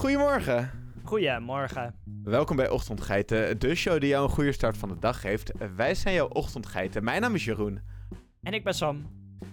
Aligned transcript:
Goedemorgen. 0.00 0.70
Goedemorgen. 1.04 1.94
Welkom 2.22 2.56
bij 2.56 2.70
Ochtendgeiten, 2.70 3.58
de 3.58 3.74
show 3.74 4.00
die 4.00 4.08
jou 4.08 4.24
een 4.24 4.30
goede 4.30 4.52
start 4.52 4.76
van 4.76 4.88
de 4.88 4.98
dag 4.98 5.20
geeft. 5.20 5.52
Wij 5.76 5.94
zijn 5.94 6.14
jouw 6.14 6.28
Ochtendgeiten. 6.28 7.04
Mijn 7.04 7.20
naam 7.20 7.34
is 7.34 7.44
Jeroen. 7.44 7.80
En 8.42 8.52
ik 8.52 8.64
ben 8.64 8.74
Sam. 8.74 9.06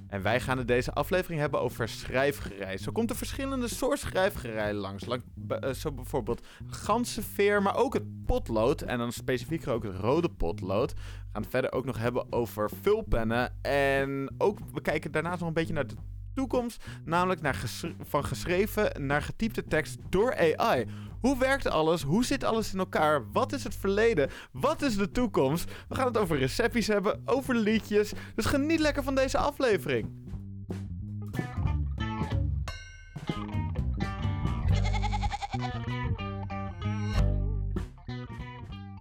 En 0.08 0.22
wij 0.22 0.40
gaan 0.40 0.60
in 0.60 0.66
deze 0.66 0.94
aflevering 0.94 1.40
hebben 1.40 1.62
over 1.62 1.90
schrijfgerij. 1.90 2.78
Zo 2.78 2.92
komt 2.92 3.10
er 3.10 3.16
verschillende 3.16 3.68
soorten 3.68 4.08
schrijfgerij 4.08 4.74
langs. 4.74 5.06
Lang, 5.06 5.22
uh, 5.50 5.74
zo 5.74 5.92
bijvoorbeeld 5.92 6.48
ganzenveer, 6.68 7.62
maar 7.62 7.76
ook 7.76 7.94
het 7.94 8.26
potlood. 8.26 8.82
En 8.82 8.98
dan 8.98 9.12
specifieker 9.12 9.72
ook 9.72 9.84
het 9.84 9.96
rode 9.96 10.30
potlood. 10.30 10.94
We 10.94 11.00
gaan 11.32 11.42
het 11.42 11.52
verder 11.52 11.72
ook 11.72 11.86
nog 11.86 11.98
hebben 11.98 12.32
over 12.34 12.70
vulpennen. 12.82 13.56
En 13.62 14.36
ook, 14.38 14.60
we 14.74 14.82
kijken 14.82 15.12
daarnaast 15.12 15.40
nog 15.40 15.48
een 15.48 15.54
beetje 15.54 15.74
naar 15.74 15.88
de 15.88 15.96
toekomst. 16.38 16.86
Namelijk 17.06 17.42
naar 17.42 17.64
van 18.04 18.26
geschreven 18.26 19.06
naar 19.06 19.22
getypte 19.22 19.64
tekst 19.64 19.98
door 20.10 20.56
AI. 20.58 20.86
Hoe 21.22 21.38
werkt 21.38 21.68
alles? 21.68 22.02
Hoe 22.02 22.26
zit 22.26 22.44
alles 22.44 22.74
in 22.74 22.80
elkaar? 22.80 23.32
Wat 23.32 23.54
is 23.54 23.64
het 23.64 23.76
verleden? 23.76 24.30
Wat 24.52 24.82
is 24.82 24.98
de 24.98 25.12
toekomst? 25.12 25.72
We 25.90 25.96
gaan 25.96 26.08
het 26.08 26.18
over 26.18 26.38
recepties 26.38 26.88
hebben, 26.88 27.22
over 27.26 27.56
liedjes. 27.56 28.14
Dus 28.36 28.46
geniet 28.46 28.80
lekker 28.80 29.04
van 29.04 29.16
deze 29.16 29.38
aflevering. 29.38 30.26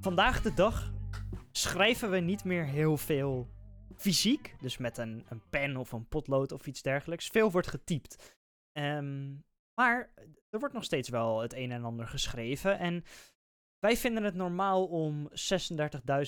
Vandaag 0.01 0.43
de 0.43 0.55
dag 0.55 0.93
schrijven 1.53 2.11
we 2.11 2.19
niet 2.19 2.45
meer 2.45 2.65
heel 2.65 2.97
veel 2.97 3.55
fysiek, 3.97 4.55
dus 4.61 4.77
met 4.77 4.99
een, 4.99 5.25
een 5.29 5.43
pen 5.51 5.77
of 5.77 5.93
een 5.93 6.09
potlood 6.09 6.53
of 6.53 6.67
iets 6.67 6.83
dergelijks. 6.83 7.27
Veel 7.27 7.51
wordt 7.51 7.69
getypt. 7.69 8.37
Um, 8.73 9.45
maar 9.81 10.13
er 10.51 10.59
wordt 10.59 10.75
nog 10.75 10.85
steeds 10.85 11.09
wel 11.09 11.41
het 11.41 11.55
een 11.55 11.73
en 11.73 11.85
ander 11.85 12.07
geschreven. 12.07 12.79
En 12.79 13.05
wij 13.79 13.97
vinden 13.97 14.23
het 14.23 14.35
normaal 14.35 14.87
om 14.87 15.29
36.000 15.29 15.35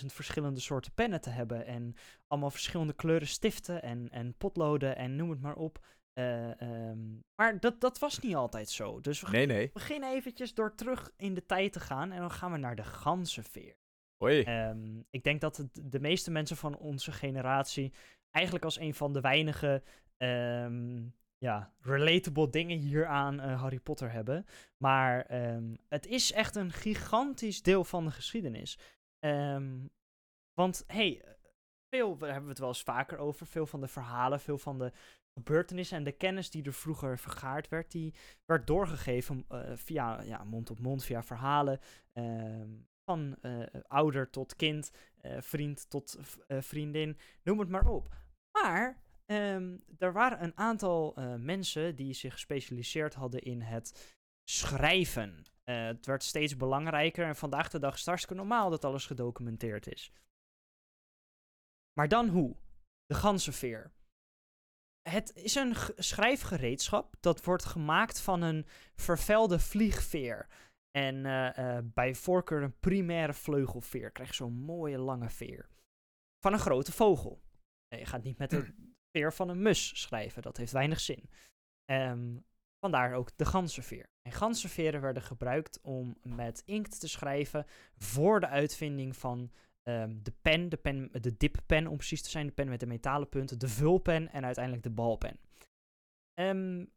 verschillende 0.07 0.61
soorten 0.61 0.93
pennen 0.93 1.21
te 1.21 1.31
hebben. 1.31 1.67
En 1.67 1.95
allemaal 2.27 2.51
verschillende 2.51 2.93
kleuren 2.93 3.29
stiften 3.29 3.83
en, 3.83 4.09
en 4.11 4.35
potloden 4.37 4.97
en 4.97 5.17
noem 5.17 5.31
het 5.31 5.41
maar 5.41 5.57
op. 5.57 5.87
Uh, 6.15 6.61
um, 6.61 7.25
maar 7.35 7.61
dat, 7.61 7.81
dat 7.81 7.99
was 7.99 8.19
niet 8.19 8.35
altijd 8.35 8.71
zo. 8.71 9.01
Dus 9.01 9.21
we 9.21 9.31
nee, 9.31 9.47
nee. 9.47 9.71
beginnen 9.73 10.13
eventjes 10.13 10.55
door 10.55 10.75
terug 10.75 11.11
in 11.17 11.35
de 11.35 11.47
tijd 11.47 11.73
te 11.73 11.81
gaan. 11.81 12.13
En 12.13 12.21
dan 12.21 12.31
gaan 12.31 12.53
we 12.53 12.59
naar 12.59 12.77
de 12.77 12.85
ganzenveer. 12.85 13.78
Um, 14.21 15.05
ik 15.11 15.23
denk 15.23 15.41
dat 15.41 15.69
de 15.73 16.01
meeste 16.01 16.31
mensen 16.31 16.57
van 16.57 16.79
onze 16.79 17.13
generatie 17.13 17.93
eigenlijk 18.31 18.65
als 18.65 18.79
een 18.79 18.95
van 18.95 19.13
de 19.13 19.21
weinige 19.21 19.83
um, 20.19 21.15
ja, 21.39 21.73
relatable 21.81 22.51
dingen 22.51 22.79
hier 22.79 23.07
aan 23.07 23.41
uh, 23.41 23.61
Harry 23.61 23.81
Potter 23.81 24.11
hebben. 24.11 24.47
Maar 24.77 25.45
um, 25.55 25.79
het 25.89 26.07
is 26.07 26.33
echt 26.33 26.57
een 26.57 26.73
gigantisch 26.73 27.63
deel 27.63 27.85
van 27.85 28.05
de 28.05 28.11
geschiedenis. 28.11 28.79
Want 30.55 30.85
hey, 30.87 31.23
veel 31.95 32.17
daar 32.17 32.29
hebben 32.29 32.45
we 32.45 32.51
het 32.51 32.59
wel 32.59 32.69
eens 32.69 32.83
vaker 32.83 33.19
over. 33.19 33.47
Veel 33.47 33.67
van 33.67 33.81
de 33.81 33.89
verhalen, 33.89 34.41
veel 34.41 34.59
van 34.59 34.79
de 34.79 34.93
gebeurtenissen 35.35 35.97
en 35.97 36.05
de 36.05 36.13
kennis 36.13 36.51
die 36.51 36.65
er 36.65 36.73
vroeger 36.73 37.19
vergaard 37.19 37.69
werd, 37.69 37.91
die 37.91 38.15
werd 38.45 38.67
doorgegeven 38.67 39.45
uh, 39.53 39.71
via 39.75 40.23
ja, 40.23 40.45
mond 40.45 40.71
op 40.71 40.81
mond, 40.81 41.05
via 41.05 41.23
verhalen. 41.23 41.81
Um, 42.13 42.88
van 43.09 43.37
uh, 43.43 43.67
ouder 43.87 44.31
tot 44.31 44.57
kind, 44.57 44.91
vriend 45.39 45.91
tot 45.91 46.19
vriendin, 46.49 47.19
noem 47.43 47.59
het 47.59 47.69
maar 47.69 47.87
op. 47.87 48.09
Maar 48.53 49.07
Um, 49.31 49.85
er 49.99 50.13
waren 50.13 50.43
een 50.43 50.57
aantal 50.57 51.15
mensen 51.39 51.97
die 51.97 52.13
zich 52.13 52.33
gespecialiseerd 52.33 53.15
hadden 53.15 53.43
in 53.43 53.61
het 53.61 54.17
schrijven. 54.51 55.45
Het 55.65 56.07
werd 56.07 56.23
steeds 56.23 56.57
belangrijker 56.57 57.27
en 57.27 57.37
vandaag 57.37 57.69
de 57.69 57.79
dag 57.79 57.95
is 57.95 58.07
het 58.07 58.31
normaal 58.31 58.71
dat 58.71 58.85
alles 58.85 59.07
gedocumenteerd 59.07 59.87
is. 59.87 60.13
Maar 61.93 62.09
dan 62.09 62.29
hoe? 62.29 62.57
De 63.07 63.15
ganzenveer. 63.15 63.93
Het 65.09 65.35
is 65.37 65.55
een 65.55 65.75
schrijfgereedschap 65.97 67.15
dat 67.21 67.45
wordt 67.45 67.65
gemaakt 67.65 68.21
van 68.21 68.43
een 68.43 68.67
vervelde 68.95 69.59
vliegveer. 69.59 70.49
En 70.91 71.25
uh, 71.25 71.79
bij 71.85 72.15
voorkeur 72.15 72.63
een 72.63 72.79
primaire 72.79 73.35
vleugelveer. 73.35 74.11
Krijg 74.11 74.29
je 74.29 74.35
zo'n 74.35 74.53
mooie 74.53 74.99
lange 74.99 75.31
veer. 75.31 75.69
Van 76.41 76.53
een 76.53 76.59
grote 76.59 76.93
vogel. 76.93 77.43
Je 77.89 78.07
gaat 78.07 78.23
niet 78.23 78.39
met 78.39 78.53
een 78.53 78.95
veer 79.13 79.33
van 79.33 79.49
een 79.49 79.63
mus 79.63 80.01
schrijven. 80.01 80.43
Dat 80.43 80.57
heeft 80.57 80.73
weinig 80.73 81.01
zin. 81.01 81.31
Um, 81.91 82.45
vandaar 82.81 83.15
ook 83.15 83.37
de 83.37 83.45
ganzenveer. 83.45 84.09
En 84.23 84.33
ganzenveren 84.33 85.01
werden 85.01 85.23
gebruikt 85.23 85.81
om 85.81 86.17
met 86.23 86.63
inkt 86.65 87.01
te 87.01 87.09
schrijven 87.09 87.67
voor 87.97 88.41
de 88.41 88.49
uitvinding 88.49 89.17
van 89.17 89.51
um, 89.83 90.23
de 90.23 90.33
pen, 90.43 90.69
de 90.69 90.77
pen, 90.77 91.09
de 91.13 91.37
dippen 91.37 91.87
om 91.87 91.97
precies 91.97 92.23
te 92.23 92.31
zijn, 92.31 92.47
de 92.47 92.53
pen 92.53 92.69
met 92.69 92.81
de 92.81 92.87
metalen 92.87 93.29
punten, 93.29 93.59
de 93.59 93.69
vulpen 93.69 94.33
en 94.33 94.45
uiteindelijk 94.45 94.85
de 94.85 94.91
balpen. 94.91 95.39
Um, 96.41 96.91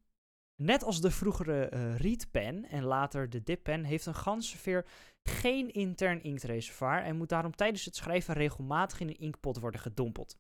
net 0.62 0.84
als 0.84 1.02
de 1.02 1.12
vroegere 1.12 1.72
uh, 2.00 2.74
en 2.74 2.84
later 2.84 3.30
de 3.30 3.44
dippen 3.44 3.84
heeft 3.84 4.06
een 4.06 4.16
ganzenveer 4.16 4.86
geen 5.24 5.74
intern 5.74 6.24
inktreservoir 6.24 7.04
en 7.04 7.18
moet 7.18 7.30
daarom 7.30 7.56
tijdens 7.56 7.86
het 7.86 7.96
schrijven 7.96 8.34
regelmatig 8.34 9.00
in 9.00 9.08
een 9.08 9.20
inkpot 9.20 9.60
worden 9.60 9.80
gedompeld. 9.80 10.38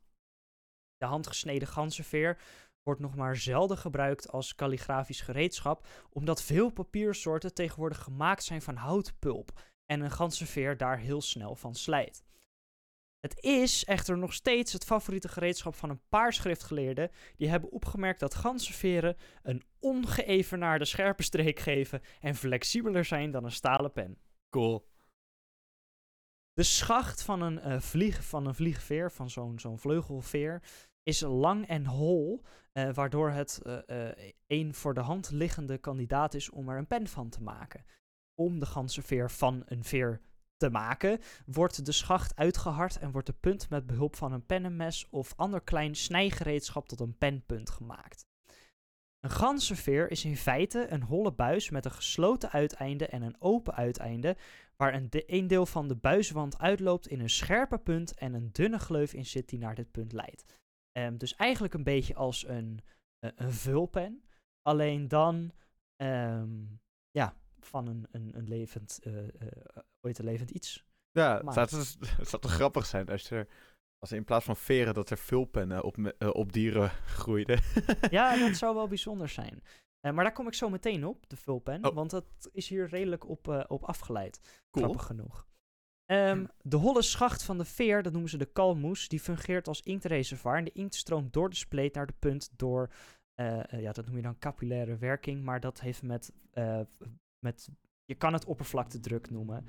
De 0.97 1.05
handgesneden 1.05 1.67
ganzenveer 1.67 2.41
wordt 2.83 2.99
nog 3.01 3.15
maar 3.15 3.35
zelden 3.35 3.77
gebruikt 3.77 4.31
als 4.31 4.55
kalligrafisch 4.55 5.21
gereedschap, 5.21 5.87
omdat 6.09 6.41
veel 6.41 6.69
papiersoorten 6.69 7.53
tegenwoordig 7.53 8.03
gemaakt 8.03 8.43
zijn 8.43 8.61
van 8.61 8.75
houtpulp 8.75 9.59
en 9.85 10.01
een 10.01 10.11
ganzenveer 10.11 10.77
daar 10.77 10.97
heel 10.97 11.21
snel 11.21 11.55
van 11.55 11.75
slijt. 11.75 12.23
Het 13.21 13.39
is 13.43 13.83
echter 13.83 14.17
nog 14.17 14.33
steeds 14.33 14.73
het 14.73 14.83
favoriete 14.83 15.27
gereedschap 15.27 15.75
van 15.75 15.89
een 15.89 16.01
paar 16.09 16.33
schriftgeleerden 16.33 17.11
die 17.35 17.49
hebben 17.49 17.71
opgemerkt 17.71 18.19
dat 18.19 18.35
ganzenveren 18.35 19.15
een 19.41 19.63
ongeëvenaarde 19.79 20.85
scherpe 20.85 21.23
streek 21.23 21.59
geven 21.59 22.01
en 22.19 22.35
flexibeler 22.35 23.05
zijn 23.05 23.31
dan 23.31 23.43
een 23.43 23.51
stalen 23.51 23.91
pen. 23.91 24.17
Cool. 24.49 24.89
De 26.53 26.63
schacht 26.63 27.21
van 27.21 27.41
een, 27.41 27.67
uh, 27.67 27.79
vlieg, 27.79 28.23
van 28.23 28.45
een 28.45 28.55
vliegveer, 28.55 29.11
van 29.11 29.29
zo'n 29.29 29.59
zo'n 29.59 29.79
vleugelveer, 29.79 30.63
is 31.03 31.19
lang 31.19 31.67
en 31.67 31.85
hol, 31.85 32.43
uh, 32.73 32.93
waardoor 32.93 33.29
het 33.29 33.61
uh, 33.63 34.09
een 34.47 34.73
voor 34.73 34.93
de 34.93 34.99
hand 34.99 35.31
liggende 35.31 35.77
kandidaat 35.77 36.33
is 36.33 36.49
om 36.49 36.69
er 36.69 36.77
een 36.77 36.87
pen 36.87 37.07
van 37.07 37.29
te 37.29 37.41
maken. 37.41 37.85
Om 38.35 38.59
de 38.59 38.65
ganse 38.65 39.01
veer 39.01 39.31
van 39.31 39.63
een 39.65 39.83
veer 39.83 40.21
te 40.61 40.69
maken, 40.69 41.19
wordt 41.45 41.85
de 41.85 41.91
schacht 41.91 42.35
uitgehard 42.35 42.97
en 42.97 43.11
wordt 43.11 43.27
de 43.27 43.33
punt 43.33 43.69
met 43.69 43.85
behulp 43.85 44.16
van 44.16 44.31
een 44.31 44.45
pennenmes 44.45 45.07
of 45.09 45.33
ander 45.35 45.61
klein 45.61 45.95
snijgereedschap 45.95 46.88
tot 46.88 46.99
een 46.99 47.17
penpunt 47.17 47.69
gemaakt. 47.69 48.25
Een 49.19 49.29
ganzenveer 49.29 50.11
is 50.11 50.25
in 50.25 50.38
feite 50.38 50.88
een 50.89 51.03
holle 51.03 51.31
buis 51.31 51.69
met 51.69 51.85
een 51.85 51.91
gesloten 51.91 52.51
uiteinde 52.51 53.07
en 53.07 53.22
een 53.22 53.35
open 53.39 53.75
uiteinde, 53.75 54.38
waar 54.75 54.94
een, 54.94 55.09
de, 55.09 55.23
een 55.25 55.47
deel 55.47 55.66
van 55.66 55.88
de 55.88 55.95
buiswand 55.95 56.59
uitloopt 56.59 57.07
in 57.07 57.19
een 57.19 57.29
scherpe 57.29 57.78
punt 57.78 58.13
en 58.13 58.33
een 58.33 58.49
dunne 58.51 58.79
gleuf 58.79 59.13
in 59.13 59.25
zit 59.25 59.49
die 59.49 59.59
naar 59.59 59.75
dit 59.75 59.91
punt 59.91 60.11
leidt. 60.11 60.45
Um, 60.97 61.17
dus 61.17 61.35
eigenlijk 61.35 61.73
een 61.73 61.83
beetje 61.83 62.16
als 62.16 62.47
een, 62.47 62.79
uh, 63.25 63.31
een 63.35 63.51
vulpen. 63.51 64.23
Alleen 64.61 65.07
dan 65.07 65.51
um, 66.03 66.79
ja, 67.11 67.35
van 67.66 67.88
een, 67.88 68.07
een, 68.11 68.31
een 68.33 68.47
levend, 68.47 68.99
uh, 69.03 69.17
uh, 69.17 69.27
ooit 70.01 70.19
een 70.19 70.25
levend 70.25 70.51
iets. 70.51 70.85
Ja, 71.11 71.41
het 71.45 71.53
zou, 71.53 71.67
dus, 71.69 71.97
het 72.17 72.29
zou 72.29 72.41
toch 72.41 72.51
grappig 72.51 72.85
zijn 72.85 73.09
als 73.09 73.29
er 73.29 73.47
als 74.01 74.11
in 74.11 74.23
plaats 74.23 74.45
van 74.45 74.57
veren 74.57 74.94
dat 74.94 75.09
er 75.09 75.17
vulpennen 75.17 75.83
op, 75.83 75.97
uh, 75.97 76.09
op 76.17 76.53
dieren 76.53 76.89
groeiden. 77.19 77.59
ja, 78.09 78.38
dat 78.38 78.55
zou 78.55 78.75
wel 78.75 78.88
bijzonder 78.97 79.29
zijn. 79.29 79.63
Uh, 80.01 80.11
maar 80.11 80.23
daar 80.23 80.33
kom 80.33 80.47
ik 80.47 80.53
zo 80.53 80.69
meteen 80.69 81.05
op, 81.05 81.29
de 81.29 81.35
vulpen. 81.35 81.85
Oh. 81.85 81.95
Want 81.95 82.09
dat 82.09 82.25
is 82.51 82.67
hier 82.67 82.88
redelijk 82.88 83.29
op, 83.29 83.47
uh, 83.47 83.63
op 83.67 83.84
afgeleid. 83.84 84.40
Cool. 84.72 84.85
Grappig 84.85 85.05
genoeg. 85.05 85.49
Um, 86.05 86.47
de 86.61 86.78
holle 86.78 87.02
schacht 87.02 87.43
van 87.43 87.58
de 87.58 87.66
veer, 87.66 88.03
dat 88.03 88.11
noemen 88.11 88.29
ze 88.29 88.37
de 88.37 88.52
kalmoes, 88.52 89.08
die 89.08 89.19
fungeert 89.19 89.67
als 89.67 89.81
inktreservoir. 89.81 90.58
En 90.58 90.63
de 90.63 90.72
inkt 90.72 90.96
stroomt 90.96 91.34
door 91.34 91.49
de 91.49 91.55
spleet 91.55 91.93
naar 91.93 92.05
de 92.05 92.13
punt 92.19 92.49
door, 92.55 92.90
ja, 93.69 93.91
dat 93.91 94.05
noem 94.05 94.16
je 94.16 94.22
dan 94.22 94.37
capillaire 94.37 94.97
werking. 94.97 95.43
Maar 95.43 95.59
dat 95.59 95.79
heeft 95.79 96.02
met, 96.02 96.31
met 97.41 97.70
je 98.05 98.16
kan 98.16 98.34
het 98.34 98.46
oppervlaktedruk 98.46 99.29
noemen. 99.29 99.66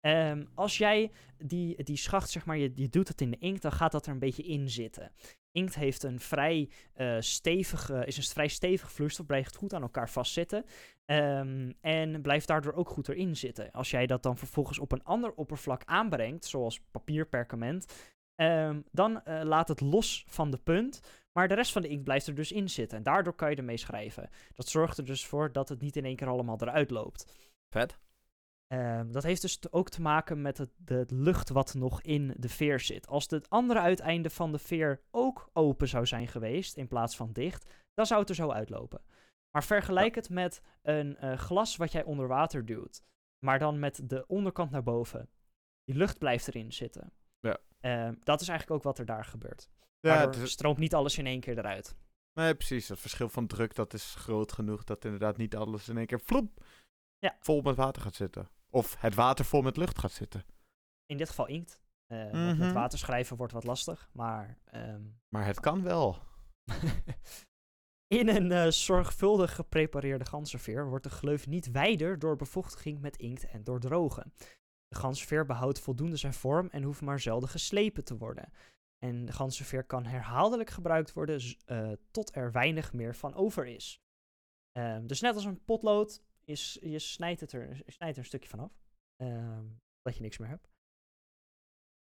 Um, 0.00 0.48
als 0.54 0.78
jij 0.78 1.10
die, 1.38 1.82
die 1.82 1.96
schacht, 1.96 2.30
zeg 2.30 2.46
maar, 2.46 2.56
je, 2.56 2.72
je 2.74 2.88
doet 2.88 3.08
het 3.08 3.20
in 3.20 3.30
de 3.30 3.38
inkt, 3.38 3.62
dan 3.62 3.72
gaat 3.72 3.92
dat 3.92 4.06
er 4.06 4.12
een 4.12 4.18
beetje 4.18 4.42
in 4.42 4.70
zitten. 4.70 5.12
Inkt 5.50 5.74
heeft 5.74 6.02
een 6.02 6.20
vrij 6.20 6.70
uh, 6.96 7.16
stevige, 7.20 8.06
is 8.06 8.16
een 8.16 8.22
vrij 8.22 8.48
stevig 8.48 8.92
vloeistof, 8.92 9.26
blijft 9.26 9.56
goed 9.56 9.74
aan 9.74 9.82
elkaar 9.82 10.10
vastzitten. 10.10 10.64
Um, 11.06 11.74
en 11.80 12.22
blijft 12.22 12.46
daardoor 12.46 12.72
ook 12.72 12.88
goed 12.88 13.08
erin 13.08 13.36
zitten. 13.36 13.70
Als 13.70 13.90
jij 13.90 14.06
dat 14.06 14.22
dan 14.22 14.38
vervolgens 14.38 14.78
op 14.78 14.92
een 14.92 15.04
ander 15.04 15.32
oppervlak 15.32 15.82
aanbrengt, 15.84 16.44
zoals 16.44 16.80
papierperkament, 16.90 18.12
um, 18.36 18.84
dan 18.92 19.20
uh, 19.24 19.40
laat 19.42 19.68
het 19.68 19.80
los 19.80 20.24
van 20.28 20.50
de 20.50 20.58
punt. 20.58 21.00
Maar 21.36 21.48
de 21.48 21.54
rest 21.54 21.72
van 21.72 21.82
de 21.82 21.88
inkt 21.88 22.04
blijft 22.04 22.26
er 22.26 22.34
dus 22.34 22.52
in 22.52 22.68
zitten. 22.68 22.98
En 22.98 23.04
daardoor 23.04 23.34
kan 23.34 23.50
je 23.50 23.56
ermee 23.56 23.76
schrijven. 23.76 24.30
Dat 24.54 24.68
zorgt 24.68 24.98
er 24.98 25.04
dus 25.04 25.26
voor 25.26 25.52
dat 25.52 25.68
het 25.68 25.80
niet 25.80 25.96
in 25.96 26.04
één 26.04 26.16
keer 26.16 26.28
allemaal 26.28 26.60
eruit 26.60 26.90
loopt. 26.90 27.32
Vet. 27.68 27.98
Ehm, 28.66 29.10
dat 29.10 29.22
heeft 29.22 29.42
dus 29.42 29.72
ook 29.72 29.88
te 29.88 30.02
maken 30.02 30.42
met 30.42 30.58
het, 30.58 30.70
de 30.76 31.04
lucht 31.08 31.48
wat 31.48 31.74
nog 31.74 32.02
in 32.02 32.34
de 32.36 32.48
veer 32.48 32.80
zit. 32.80 33.06
Als 33.06 33.26
het 33.30 33.50
andere 33.50 33.80
uiteinde 33.80 34.30
van 34.30 34.52
de 34.52 34.58
veer 34.58 35.00
ook 35.10 35.50
open 35.52 35.88
zou 35.88 36.06
zijn 36.06 36.28
geweest 36.28 36.76
in 36.76 36.88
plaats 36.88 37.16
van 37.16 37.32
dicht, 37.32 37.74
dan 37.94 38.06
zou 38.06 38.20
het 38.20 38.28
er 38.28 38.34
zo 38.34 38.50
uitlopen. 38.50 39.00
Maar 39.50 39.64
vergelijk 39.64 40.14
het 40.14 40.30
met 40.30 40.60
een 40.82 41.16
eh, 41.16 41.38
glas 41.38 41.76
wat 41.76 41.92
jij 41.92 42.04
onder 42.04 42.28
water 42.28 42.66
duwt, 42.66 43.02
maar 43.38 43.58
dan 43.58 43.78
met 43.78 44.00
de 44.04 44.26
onderkant 44.26 44.70
naar 44.70 44.82
boven. 44.82 45.28
Die 45.84 45.96
lucht 45.96 46.18
blijft 46.18 46.48
erin 46.48 46.72
zitten. 46.72 47.12
Ja. 47.40 47.58
Ehm, 47.80 48.14
dat 48.22 48.40
is 48.40 48.48
eigenlijk 48.48 48.78
ook 48.78 48.84
wat 48.84 48.98
er 48.98 49.06
daar 49.06 49.24
gebeurt. 49.24 49.68
Ja, 50.06 50.14
Daardoor 50.16 50.34
het 50.34 50.42
is- 50.42 50.50
stroomt 50.50 50.78
niet 50.78 50.94
alles 50.94 51.18
in 51.18 51.26
één 51.26 51.40
keer 51.40 51.58
eruit. 51.58 51.96
nee, 52.32 52.54
precies. 52.54 52.88
Het 52.88 52.98
verschil 53.00 53.28
van 53.28 53.46
druk 53.46 53.74
dat 53.74 53.94
is 53.94 54.14
groot 54.14 54.52
genoeg 54.52 54.84
dat 54.84 55.04
inderdaad 55.04 55.36
niet 55.36 55.56
alles 55.56 55.88
in 55.88 55.96
één 55.96 56.06
keer 56.06 56.20
vloep 56.20 56.64
Ja. 57.18 57.36
vol 57.40 57.60
met 57.62 57.76
water 57.76 58.02
gaat 58.02 58.14
zitten. 58.14 58.50
Of 58.70 58.96
het 59.00 59.14
water 59.14 59.44
vol 59.44 59.62
met 59.62 59.76
lucht 59.76 59.98
gaat 59.98 60.12
zitten. 60.12 60.44
In 61.06 61.16
dit 61.16 61.28
geval 61.28 61.46
inkt. 61.46 61.80
Eh, 62.06 62.18
want 62.22 62.32
Mhm. 62.32 62.58
Met 62.58 62.72
water 62.72 62.98
schrijven 62.98 63.36
wordt 63.36 63.52
wat 63.52 63.64
lastig, 63.64 64.08
maar 64.12 64.58
ehm, 64.64 65.02
Maar 65.28 65.46
het 65.46 65.60
kan 65.60 65.82
wel. 65.82 66.22
In 68.08 68.28
een 68.28 68.52
eh, 68.52 68.66
zorgvuldig 68.70 69.54
geprepareerde 69.54 70.24
ganzenveer 70.24 70.88
wordt 70.88 71.04
de 71.04 71.10
gleuf 71.10 71.46
niet 71.46 71.70
wijder 71.70 72.18
door 72.18 72.36
bevochtiging 72.36 73.00
met 73.00 73.16
inkt 73.16 73.46
en 73.46 73.64
door 73.64 73.80
drogen. 73.80 74.32
De 74.88 74.96
ganzenveer 74.96 75.44
behoudt 75.46 75.80
voldoende 75.80 76.16
zijn 76.16 76.34
vorm 76.34 76.68
en 76.70 76.82
hoeft 76.82 77.00
maar 77.00 77.20
zelden 77.20 77.48
geslepen 77.48 78.04
te 78.04 78.16
worden. 78.16 78.52
En 79.06 79.24
de 79.24 79.32
ganzenveer 79.32 79.84
kan 79.84 80.04
herhaaldelijk 80.04 80.70
gebruikt 80.70 81.12
worden 81.12 81.40
eh, 81.64 81.92
tot 82.10 82.36
er 82.36 82.52
weinig 82.52 82.92
meer 82.92 83.14
van 83.14 83.34
over 83.34 83.66
is. 83.66 84.02
Ehm, 84.72 85.06
dus 85.06 85.20
net 85.20 85.34
als 85.34 85.44
een 85.44 85.64
potlood, 85.64 86.22
is, 86.44 86.78
je 86.80 86.98
snijdt, 86.98 87.40
het 87.40 87.52
er, 87.52 87.82
snijdt 87.86 88.16
er 88.16 88.22
een 88.22 88.28
stukje 88.28 88.48
van 88.48 88.60
af. 88.60 88.72
ehm, 89.16 89.64
dat 90.02 90.16
je 90.16 90.22
niks 90.22 90.38
meer 90.38 90.48
hebt. 90.48 90.70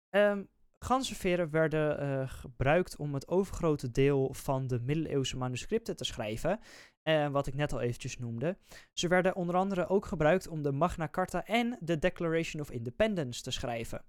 Ehm 0.10 0.44
ganzenveren 0.86 1.50
werden 1.50 2.00
eh, 2.00 2.30
gebruikt 2.30 2.96
om 2.96 3.14
het 3.14 3.28
overgrote 3.28 3.92
deel 3.92 4.34
van 4.34 4.68
de 4.68 4.80
middeleeuwse 4.80 5.38
manuscripten 5.38 5.96
te 5.96 6.04
schrijven, 6.04 6.60
eh, 7.02 7.30
wat 7.30 7.48
ik 7.48 7.54
net 7.54 7.74
al 7.74 7.82
eventjes 7.82 8.18
noemde. 8.18 8.58
Ze 8.94 9.08
werden 9.08 9.36
onder 9.36 9.56
andere 9.56 9.88
ook 9.88 10.06
gebruikt 10.06 10.48
om 10.48 10.62
de 10.62 10.72
Magna 10.72 11.08
Carta 11.10 11.46
en 11.46 11.78
de 11.80 12.00
Declaration 12.00 12.62
of 12.62 12.72
Independence 12.72 13.42
te 13.42 13.52
schrijven. 13.52 14.06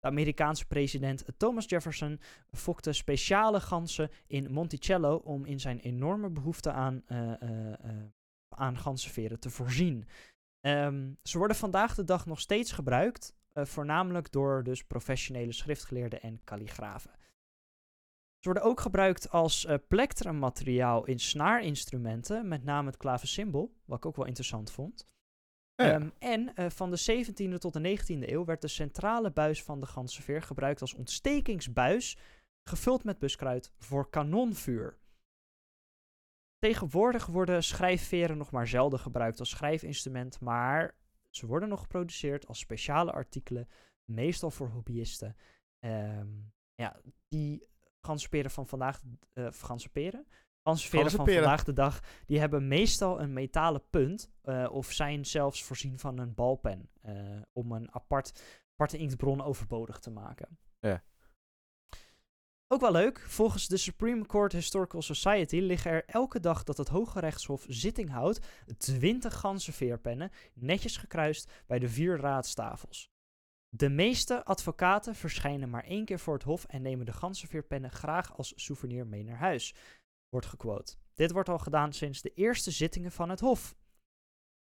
De 0.00 0.06
Amerikaanse 0.06 0.66
president 0.66 1.24
Thomas 1.36 1.68
Jefferson 1.68 2.20
fokte 2.52 2.92
speciale 2.92 3.60
ganzen 3.60 4.10
in 4.26 4.52
Monticello 4.52 5.16
om 5.16 5.44
in 5.44 5.60
zijn 5.60 5.78
enorme 5.80 6.30
behoefte 6.30 6.72
aan, 6.72 7.02
eh, 7.06 7.32
aan 8.48 8.78
ganzenveren 8.78 9.40
te 9.40 9.50
voorzien. 9.50 10.04
Ehm, 10.60 11.12
ze 11.22 11.38
worden 11.38 11.56
vandaag 11.56 11.94
de 11.94 12.04
dag 12.04 12.26
nog 12.26 12.40
steeds 12.40 12.72
gebruikt, 12.72 13.36
voornamelijk 13.54 14.32
door 14.32 14.62
dus 14.62 14.84
professionele 14.84 15.52
schriftgeleerden 15.52 16.22
en 16.22 16.40
kalligrafen. 16.44 17.10
Ze 18.38 18.48
worden 18.48 18.62
ook 18.62 18.80
gebruikt 18.80 19.30
als 19.30 19.64
eh 19.64 19.76
plectrum-materiaal 19.88 21.04
in 21.04 21.18
snaarinstrumenten, 21.18 22.48
met 22.48 22.64
name 22.64 22.86
het 22.86 22.96
klaversymbol, 22.96 23.74
wat 23.84 23.98
ik 23.98 24.06
ook 24.06 24.16
wel 24.16 24.26
interessant 24.26 24.70
vond. 24.70 25.06
Ehm, 25.78 26.08
en 26.18 26.54
eh, 26.54 26.70
van 26.70 26.90
de 26.90 26.96
17e 26.96 27.58
tot 27.58 27.72
de 27.72 27.80
19e 27.80 28.32
eeuw 28.32 28.44
werd 28.44 28.60
de 28.60 28.68
centrale 28.68 29.30
buis 29.30 29.62
van 29.62 29.80
de 29.80 29.86
ganzenveer 29.86 30.42
gebruikt 30.42 30.80
als 30.80 30.94
ontstekingsbuis, 30.94 32.16
gevuld 32.68 33.04
met 33.04 33.18
buskruid 33.18 33.72
voor 33.78 34.10
kanonvuur. 34.10 34.98
Tegenwoordig 36.58 37.26
worden 37.26 37.64
schrijfveren 37.64 38.38
nog 38.38 38.50
maar 38.50 38.68
zelden 38.68 38.98
gebruikt 38.98 39.38
als 39.38 39.50
schrijfinstrument, 39.50 40.40
maar 40.40 40.94
ze 41.30 41.46
worden 41.46 41.68
nog 41.68 41.80
geproduceerd 41.80 42.46
als 42.46 42.58
speciale 42.58 43.12
artikelen, 43.12 43.68
meestal 44.04 44.50
voor 44.50 44.68
hobbyisten. 44.68 45.36
Ehm, 45.78 46.28
ja, 46.74 47.00
die 47.28 47.68
ganzenperen 48.00 48.50
van 48.50 48.66
vandaag, 48.66 49.02
eh 49.32 49.48
ganzenperen? 49.50 50.26
Ganzenveren 50.68 51.10
van 51.10 51.26
vandaag 51.26 51.64
de 51.64 51.72
dag, 51.72 52.00
die 52.26 52.38
hebben 52.38 52.68
meestal 52.68 53.20
een 53.20 53.32
metalen 53.32 53.82
punt 53.90 54.30
eh, 54.42 54.68
of 54.70 54.92
zijn 54.92 55.26
zelfs 55.26 55.64
voorzien 55.64 55.98
van 55.98 56.18
een 56.18 56.34
balpen 56.34 56.90
eh, 57.00 57.14
om 57.52 57.72
een 57.72 57.94
apart, 57.94 58.42
aparte 58.72 58.96
inktbron 58.96 59.42
overbodig 59.42 59.98
te 59.98 60.10
maken. 60.10 60.58
Ja. 60.80 61.02
Ook 62.66 62.80
wel 62.80 62.92
leuk, 62.92 63.20
volgens 63.20 63.66
de 63.66 63.76
Supreme 63.76 64.26
Court 64.26 64.52
Historical 64.52 65.02
Society 65.02 65.56
liggen 65.56 65.90
er 65.90 66.04
elke 66.06 66.40
dag 66.40 66.64
dat 66.64 66.76
het 66.76 66.88
Hoge 66.88 67.20
Rechtshof 67.20 67.64
zitting 67.68 68.10
houdt 68.10 68.46
20 68.76 69.34
ganzenveerpennen 69.34 70.30
netjes 70.54 70.96
gekruist 70.96 71.50
bij 71.66 71.78
de 71.78 71.88
vier 71.88 72.20
raadstafels. 72.20 73.10
De 73.70 73.88
meeste 73.88 74.44
advocaten 74.44 75.14
verschijnen 75.14 75.70
maar 75.70 75.84
één 75.84 76.04
keer 76.04 76.18
voor 76.18 76.34
het 76.34 76.42
hof 76.42 76.64
en 76.64 76.82
nemen 76.82 77.06
de 77.06 77.12
ganzenveerpennen 77.12 77.90
graag 77.90 78.36
als 78.36 78.52
souvenir 78.56 79.06
mee 79.06 79.24
naar 79.24 79.36
huis, 79.36 79.74
wordt 80.28 80.46
gequote. 80.46 80.96
Dit 81.14 81.32
wordt 81.32 81.48
al 81.48 81.58
gedaan 81.58 81.92
sinds 81.92 82.22
de 82.22 82.34
eerste 82.34 82.70
zittingen 82.70 83.12
van 83.12 83.28
het 83.28 83.40
hof. 83.40 83.76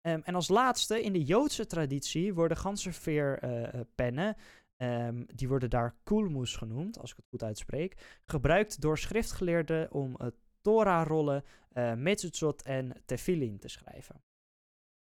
Ehm, 0.00 0.20
en 0.24 0.34
als 0.34 0.48
laatste, 0.48 1.02
in 1.02 1.12
de 1.12 1.24
Joodse 1.24 1.66
traditie 1.66 2.34
worden 2.34 2.56
ganzenveerpennen, 2.56 4.36
ehm, 4.76 5.24
die 5.26 5.48
worden 5.48 5.70
daar 5.70 5.96
kulmus 6.02 6.56
genoemd, 6.56 6.98
als 6.98 7.10
ik 7.10 7.16
het 7.16 7.26
goed 7.28 7.42
uitspreek, 7.42 8.20
gebruikt 8.26 8.80
door 8.80 8.98
schriftgeleerden 8.98 9.92
om 9.92 10.16
uh, 10.20 10.26
Torah-rollen, 10.60 11.44
uh, 11.72 12.66
en 12.66 13.02
tefillin 13.04 13.58
te 13.58 13.68
schrijven. 13.68 14.22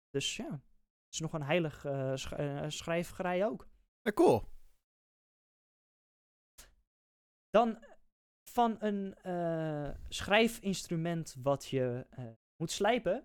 Dus 0.10 0.36
ja, 0.36 0.52
het 0.52 1.14
is 1.16 1.20
nog 1.20 1.34
een 1.34 1.44
heilig 1.44 1.86
eh, 1.86 2.16
sch 2.16 2.32
eh, 2.32 2.66
schrijfgerij 2.68 3.46
ook. 3.46 3.68
Ja, 4.02 4.12
cool. 4.12 4.44
Dan 7.50 7.84
van 8.58 8.76
een 8.80 9.16
eh, 9.22 9.90
schrijfinstrument 10.10 11.36
wat 11.42 11.66
je 11.66 12.06
eh, 12.10 12.26
moet 12.56 12.72
slijpen, 12.72 13.24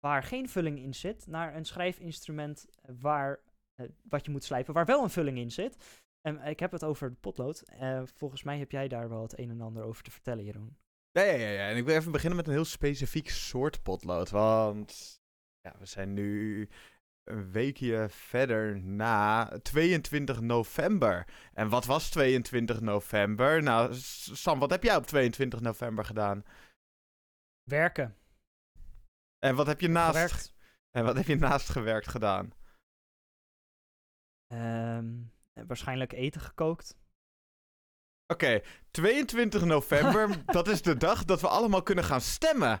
waar 0.00 0.22
geen 0.22 0.48
vulling 0.48 0.78
in 0.78 0.94
zit, 0.94 1.26
naar 1.26 1.56
een 1.56 1.64
schrijfinstrument 1.64 2.66
waar, 3.00 3.40
eh, 3.74 3.86
wat 4.08 4.24
je 4.24 4.30
moet 4.30 4.44
slijpen, 4.44 4.74
waar 4.74 4.84
wel 4.84 5.02
een 5.02 5.10
vulling 5.10 5.38
in 5.38 5.50
zit. 5.50 6.02
En 6.20 6.40
ik 6.40 6.60
heb 6.60 6.72
het 6.72 6.84
over 6.84 7.12
potlood. 7.12 7.62
Volgens 8.04 8.42
mij 8.42 8.58
heb 8.58 8.70
jij 8.70 8.88
daar 8.88 9.08
wel 9.08 9.22
het 9.22 9.38
een 9.38 9.50
en 9.50 9.60
ander 9.60 9.82
over 9.82 10.02
te 10.02 10.10
vertellen, 10.10 10.44
Jeroen. 10.44 10.76
Ja, 11.10 11.22
ja, 11.22 11.32
ja, 11.32 11.48
ja. 11.48 11.68
En 11.68 11.76
ik 11.76 11.84
wil 11.84 11.96
even 11.96 12.12
beginnen 12.12 12.36
met 12.36 12.46
een 12.46 12.52
heel 12.52 12.64
specifiek 12.64 13.28
soort 13.28 13.82
potlood. 13.82 14.30
Want 14.30 15.20
ja, 15.60 15.74
we 15.78 15.86
zijn 15.86 16.12
nu 16.12 16.68
een 17.24 17.50
weekje 17.52 18.06
verder 18.10 18.80
na 18.82 19.48
22 19.62 20.40
november. 20.40 21.26
En 21.52 21.68
wat 21.68 21.84
was 21.84 22.10
22 22.10 22.80
november? 22.80 23.62
Nou, 23.62 23.94
Sam, 23.94 24.58
wat 24.58 24.70
heb 24.70 24.82
jij 24.82 24.96
op 24.96 25.06
22 25.06 25.60
november 25.60 26.04
gedaan? 26.04 26.44
Werken. 27.62 28.16
En 29.38 29.54
wat 29.54 29.66
heb 29.66 29.80
je 29.80 29.88
naast, 29.88 30.14
Gewerkt. 30.14 30.54
en 30.90 31.04
wat 31.04 31.16
heb 31.16 31.26
je 31.26 31.36
naast 31.36 31.68
gewerkt 31.68 32.08
gedaan? 32.08 32.50
Ehm, 34.46 35.22
waarschijnlijk 35.66 36.12
eten 36.12 36.40
gekookt. 36.40 36.96
Oké, 38.26 38.60
22 38.90 39.64
november, 39.64 40.44
dat 40.58 40.68
is 40.68 40.82
de 40.82 40.96
dag 40.96 41.24
dat 41.24 41.40
we 41.40 41.48
allemaal 41.48 41.82
kunnen 41.82 42.04
gaan 42.04 42.20
stemmen. 42.20 42.80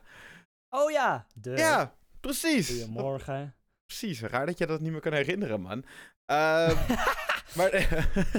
Oh 0.68 0.90
ja! 0.90 1.26
De 1.34 1.50
Ja, 1.50 1.96
precies. 2.20 2.68
Goedemorgen. 2.68 3.56
Precies, 3.98 4.20
raar 4.20 4.46
dat 4.46 4.58
je 4.58 4.66
dat 4.66 4.80
niet 4.80 4.92
meer 4.92 5.00
kan 5.00 5.12
herinneren, 5.12 5.60
man. 5.60 5.84
Ehm, 6.26 6.76
maar 7.56 7.70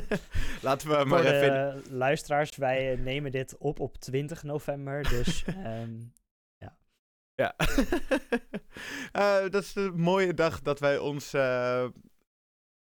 laten 0.62 0.88
we 0.88 0.94
maar 0.94 1.08
Voor 1.08 1.22
de 1.22 1.42
even... 1.42 1.84
luisteraars, 1.90 2.56
wij 2.56 2.92
eh, 2.92 3.00
nemen 3.00 3.32
dit 3.32 3.58
op 3.58 3.80
op 3.80 3.98
20 3.98 4.44
november, 4.44 5.10
dus 5.10 5.44
ehm, 5.64 6.02
Ja. 7.36 7.56
Eh, 9.12 9.50
dat 9.50 9.64
is 9.64 9.74
de 9.74 9.92
mooie 9.96 10.34
dag 10.34 10.62
dat 10.62 10.80
wij 10.80 10.98
ons 10.98 11.34
eh, 11.34 11.88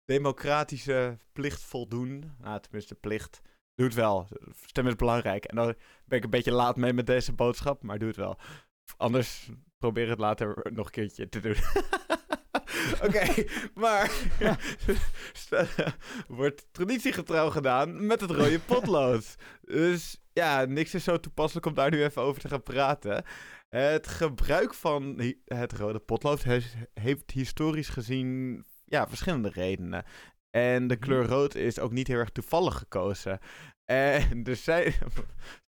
democratische 0.04 1.18
plicht 1.32 1.62
voldoen. 1.62 2.34
Nou, 2.38 2.60
tenminste, 2.60 2.94
plicht. 2.94 3.40
Doe 3.74 3.86
het 3.86 3.94
wel. 3.94 4.28
Stemmen 4.66 4.92
is 4.92 4.98
belangrijk. 4.98 5.44
En 5.44 5.56
dan 5.56 5.74
ben 6.04 6.18
ik 6.18 6.24
een 6.24 6.30
beetje 6.30 6.52
laat 6.52 6.76
mee 6.76 6.92
met 6.92 7.06
deze 7.06 7.32
boodschap, 7.32 7.82
maar 7.82 7.98
doe 7.98 8.08
het 8.08 8.16
wel. 8.16 8.38
Anders 8.96 9.50
probeer 9.78 10.08
het 10.08 10.18
later 10.18 10.66
nog 10.72 10.86
een 10.86 10.92
keertje 10.92 11.28
te 11.28 11.40
doen. 11.40 11.56
Oké, 13.04 13.44
maar 13.74 14.10
Ja. 14.38 14.56
wordt 16.28 16.66
traditiegetrouw 16.72 17.50
gedaan 17.50 18.06
met 18.06 18.20
het 18.20 18.30
rode 18.30 18.58
potlood. 18.60 19.34
Dus 19.62 20.16
ja, 20.32 20.64
niks 20.64 20.94
is 20.94 21.04
zo 21.04 21.20
toepasselijk 21.20 21.66
om 21.66 21.74
daar 21.74 21.90
nu 21.90 22.04
even 22.04 22.22
over 22.22 22.40
te 22.40 22.48
gaan 22.48 22.62
praten. 22.62 23.24
Het 23.68 24.08
gebruik 24.08 24.74
van 24.74 25.22
het 25.44 25.72
rode 25.72 25.98
potlood 25.98 26.42
he- 26.44 26.60
heeft 26.94 27.30
historisch 27.30 27.88
gezien 27.88 28.64
ja, 28.84 29.08
verschillende 29.08 29.50
redenen. 29.54 30.04
En 30.50 30.86
de 30.86 30.96
kleur 30.96 31.26
rood 31.26 31.54
is 31.54 31.78
ook 31.78 31.92
niet 31.92 32.06
heel 32.06 32.18
erg 32.18 32.30
toevallig 32.30 32.76
gekozen. 32.76 33.38
En 33.84 34.44
er 34.44 34.56
zijn... 34.56 34.94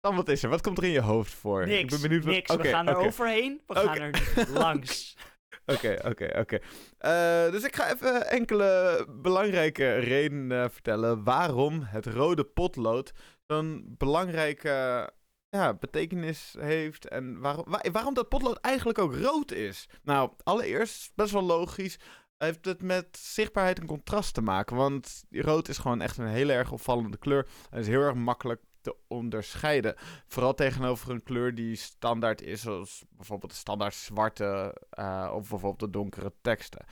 Sam, 0.01 0.15
wat 0.15 0.27
is 0.29 0.43
er? 0.43 0.49
Wat 0.49 0.61
komt 0.61 0.77
er 0.77 0.83
in 0.83 0.89
je 0.89 1.01
hoofd 1.01 1.33
voor? 1.33 1.67
niks, 1.67 1.79
Ik 1.81 1.89
ben 1.89 2.01
benieuwd 2.01 2.23
wat... 2.23 2.33
niks. 2.33 2.55
We 2.55 2.67
gaan 2.67 2.87
er 2.87 2.95
overheen, 2.95 3.61
we 3.67 3.75
gaan 3.75 3.97
er 3.97 4.21
langs. 4.53 5.17
Oké, 5.65 5.97
oké, 6.05 6.39
oké. 6.39 6.59
Eh, 6.97 7.51
Dus 7.51 7.63
ik 7.63 7.75
ga 7.75 7.93
even 7.93 8.29
enkele 8.29 9.05
belangrijke 9.21 9.95
redenen 9.95 10.71
vertellen 10.71 11.23
waarom 11.23 11.81
het 11.83 12.05
rode 12.05 12.43
potlood 12.43 13.11
zo'n 13.47 13.95
belangrijke 13.97 15.09
ja, 15.49 15.73
betekenis 15.73 16.55
heeft 16.59 17.07
en 17.07 17.39
waarom, 17.39 17.63
wa- 17.67 17.91
waarom 17.91 18.13
dat 18.13 18.29
potlood 18.29 18.57
eigenlijk 18.57 18.99
ook 18.99 19.15
rood 19.15 19.51
is. 19.51 19.87
Nou, 20.03 20.31
allereerst, 20.43 21.11
best 21.15 21.31
wel 21.31 21.43
logisch, 21.43 21.99
heeft 22.37 22.65
het 22.65 22.81
met 22.81 23.17
zichtbaarheid 23.17 23.79
en 23.79 23.85
contrast 23.85 24.33
te 24.33 24.41
maken. 24.41 24.75
Want 24.75 25.23
rood 25.29 25.67
is 25.67 25.77
gewoon 25.77 26.01
echt 26.01 26.17
een 26.17 26.27
hele 26.27 26.53
erg 26.53 26.71
opvallende 26.71 27.17
kleur 27.17 27.47
en 27.69 27.79
is 27.79 27.87
heel 27.87 28.01
erg 28.01 28.15
makkelijk 28.15 28.61
te 28.83 28.95
onderscheiden. 29.07 29.95
Vooral 30.27 30.53
tegenover 30.53 31.11
een 31.11 31.23
kleur 31.23 31.55
die 31.55 31.75
standaard 31.75 32.41
is, 32.41 32.61
zoals 32.61 33.03
bijvoorbeeld 33.09 33.51
de 33.51 33.57
standaard 33.57 33.93
zwarte 33.93 34.77
eh, 34.89 35.31
of 35.33 35.49
bijvoorbeeld 35.49 35.79
de 35.79 35.89
donkere 35.89 36.33
teksten. 36.41 36.85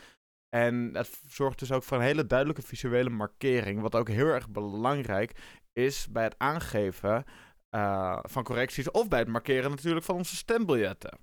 En 0.49 0.89
het 0.93 1.21
zorgt 1.27 1.59
dus 1.59 1.71
ook 1.71 1.83
voor 1.83 1.97
een 1.97 2.03
hele 2.03 2.27
duidelijke 2.27 2.61
visuele 2.61 3.09
markering, 3.09 3.81
wat 3.81 3.95
ook 3.95 4.07
heel 4.09 4.27
erg 4.27 4.49
belangrijk 4.49 5.59
is 5.73 6.07
bij 6.11 6.23
het 6.23 6.35
aangeven 6.37 7.25
eh, 7.69 8.19
van 8.21 8.43
correcties 8.43 8.91
of 8.91 9.07
bij 9.07 9.19
het 9.19 9.27
markeren 9.27 9.69
natuurlijk 9.69 10.05
van 10.05 10.15
onze 10.15 10.35
stembiljetten. 10.35 11.19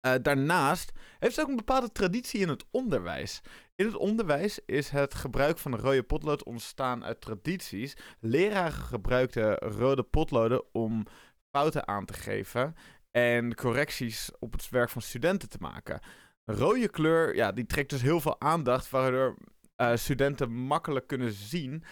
Eh, 0.00 0.14
daarnaast 0.22 0.92
heeft 1.18 1.36
het 1.36 1.44
ook 1.44 1.50
een 1.50 1.56
bepaalde 1.56 1.92
traditie 1.92 2.40
in 2.40 2.48
het 2.48 2.64
onderwijs. 2.70 3.40
In 3.74 3.86
het 3.86 3.96
onderwijs 3.96 4.60
is 4.66 4.88
het 4.88 5.14
gebruik 5.14 5.58
van 5.58 5.76
rode 5.76 6.02
potlood 6.02 6.44
ontstaan 6.44 7.04
uit 7.04 7.20
tradities. 7.20 7.96
Leraren 8.20 8.72
gebruikten 8.72 9.54
rode 9.56 10.02
potloden 10.02 10.74
om 10.74 11.06
fouten 11.50 11.88
aan 11.88 12.04
te 12.04 12.12
geven 12.12 12.74
en 13.10 13.54
correcties 13.54 14.30
op 14.38 14.52
het 14.52 14.68
werk 14.68 14.90
van 14.90 15.02
studenten 15.02 15.48
te 15.48 15.58
maken. 15.60 16.00
Rode 16.44 16.88
kleur, 16.88 17.34
ja, 17.34 17.52
die 17.52 17.66
trekt 17.66 17.90
dus 17.90 18.02
heel 18.02 18.20
veel 18.20 18.40
aandacht, 18.40 18.90
waardoor 18.90 19.36
eh, 19.76 19.96
studenten 19.96 20.52
makkelijk 20.52 21.06
kunnen 21.06 21.32
zien 21.32 21.84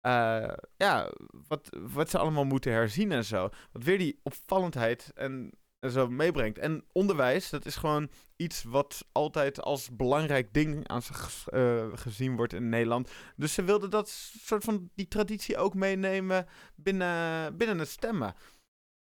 eh, 0.00 0.52
ja, 0.76 1.10
wat, 1.48 1.78
wat 1.92 2.10
ze 2.10 2.18
allemaal 2.18 2.44
moeten 2.44 2.72
herzien 2.72 3.12
en 3.12 3.24
zo. 3.24 3.48
Wat 3.72 3.82
weer 3.82 3.98
die 3.98 4.20
opvallendheid 4.22 5.10
en, 5.14 5.32
en 5.32 5.58
zo 5.80 6.08
meebrengt. 6.08 6.58
En 6.58 6.84
onderwijs, 6.92 7.50
dat 7.50 7.66
is 7.66 7.76
gewoon 7.76 8.10
iets 8.36 8.62
wat 8.62 9.06
altijd 9.12 9.60
als 9.60 9.96
belangrijk 9.96 10.52
ding 10.52 10.88
aan 10.88 11.02
zich 11.02 11.48
eh, 11.48 11.86
gezien 11.94 12.36
wordt 12.36 12.52
in 12.52 12.68
Nederland. 12.68 13.10
Dus 13.36 13.54
ze 13.54 13.64
wilden 13.64 13.90
dat 13.90 14.08
soort 14.08 14.64
van 14.64 14.90
die 14.94 15.08
traditie 15.08 15.56
ook 15.56 15.74
meenemen 15.74 16.46
binnen, 16.74 17.56
binnen 17.56 17.78
het 17.78 17.88
stemmen. 17.88 18.34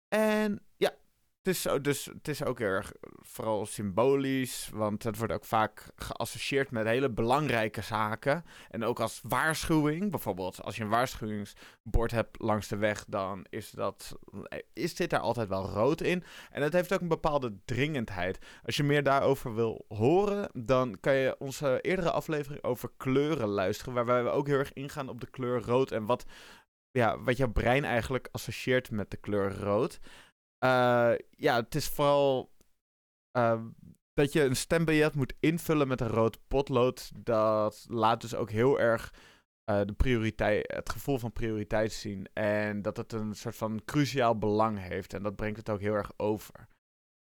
En 0.07 0.61
ja, 0.77 0.93
het 1.47 1.55
is, 1.55 1.67
dus, 1.81 2.05
het 2.05 2.27
is 2.27 2.43
ook 2.43 2.59
erg 2.59 2.91
vooral 3.19 3.65
symbolisch, 3.65 4.69
want 4.73 5.03
het 5.03 5.17
wordt 5.17 5.33
ook 5.33 5.45
vaak 5.45 5.85
geassocieerd 5.95 6.71
met 6.71 6.85
hele 6.85 7.09
belangrijke 7.09 7.81
zaken. 7.81 8.43
En 8.69 8.83
ook 8.83 8.99
als 8.99 9.19
waarschuwing, 9.23 10.11
bijvoorbeeld 10.11 10.63
als 10.63 10.75
je 10.75 10.83
een 10.83 10.89
waarschuwingsbord 10.89 12.11
hebt 12.11 12.41
langs 12.41 12.67
de 12.67 12.77
weg, 12.77 13.05
dan 13.07 13.45
is, 13.49 13.69
dat, 13.69 14.17
is 14.73 14.95
dit 14.95 15.09
daar 15.09 15.19
altijd 15.19 15.47
wel 15.47 15.65
rood 15.65 16.01
in. 16.01 16.23
En 16.51 16.61
het 16.61 16.73
heeft 16.73 16.93
ook 16.93 17.01
een 17.01 17.07
bepaalde 17.07 17.57
dringendheid. 17.65 18.45
Als 18.65 18.77
je 18.77 18.83
meer 18.83 19.03
daarover 19.03 19.55
wil 19.55 19.85
horen, 19.87 20.49
dan 20.53 20.97
kan 20.99 21.15
je 21.15 21.35
onze 21.39 21.81
eerdere 21.81 22.11
aflevering 22.11 22.63
over 22.63 22.89
kleuren 22.97 23.47
luisteren, 23.47 23.93
waarbij 23.93 24.23
we 24.23 24.29
ook 24.29 24.47
heel 24.47 24.57
erg 24.57 24.73
ingaan 24.73 25.09
op 25.09 25.21
de 25.21 25.29
kleur 25.29 25.61
rood 25.61 25.91
en 25.91 26.05
wat, 26.05 26.25
ja, 26.91 27.19
wat 27.19 27.37
jouw 27.37 27.51
brein 27.51 27.85
eigenlijk 27.85 28.27
associeert 28.31 28.91
met 28.91 29.11
de 29.11 29.17
kleur 29.17 29.59
rood. 29.59 29.99
Eh, 30.57 31.13
ja, 31.29 31.55
het 31.55 31.75
is 31.75 31.87
vooral 31.87 32.51
eh, 33.31 33.61
dat 34.13 34.33
je 34.33 34.43
een 34.43 34.55
stembiljet 34.55 35.15
moet 35.15 35.33
invullen 35.39 35.87
met 35.87 36.01
een 36.01 36.07
rood 36.07 36.39
potlood. 36.47 37.11
Dat 37.25 37.85
laat 37.89 38.21
dus 38.21 38.35
ook 38.35 38.49
heel 38.51 38.79
erg 38.79 39.13
eh, 39.63 39.81
de 39.85 39.93
prioriteit, 39.93 40.71
het 40.73 40.89
gevoel 40.89 41.17
van 41.17 41.31
prioriteit 41.31 41.91
zien. 41.91 42.27
En 42.33 42.81
dat 42.81 42.97
het 42.97 43.13
een 43.13 43.35
soort 43.35 43.55
van 43.55 43.81
cruciaal 43.85 44.37
belang 44.37 44.79
heeft. 44.79 45.13
En 45.13 45.23
dat 45.23 45.35
brengt 45.35 45.57
het 45.57 45.69
ook 45.69 45.79
heel 45.79 45.93
erg 45.93 46.11
over. 46.17 46.67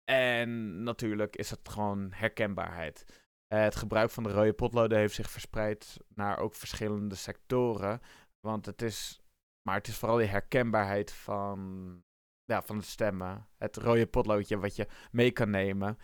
En 0.04 0.82
natuurlijk 0.82 1.36
is 1.36 1.50
het 1.50 1.68
gewoon 1.68 2.12
herkenbaarheid. 2.12 3.04
Eh, 3.46 3.62
het 3.62 3.76
gebruik 3.76 4.10
van 4.10 4.22
de 4.22 4.32
rode 4.32 4.52
potloden 4.52 4.98
heeft 4.98 5.14
zich 5.14 5.30
verspreid 5.30 5.96
naar 6.14 6.38
ook 6.38 6.54
verschillende 6.54 7.14
sectoren. 7.14 8.00
Want 8.40 8.66
het 8.66 8.82
is, 8.82 9.20
maar 9.62 9.76
het 9.76 9.88
is 9.88 9.96
vooral 9.96 10.18
die 10.18 10.26
herkenbaarheid 10.26 11.12
van, 11.12 12.02
ja, 12.50 12.62
van 12.62 12.76
het 12.76 12.86
stemmen. 12.86 13.48
Het 13.56 13.76
rode 13.76 14.06
potloodje 14.06 14.58
wat 14.58 14.76
je 14.76 14.86
mee 15.10 15.30
kan 15.30 15.50
nemen. 15.50 15.98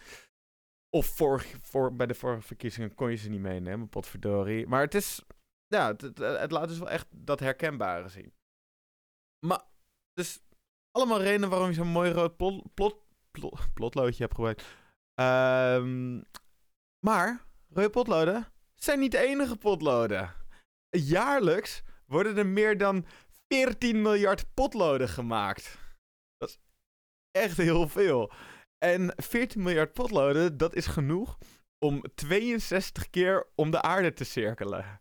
Of 0.91 1.07
vorig, 1.07 1.57
voor, 1.63 1.97
bij 1.97 2.07
de 2.07 2.15
vorige 2.15 2.47
verkiezingen 2.47 2.95
kon 2.95 3.11
je 3.11 3.17
ze 3.17 3.29
niet 3.29 3.41
meenemen, 3.41 3.89
potverdorie. 3.89 4.67
Maar 4.67 4.81
het 4.81 4.95
is, 4.95 5.23
ja, 5.67 5.87
het, 5.87 6.01
het, 6.01 6.19
het 6.19 6.51
laat 6.51 6.69
dus 6.69 6.79
wel 6.79 6.91
echt 6.91 7.07
dat 7.11 7.41
herkenbare 7.41 8.09
zien. 8.09 8.33
Maar, 9.47 9.63
dus 10.13 10.41
allemaal 10.91 11.23
redenen 11.23 11.49
waarom 11.49 11.69
je 11.69 11.75
zo'n 11.75 11.89
mooi 11.89 12.11
rood 12.11 12.37
plot, 12.37 12.75
plot, 12.75 12.97
plot- 13.31 13.75
plotloodje 13.75 14.23
hebt 14.23 14.35
gebruikt. 14.35 14.65
Ehm, 15.15 16.21
maar, 17.07 17.45
rode 17.69 17.91
potloden 17.91 18.53
zijn 18.75 18.99
niet 18.99 19.11
de 19.11 19.19
enige 19.19 19.57
potloden. 19.57 20.35
Jaarlijks 20.91 21.83
worden 22.07 22.37
er 22.37 22.47
meer 22.47 22.79
dan 22.79 23.07
14 23.49 24.03
miljard 24.03 24.55
potloden 24.55 25.09
gemaakt. 25.09 25.79
Echt 27.37 27.57
heel 27.57 27.89
veel. 27.89 28.33
En 28.79 29.13
14 29.17 29.63
miljard 29.63 29.93
potloden, 29.93 30.57
dat 30.57 30.75
is 30.75 30.87
genoeg 30.87 31.39
om 31.79 32.03
62 32.15 33.11
keer 33.11 33.47
om 33.55 33.71
de 33.71 33.83
aarde 33.83 34.13
te 34.13 34.25
cirkelen. 34.25 35.01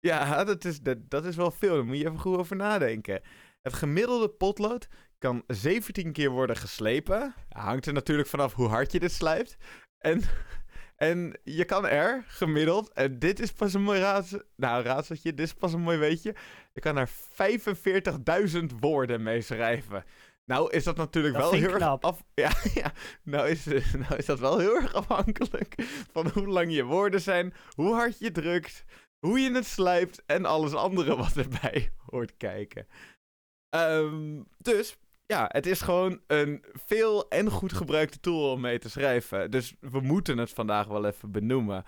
Ja, 0.00 0.44
dat 0.44 0.64
is, 0.64 0.80
dat, 0.80 1.10
dat 1.10 1.24
is 1.24 1.36
wel 1.36 1.50
veel. 1.50 1.74
Daar 1.74 1.84
moet 1.84 1.98
je 1.98 2.04
even 2.04 2.18
goed 2.18 2.36
over 2.36 2.56
nadenken. 2.56 3.22
Het 3.62 3.72
gemiddelde 3.72 4.28
potlood 4.28 4.88
kan 5.18 5.44
17 5.46 6.12
keer 6.12 6.30
worden 6.30 6.56
geslepen. 6.56 7.34
Hangt 7.48 7.86
er 7.86 7.92
natuurlijk 7.92 8.28
vanaf 8.28 8.54
hoe 8.54 8.68
hard 8.68 8.92
je 8.92 9.00
dit 9.00 9.12
slijpt. 9.12 9.56
En, 9.98 10.22
en 10.96 11.38
je 11.44 11.64
kan 11.64 11.86
er 11.86 12.24
gemiddeld, 12.26 12.92
en 12.92 13.18
dit 13.18 13.40
is 13.40 13.52
pas 13.52 13.74
een 13.74 13.82
mooi 13.82 14.00
raadsel, 14.00 14.42
nou 14.56 14.84
raadseltje, 14.84 15.34
dit 15.34 15.46
is 15.46 15.54
pas 15.54 15.72
een 15.72 15.80
mooi 15.80 15.98
weetje. 15.98 16.34
Je 16.72 16.80
kan 16.80 16.96
er 16.96 17.10
45.000 18.50 18.58
woorden 18.80 19.22
mee 19.22 19.40
schrijven. 19.40 20.04
Nou 20.50 20.70
is 20.70 20.84
dat 20.84 20.96
natuurlijk 20.96 21.34
Dat 21.34 21.50
wel 21.50 21.60
heel 21.60 21.72
erg 21.72 22.00
af. 22.00 22.24
Ja, 22.34 22.52
ja. 22.74 22.92
Nou, 23.22 23.48
is, 23.48 23.64
nou 24.02 24.16
is 24.16 24.26
dat 24.26 24.38
wel 24.38 24.58
heel 24.58 24.74
erg 24.74 24.94
afhankelijk 24.94 25.74
van 26.12 26.28
hoe 26.28 26.46
lang 26.46 26.74
je 26.74 26.84
woorden 26.84 27.20
zijn, 27.20 27.54
hoe 27.74 27.94
hard 27.94 28.18
je 28.18 28.30
drukt, 28.30 28.84
hoe 29.26 29.40
je 29.40 29.52
het 29.52 29.66
slijpt 29.66 30.22
en 30.26 30.44
alles 30.44 30.74
andere 30.74 31.16
wat 31.16 31.36
erbij 31.36 31.92
hoort 32.10 32.36
kijken. 32.36 32.86
Ehm, 33.68 34.42
dus 34.58 34.96
ja, 35.26 35.48
het 35.52 35.66
is 35.66 35.80
gewoon 35.80 36.20
een 36.26 36.64
veel 36.86 37.28
en 37.28 37.50
goed 37.50 37.72
gebruikte 37.72 38.20
tool 38.20 38.52
om 38.52 38.60
mee 38.60 38.78
te 38.78 38.90
schrijven. 38.90 39.50
Dus 39.50 39.74
we 39.80 40.00
moeten 40.00 40.38
het 40.38 40.50
vandaag 40.50 40.86
wel 40.86 41.04
even 41.04 41.30
benoemen. 41.30 41.84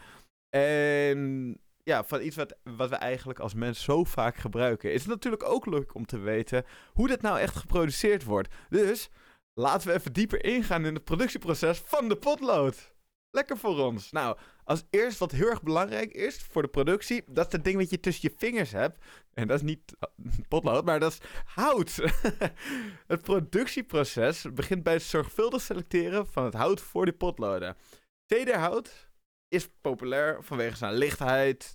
En 0.56 1.60
ja, 1.82 2.04
van 2.04 2.22
iets 2.22 2.36
wat, 2.36 2.56
wat 2.62 2.88
we 2.88 2.96
eigenlijk 2.96 3.38
als 3.38 3.54
mens 3.54 3.82
zo 3.82 4.04
vaak 4.04 4.36
gebruiken, 4.36 4.92
is 4.92 5.00
het 5.00 5.10
natuurlijk 5.10 5.42
ook 5.42 5.66
leuk 5.66 5.94
om 5.94 6.06
te 6.06 6.18
weten 6.18 6.64
hoe 6.92 7.08
dit 7.08 7.22
nou 7.22 7.38
echt 7.38 7.56
geproduceerd 7.56 8.24
wordt. 8.24 8.54
Dus 8.68 9.10
laten 9.54 9.88
we 9.88 9.94
even 9.94 10.12
dieper 10.12 10.44
ingaan 10.44 10.84
in 10.84 10.94
het 10.94 11.04
productieproces 11.04 11.78
van 11.78 12.08
de 12.08 12.16
potlood. 12.16 12.92
Lekker 13.30 13.58
voor 13.58 13.78
ons. 13.78 14.10
Nou, 14.10 14.38
als 14.64 14.84
eerst 14.90 15.18
wat 15.18 15.32
heel 15.32 15.48
erg 15.48 15.62
belangrijk 15.62 16.12
is 16.12 16.42
voor 16.50 16.62
de 16.62 16.68
productie, 16.68 17.22
dat 17.26 17.46
is 17.46 17.52
het 17.52 17.64
ding 17.64 17.76
wat 17.76 17.90
je 17.90 18.00
tussen 18.00 18.28
je 18.30 18.38
vingers 18.38 18.72
hebt. 18.72 19.04
En 19.34 19.48
dat 19.48 19.56
is 19.56 19.62
niet 19.62 19.96
eh, 19.98 20.08
potlood, 20.48 20.84
maar 20.84 21.00
dat 21.00 21.12
is 21.12 21.18
hout. 21.44 21.96
het 23.12 23.22
productieproces 23.22 24.46
begint 24.54 24.82
bij 24.82 24.92
het 24.92 25.02
zorgvuldig 25.02 25.60
selecteren 25.60 26.26
van 26.26 26.44
het 26.44 26.54
hout 26.54 26.80
voor 26.80 27.04
de 27.04 27.12
potloden. 27.12 27.76
Cederhout 28.26 29.10
is 29.52 29.68
populair 29.80 30.44
vanwege 30.44 30.76
zijn 30.76 30.94
lichtheid, 30.94 31.74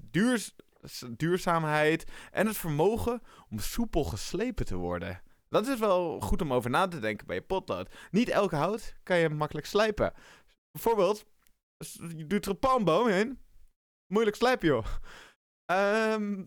duurzaamheid 1.17 2.11
en 2.31 2.47
het 2.47 2.57
vermogen 2.57 3.21
om 3.49 3.59
soepel 3.59 4.03
geslepen 4.03 4.65
te 4.65 4.75
worden. 4.75 5.21
Dat 5.49 5.67
is 5.67 5.79
wel 5.79 6.19
goed 6.19 6.41
om 6.41 6.53
over 6.53 6.69
na 6.69 6.87
te 6.87 6.99
denken 6.99 7.27
bij 7.27 7.35
je 7.35 7.41
potlood. 7.41 7.95
Niet 8.11 8.29
elke 8.29 8.55
hout 8.55 8.95
kan 9.03 9.17
je 9.17 9.29
makkelijk 9.29 9.67
slijpen. 9.67 10.13
Bijvoorbeeld, 10.71 11.25
je 12.15 12.27
doet 12.27 12.45
er 12.45 12.51
een 12.51 12.59
palmboom 12.59 13.07
in. 13.07 13.39
Moeilijk 14.07 14.35
slijpen, 14.35 14.67
joh. 14.67 14.85
Ehm, 15.65 16.43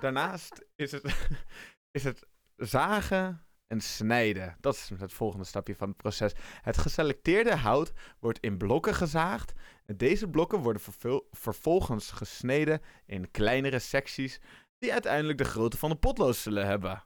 daarnaast 0.00 0.64
is 0.76 0.92
het, 0.92 1.28
is 1.98 2.04
het 2.04 2.26
zagen 2.56 3.46
en 3.66 3.80
snijden. 3.80 4.56
Dat 4.60 4.74
is 4.74 4.90
het 4.98 5.12
volgende 5.12 5.44
stapje 5.44 5.74
van 5.74 5.88
het 5.88 5.96
proces. 5.96 6.32
Het 6.62 6.78
geselecteerde 6.78 7.56
hout 7.56 7.92
wordt 8.18 8.38
in 8.40 8.58
blokken 8.58 8.94
gezaagd. 8.94 9.52
Deze 9.86 10.28
blokken 10.28 10.58
worden 10.58 10.82
vervolgens 11.30 12.10
gesneden 12.10 12.80
in 13.06 13.30
kleinere 13.30 13.78
secties 13.78 14.40
die 14.78 14.92
uiteindelijk 14.92 15.38
de 15.38 15.44
grootte 15.44 15.78
van 15.78 15.90
de 15.90 15.96
potlood 15.96 16.36
zullen 16.36 16.66
hebben. 16.66 17.04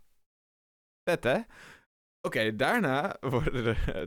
Vet, 1.04 1.24
hè? 1.24 1.38
Oké, 2.20 2.56
daarna, 2.56 3.16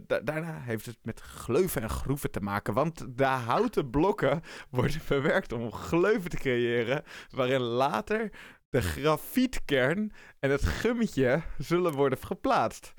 da- 0.08 0.20
daarna 0.20 0.60
heeft 0.60 0.86
het 0.86 0.98
met 1.01 1.20
gleuven 1.22 1.82
en 1.82 1.90
groeven 1.90 2.32
te 2.32 2.42
maken. 2.42 2.74
Want 2.74 3.18
de 3.18 3.25
houten 3.25 3.90
blokken 3.90 4.42
worden 4.70 5.01
verwerkt 5.01 5.51
om 5.51 5.72
gleuven 5.72 6.30
te 6.30 6.38
creëren. 6.38 7.04
Waarin 7.30 7.62
later 7.62 8.32
de 8.70 8.82
grafietkern 8.82 10.12
en 10.40 10.50
het 10.50 10.63
gummetje 10.63 11.42
zullen 11.58 11.94
worden 11.94 12.20
geplaatst. 12.20 12.94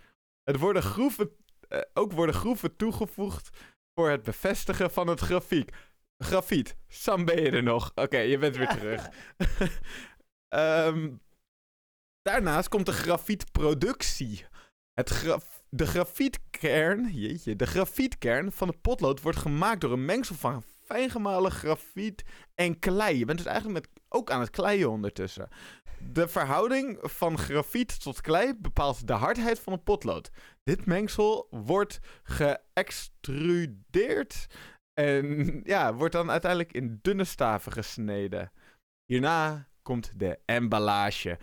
Worden 0.45 0.83
groeven, 0.83 1.31
eh, 1.69 1.81
ook 1.95 2.13
worden 2.13 2.35
groeven 2.35 2.77
toegevoegd 2.77 3.51
voor 4.03 4.11
het 4.11 4.23
bevestigen 4.23 4.91
van 4.91 5.07
het 5.07 5.21
grafiek. 5.21 5.71
Grafiet, 6.19 6.77
Sam 6.89 7.25
ben 7.25 7.43
je 7.43 7.51
er 7.51 7.63
nog? 7.63 7.93
Oké, 7.95 8.19
je 8.19 8.39
bent 8.39 8.57
weer 8.57 8.69
terug. 8.69 9.09
Ehm, 10.49 11.11
daarnaast 12.23 12.69
komt 12.69 12.87
de 12.87 12.93
grafietproductie. 12.93 14.47
Het 14.93 15.11
graf- 15.11 15.63
de 15.69 15.87
grafietkern, 15.87 17.13
jeetje, 17.13 17.57
de 17.57 17.67
grafietkern 17.67 18.53
van 18.53 18.69
de 18.69 18.77
potlood 18.83 19.21
wordt 19.21 19.39
gemaakt 19.39 19.81
door 19.81 19.93
een 19.93 20.05
mengsel 20.05 20.35
van 20.35 20.65
fijngemalen 20.85 21.51
grafiet 21.51 22.25
en 22.55 22.79
klei. 22.79 23.19
Je 23.19 23.25
bent 23.25 23.39
dus 23.39 23.47
eigenlijk 23.47 23.81
met, 23.81 24.03
ook 24.09 24.31
aan 24.31 24.41
het 24.41 24.51
kleien 24.51 24.91
ondertussen. 24.91 25.49
De 26.11 26.29
verhouding 26.29 26.99
van 27.01 27.39
grafiet 27.39 28.03
tot 28.03 28.21
klei 28.21 28.55
bepaalt 28.59 29.07
de 29.07 29.13
hardheid 29.13 29.61
van 29.61 29.73
een 29.73 29.83
potlood. 29.83 30.31
Dit 30.63 30.87
mengsel 30.87 31.47
wordt 31.51 32.01
geëxtrudeerd 32.23 34.47
en 34.95 35.53
ja, 35.75 35.95
wordt 35.95 36.13
dan 36.13 36.31
uiteindelijk 36.31 36.73
in 36.73 36.99
dunne 37.03 37.25
staven 37.25 37.73
gesneden. 37.73 38.53
Hierna 39.05 39.69
komt 39.83 40.13
de 40.17 40.39
emballage. 40.45 41.39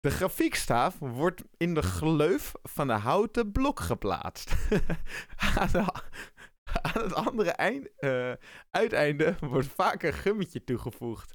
De 0.00 0.10
grafiekstaaf 0.10 0.98
wordt 0.98 1.42
in 1.56 1.74
de 1.74 1.82
gleuf 1.82 2.52
van 2.62 2.86
de 2.86 2.92
houten 2.92 3.52
blok 3.52 3.80
geplaatst. 3.80 4.54
aan 6.82 7.02
het 7.02 7.14
andere 7.14 7.50
eind, 7.50 7.88
eh, 7.96 8.32
uiteinde 8.70 9.36
wordt 9.40 9.68
vaak 9.68 10.02
een 10.02 10.12
gummetje 10.12 10.64
toegevoegd. 10.64 11.34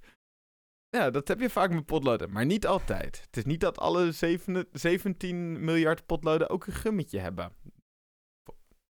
Ja, 0.97 1.09
dat 1.09 1.27
heb 1.27 1.39
je 1.39 1.49
vaak 1.49 1.71
met 1.71 1.85
potloden, 1.85 2.31
maar 2.31 2.45
niet 2.45 2.67
altijd. 2.67 3.21
Het 3.25 3.37
is 3.37 3.45
niet 3.45 3.59
dat 3.59 3.77
alle 3.79 4.11
zeven- 4.11 4.67
17 4.71 5.63
miljard 5.63 6.05
potloden 6.05 6.49
ook 6.49 6.65
een 6.65 6.73
gummetje 6.73 7.19
hebben. 7.19 7.51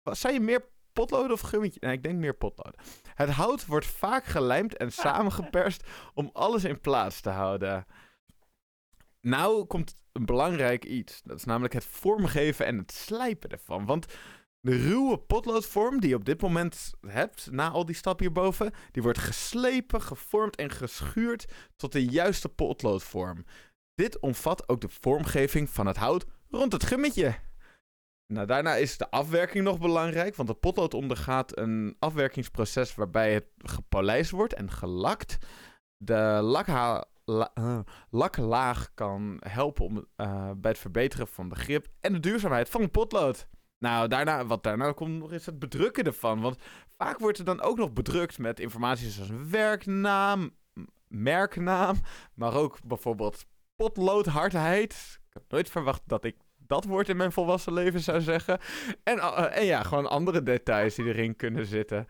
Zou 0.04 0.34
je 0.34 0.40
meer 0.40 0.70
potloden 0.94 1.32
of 1.32 1.40
gummetje? 1.42 1.80
Nee, 1.80 1.94
ik 1.94 2.04
denk 2.04 2.20
meer 2.20 2.36
potloden. 2.36 2.80
Het 3.14 3.30
hout 3.30 3.66
wordt 3.66 3.86
vaak 3.86 4.26
gelijmd 4.26 4.78
en 4.78 4.92
samengeperst 4.92 5.88
om 6.14 6.30
alles 6.34 6.64
in 6.64 6.80
plaats 6.82 7.22
te 7.22 7.30
houden. 7.30 7.86
Nou 9.22 9.66
komt 9.66 9.96
een 10.12 10.26
belangrijk 10.26 10.86
iets. 10.86 11.22
Dat 11.24 11.38
is 11.38 11.44
namelijk 11.44 11.74
het 11.74 11.86
vormgeven 11.86 12.66
en 12.66 12.78
het 12.78 12.92
slijpen 12.92 13.50
ervan. 13.50 13.86
Want 13.86 14.06
de 14.68 14.76
ruwe 14.76 15.18
potloodvorm 15.18 16.00
die 16.00 16.10
je 16.10 16.16
op 16.16 16.26
dit 16.26 16.42
moment 16.42 16.94
hebt, 17.08 17.52
na 17.52 17.70
al 17.70 17.86
die 17.86 17.96
stappen 17.96 18.26
hierboven, 18.26 18.74
die 18.92 19.04
wordt 19.04 19.18
geslepen, 19.18 20.02
gevormd 20.02 20.56
en 20.56 20.70
geschuurd 20.70 21.46
tot 21.76 21.92
de 21.92 22.06
juiste 22.06 22.50
potloodvorm. 22.50 23.46
Dit 23.96 24.20
omvat 24.20 24.70
ook 24.70 24.82
de 24.82 24.90
vormgeving 24.90 25.70
van 25.70 25.86
het 25.86 25.98
hout 25.98 26.26
rond 26.50 26.72
het 26.72 26.84
gummetje. 26.84 27.36
Nou, 28.34 28.48
daarna 28.48 28.76
is 28.76 28.98
de 28.98 29.10
afwerking 29.10 29.64
nog 29.64 29.80
belangrijk, 29.80 30.36
want 30.36 30.50
het 30.50 30.60
potlood 30.60 30.94
ondergaat 30.94 31.58
een 31.58 31.96
afwerkingsproces 32.00 32.96
waarbij 32.96 33.34
het 33.34 33.46
gepolijst 33.58 34.32
wordt 34.32 34.54
en 34.54 34.72
gelakt. 34.72 35.38
De 35.98 36.14
eh, 37.54 37.80
laklaag 38.10 38.94
kan 38.94 39.42
helpen 39.48 39.86
om, 39.86 40.06
eh, 40.16 40.52
bij 40.58 40.72
het 40.72 40.80
verbeteren 40.80 41.28
van 41.28 41.50
de 41.50 41.56
grip 41.56 41.88
en 42.02 42.14
de 42.14 42.20
duurzaamheid 42.20 42.70
van 42.70 42.82
het 42.82 42.92
potlood. 42.92 43.48
Nou, 43.80 44.08
daarna, 44.08 44.46
wat 44.46 44.64
daarna 44.64 44.92
komt 44.92 45.20
nog 45.20 45.32
is 45.32 45.46
het 45.46 45.60
bedrukken 45.60 46.04
ervan. 46.04 46.42
Want 46.42 46.58
vaak 46.98 47.20
wordt 47.20 47.38
er 47.38 47.46
dan 47.46 47.62
ook 47.62 47.78
nog 47.78 47.94
bedrukt 47.94 48.38
met 48.38 48.60
informatie 48.60 49.10
zoals 49.10 49.32
werknaam, 49.50 50.52
merknaam, 51.08 51.96
maar 52.34 52.54
ook 52.54 52.78
bijvoorbeeld 52.84 53.46
potloodhardheid. 53.76 55.20
Ik 55.28 55.34
had 55.34 55.44
nooit 55.48 55.70
verwacht 55.70 56.02
dat 56.06 56.24
ik 56.24 56.36
dat 56.58 56.86
woord 56.86 57.10
in 57.10 57.18
mijn 57.18 57.32
volwassen 57.32 57.74
leven 57.74 58.00
zou 58.00 58.22
zeggen. 58.22 58.60
En, 59.04 59.20
eh, 59.20 59.58
en 59.58 59.66
ja, 59.66 59.84
gewoon 59.84 60.10
andere 60.10 60.44
details 60.44 60.96
die 60.96 61.06
erin 61.06 61.36
kunnen 61.36 61.66
zitten. 61.66 62.08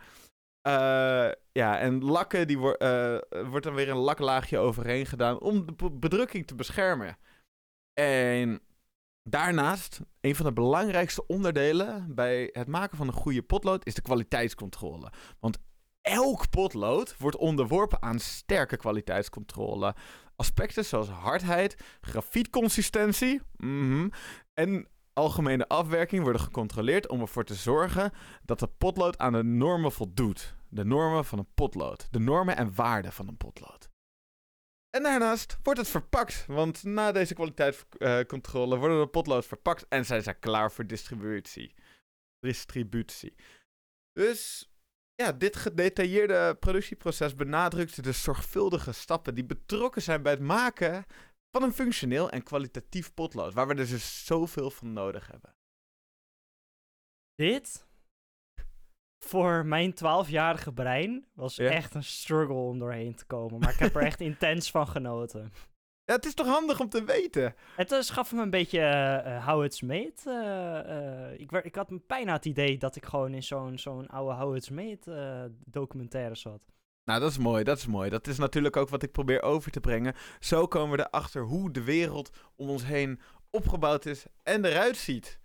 Eh, 0.62 1.30
ja, 1.52 1.80
en 1.80 2.04
lakken, 2.04 2.48
die 2.48 2.58
wor- 2.58 2.76
eh, 2.76 3.18
wordt 3.50 3.66
dan 3.66 3.74
weer 3.76 3.90
een 3.90 3.98
laklaagje 3.98 4.58
overheen 4.58 5.06
gedaan 5.06 5.40
om 5.40 5.66
de 5.66 5.74
be- 5.74 5.92
bedrukking 5.92 6.48
te 6.48 6.56
beschermen. 6.56 7.18
En 7.94 8.62
daarnaast, 9.30 10.02
een 10.22 10.36
van 10.36 10.46
de 10.46 10.54
belangrijkste 10.54 11.28
onderdelen 11.28 12.16
bij 12.16 12.50
het 12.52 12.68
maken 12.68 12.98
van 12.98 13.08
een 13.08 13.14
goede 13.14 13.42
potlood 13.42 13.86
is 13.86 13.94
de 13.94 14.02
kwaliteitscontrole. 14.02 15.12
Want 15.40 15.58
elk 16.02 16.50
potlood 16.50 17.18
wordt 17.18 17.38
onderworpen 17.38 18.02
aan 18.02 18.20
sterke 18.20 18.78
kwaliteitscontrole. 18.78 19.96
Aspecten 20.36 20.86
zoals 20.86 21.10
hardheid, 21.10 21.78
grafietconsistentie 22.02 23.42
mhm, 23.56 24.10
en 24.54 24.88
algemene 25.14 25.68
afwerking 25.68 26.24
worden 26.24 26.42
gecontroleerd 26.42 27.08
om 27.08 27.22
ervoor 27.22 27.44
te 27.46 27.56
zorgen 27.56 28.12
dat 28.46 28.60
de 28.60 28.70
potlood 28.78 29.18
aan 29.18 29.34
de 29.34 29.44
normen 29.44 29.92
voldoet. 29.92 30.56
De 30.70 30.86
normen 30.86 31.26
van 31.26 31.40
een 31.40 31.54
potlood. 31.54 32.08
De 32.12 32.20
normen 32.20 32.58
en 32.58 32.76
waarden 32.76 33.12
van 33.12 33.28
een 33.28 33.38
potlood. 33.38 33.90
En 34.98 35.04
daarnaast 35.04 35.58
wordt 35.64 35.80
het 35.80 35.90
verpakt, 35.90 36.46
want 36.46 36.84
na 36.84 37.12
deze 37.12 37.34
kwaliteitscontrole 37.34 38.78
worden 38.78 39.00
de 39.00 39.08
potlood 39.08 39.46
verpakt 39.46 39.86
en 39.88 40.06
zijn 40.06 40.24
ze 40.24 40.34
klaar 40.34 40.72
voor 40.72 40.88
distributie. 40.88 41.76
Distributie. 42.40 43.36
Dus 44.12 44.72
ja, 45.16 45.32
dit 45.32 45.56
gedetailleerde 45.56 46.56
productieproces 46.60 47.36
benadrukt 47.36 48.04
de 48.04 48.12
zorgvuldige 48.12 48.92
stappen 48.92 49.36
die 49.36 49.46
betrokken 49.46 50.02
zijn 50.02 50.22
bij 50.22 50.32
het 50.32 50.42
maken 50.42 51.06
van 51.52 51.64
een 51.64 51.74
functioneel 51.74 52.30
en 52.30 52.44
kwalitatief 52.44 53.14
potlood, 53.14 53.54
waar 53.54 53.68
we 53.68 53.74
er 53.74 53.88
dus 53.88 54.26
zoveel 54.26 54.70
van 54.70 54.94
nodig 54.94 55.28
hebben. 55.28 55.56
Dit, 57.36 57.87
voor 59.20 59.66
mijn 59.66 59.94
12-jarige 59.94 60.74
brein, 60.74 61.26
was 61.34 61.56
Ja. 61.56 61.70
echt 61.70 61.94
een 61.96 62.04
struggle 62.04 62.56
om 62.56 62.80
doorheen 62.80 63.16
te 63.16 63.26
komen. 63.26 63.60
Maar 63.60 63.74
ik 63.74 63.80
heb 63.80 63.96
er 63.96 64.02
echt 64.02 64.22
intens 64.32 64.72
van 64.72 64.88
genoten. 64.88 65.52
Ja, 66.04 66.14
het 66.16 66.26
is 66.26 66.34
toch 66.34 66.48
handig 66.48 66.80
om 66.80 66.90
te 66.90 67.04
weten? 67.04 67.56
Het 67.76 67.92
uh, 67.92 68.00
gaf 68.02 68.34
me 68.34 68.42
een 68.42 68.50
beetje 68.50 68.80
eh, 68.80 69.48
How 69.48 69.64
It's 69.64 69.82
Made. 69.82 71.36
ik, 71.38 71.52
werd- 71.52 71.66
ik 71.66 71.76
had 71.76 72.08
bijna 72.08 72.34
het 72.34 72.46
idee 72.46 72.78
dat 72.78 72.96
ik 72.96 73.06
gewoon 73.06 73.34
in 73.34 73.44
zo'n 73.44 73.78
zo'n 73.78 74.08
oude 74.08 74.34
How 74.36 74.56
It's 74.56 74.70
Made 74.70 75.52
documentaire 75.66 76.36
zat. 76.36 76.62
Nou, 77.04 77.20
dat 77.20 77.32
is 77.32 77.38
mooi, 77.38 77.64
dat 77.64 77.78
is 77.78 77.86
mooi. 77.88 78.10
Dat 78.10 78.28
is 78.28 78.38
natuurlijk 78.38 78.76
ook 78.78 78.90
wat 78.90 79.04
ik 79.04 79.12
probeer 79.12 79.42
over 79.42 79.72
te 79.72 79.80
brengen. 79.80 80.14
Zo 80.40 80.68
komen 80.68 80.98
we 80.98 81.08
erachter 81.08 81.42
hoe 81.44 81.72
de 81.72 81.84
wereld 81.84 82.30
om 82.56 82.70
ons 82.70 82.86
heen 82.86 83.20
opgebouwd 83.50 84.06
is 84.06 84.26
en 84.44 84.66
eruit 84.66 84.98
ziet. 84.98 85.40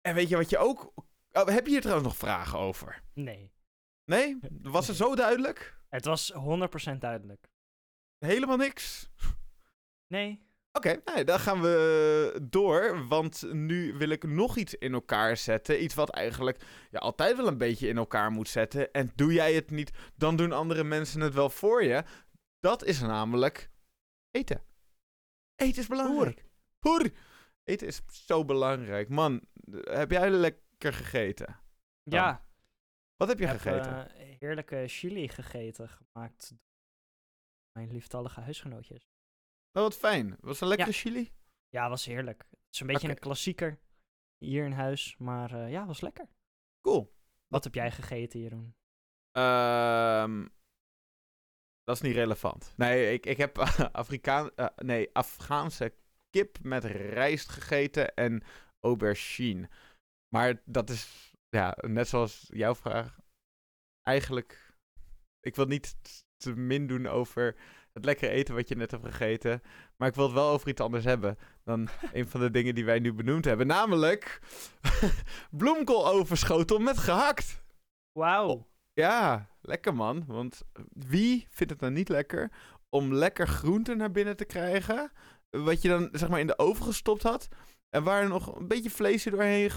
En 0.00 0.14
weet 0.14 0.28
je 0.28 0.36
wat 0.36 0.50
je 0.50 0.58
ook... 0.58 0.92
Oh, 1.38 1.46
heb 1.46 1.64
je 1.64 1.70
hier 1.70 1.80
trouwens 1.80 2.08
nog 2.08 2.16
vragen 2.16 2.58
over? 2.58 3.02
Nee, 3.12 3.52
Nee? 4.04 4.38
Was 4.62 4.86
het 4.86 4.96
zo 4.96 5.14
duidelijk? 5.14 5.82
het 5.88 6.04
was 6.04 6.32
100% 6.32 6.98
duidelijk. 6.98 7.50
Helemaal 8.18 8.56
niks? 8.56 9.10
Nee, 10.06 10.44
Oké, 10.76 11.00
nou, 11.04 11.24
dan 11.24 11.38
gaan 11.38 11.60
we 11.60 12.46
door. 12.50 13.08
Want 13.08 13.52
nu 13.52 13.92
wil 13.92 14.08
ik 14.08 14.26
nog 14.26 14.56
iets 14.56 14.74
in 14.74 14.92
elkaar 14.92 15.36
zetten. 15.36 15.82
Iets 15.82 15.94
wat 15.94 16.10
eigenlijk 16.10 16.64
ja, 16.90 16.98
altijd 16.98 17.36
wel 17.36 17.46
een 17.46 17.58
beetje 17.58 17.88
in 17.88 17.96
elkaar 17.96 18.30
moet 18.30 18.48
zetten. 18.48 18.92
En 18.92 19.12
doe 19.14 19.32
jij 19.32 19.54
het 19.54 19.70
niet, 19.70 19.92
dan 20.16 20.36
doen 20.36 20.52
andere 20.52 20.84
mensen 20.84 21.20
het 21.20 21.34
wel 21.34 21.50
voor 21.50 21.84
je. 21.84 22.04
Dat 22.60 22.84
is 22.84 23.00
namelijk 23.00 23.70
eten. 24.30 24.62
Eten 25.54 25.82
is 25.82 25.88
belangrijk. 25.88 26.44
Hoer. 26.78 27.10
Eten 27.64 27.86
is 27.86 28.02
zo 28.08 28.44
belangrijk. 28.44 29.08
Man, 29.08 29.40
heb 29.80 30.10
jij 30.10 30.30
lekker 30.30 30.63
gegeten? 30.78 31.60
ja. 32.02 32.42
Wat 33.16 33.28
heb 33.28 33.38
je 33.38 33.44
Ik 33.44 33.50
heb 33.50 33.60
gegeten? 33.60 34.16
eh, 34.16 34.38
heerlijke 34.38 34.84
chili 34.88 35.28
gegeten, 35.28 35.88
gemaakt 35.88 36.48
door 36.48 36.58
mijn 37.72 37.92
lieftallige 37.92 38.40
huisgenootjes. 38.40 39.08
Oh, 39.72 39.82
wat 39.82 39.96
fijn. 39.96 40.36
Was 40.40 40.60
een 40.60 40.68
lekkere 40.68 40.90
Ja. 40.90 40.96
chili? 40.96 41.32
Ja, 41.68 41.88
was 41.88 42.04
heerlijk. 42.04 42.44
Het 42.50 42.58
is 42.70 42.80
een 42.80 42.86
beetje 42.86 43.08
een 43.08 43.18
klassieker 43.18 43.80
hier 44.38 44.64
in 44.64 44.72
huis, 44.72 45.16
maar 45.16 45.52
eh, 45.54 45.70
ja, 45.70 45.86
was 45.86 46.00
lekker. 46.00 46.28
Cool. 46.80 47.14
Wat 47.46 47.64
heb 47.64 47.74
jij 47.74 47.90
gegeten, 47.90 48.40
Jeroen? 48.40 48.74
Ehm, 49.30 50.46
dat 51.82 51.96
is 51.96 52.00
niet 52.02 52.14
relevant. 52.14 52.72
Nee, 52.76 53.12
ik, 53.12 53.26
ik 53.26 53.36
heb 53.36 53.58
Afrikaan, 53.92 54.50
eh, 54.54 54.66
nee, 54.76 55.10
Afghaanse 55.12 55.94
kip 56.30 56.58
met 56.62 56.84
rijst 56.84 57.48
gegeten 57.48 58.14
en 58.14 58.42
aubergine. 58.80 59.68
Maar 60.34 60.62
dat 60.64 60.90
is, 60.90 61.32
ja, 61.48 61.76
net 61.80 62.08
zoals 62.08 62.44
jouw 62.48 62.74
vraag, 62.74 63.18
eigenlijk... 64.02 64.72
Ik 65.40 65.56
wil 65.56 65.66
niet 65.66 65.96
te 66.36 66.54
min 66.54 66.86
doen 66.86 67.06
over 67.06 67.56
het 67.92 68.04
lekkere 68.04 68.30
eten 68.30 68.54
wat 68.54 68.68
je 68.68 68.76
net 68.76 68.90
hebt 68.90 69.04
gegeten. 69.04 69.62
Maar 69.96 70.08
ik 70.08 70.14
wil 70.14 70.24
het 70.24 70.32
wel 70.32 70.48
over 70.48 70.68
iets 70.68 70.80
anders 70.80 71.04
hebben 71.04 71.38
dan 71.64 71.88
een 72.12 72.28
van 72.28 72.40
de 72.40 72.50
dingen 72.50 72.74
die 72.74 72.84
wij 72.84 72.98
nu 72.98 73.12
benoemd 73.12 73.44
hebben. 73.44 73.66
Namelijk 73.66 74.40
bloemkool 75.60 76.08
overschotel 76.08 76.78
met 76.78 76.98
gehakt. 76.98 77.62
Wauw. 78.12 78.66
Ja, 78.92 79.48
lekker 79.60 79.94
man. 79.94 80.24
Want 80.26 80.62
wie 80.92 81.46
vindt 81.50 81.72
het 81.72 81.80
nou 81.80 81.92
niet 81.92 82.08
lekker 82.08 82.52
om 82.88 83.12
lekker 83.12 83.48
groente 83.48 83.94
naar 83.94 84.10
binnen 84.10 84.36
te 84.36 84.44
krijgen? 84.44 85.12
Wat 85.50 85.82
je 85.82 85.88
dan 85.88 86.08
zeg 86.12 86.28
maar 86.28 86.40
in 86.40 86.46
de 86.46 86.58
oven 86.58 86.84
gestopt 86.84 87.22
had. 87.22 87.48
En 87.94 88.02
waar 88.02 88.28
nog 88.28 88.56
een 88.56 88.68
beetje 88.68 88.90
vleesje 88.90 89.30
doorheen 89.30 89.70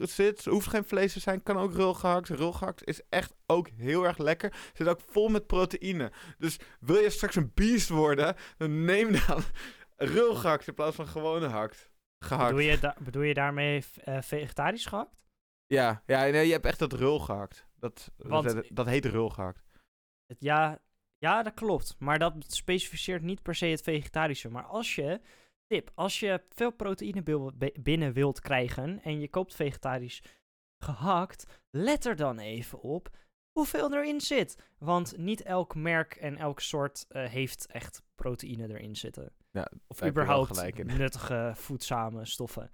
zit. 0.00 0.44
Hoeft 0.44 0.68
geen 0.68 0.84
vlees 0.84 1.12
te 1.12 1.20
zijn, 1.20 1.42
kan 1.42 1.56
ook 1.56 1.72
rulgehakt. 1.72 2.28
Rulgehakt 2.28 2.84
is 2.86 3.00
echt 3.08 3.34
ook 3.46 3.68
heel 3.68 4.04
erg 4.06 4.18
lekker. 4.18 4.70
Zit 4.74 4.88
ook 4.88 5.00
vol 5.06 5.28
met 5.28 5.46
proteïne. 5.46 6.12
Dus 6.38 6.58
wil 6.80 6.96
je 6.96 7.10
straks 7.10 7.34
een 7.34 7.50
beest 7.54 7.88
worden, 7.88 8.36
dan 8.56 8.84
neem 8.84 9.12
dan 9.12 9.42
rulgehakt 10.16 10.66
in 10.68 10.74
plaats 10.74 10.96
van 10.96 11.06
gewone 11.06 11.46
hakt. 11.46 11.90
Gehakt. 12.24 12.50
Bedoel 12.54 12.70
je, 12.70 12.78
da- 12.78 12.96
bedoel 13.00 13.22
je 13.22 13.34
daarmee 13.34 13.84
eh, 14.04 14.22
vegetarisch 14.22 14.86
gehakt? 14.86 15.16
Ja, 15.66 16.02
ja 16.06 16.20
nee, 16.20 16.46
je 16.46 16.52
hebt 16.52 16.66
echt 16.66 16.78
dat 16.78 16.92
rulgehakt. 16.92 17.66
Dat, 17.78 18.10
Want- 18.16 18.52
dat, 18.54 18.66
dat 18.72 18.86
heet 18.86 19.04
rulgehakt. 19.04 19.62
Het, 20.26 20.36
ja, 20.40 20.78
ja, 21.18 21.42
dat 21.42 21.54
klopt. 21.54 21.94
Maar 21.98 22.18
dat 22.18 22.34
specificeert 22.46 23.22
niet 23.22 23.42
per 23.42 23.54
se 23.54 23.66
het 23.66 23.82
vegetarische. 23.82 24.48
Maar 24.50 24.64
als 24.64 24.94
je, 24.94 25.20
tip, 25.66 25.90
als 25.94 26.20
je 26.20 26.42
veel 26.48 26.70
proteïne 26.70 27.22
binnen 27.80 28.12
wilt 28.12 28.40
krijgen 28.40 29.02
en 29.02 29.20
je 29.20 29.28
koopt 29.28 29.54
vegetarisch 29.54 30.22
gehakt, 30.84 31.62
let 31.70 32.04
er 32.04 32.16
dan 32.16 32.38
even 32.38 32.80
op 32.80 33.16
hoeveel 33.52 33.94
erin 33.94 34.20
zit. 34.20 34.72
Want 34.78 35.16
niet 35.16 35.42
elk 35.42 35.74
merk 35.74 36.14
en 36.14 36.36
elk 36.36 36.60
soort 36.60 37.06
eh, 37.08 37.28
heeft 37.28 37.66
echt 37.66 38.02
proteïne 38.14 38.68
erin 38.68 38.96
zitten. 38.96 39.32
Ja, 39.50 39.70
Of 39.86 40.04
überhaupt 40.04 40.84
nuttige 40.84 41.52
voedzame 41.54 42.24
stoffen. 42.24 42.70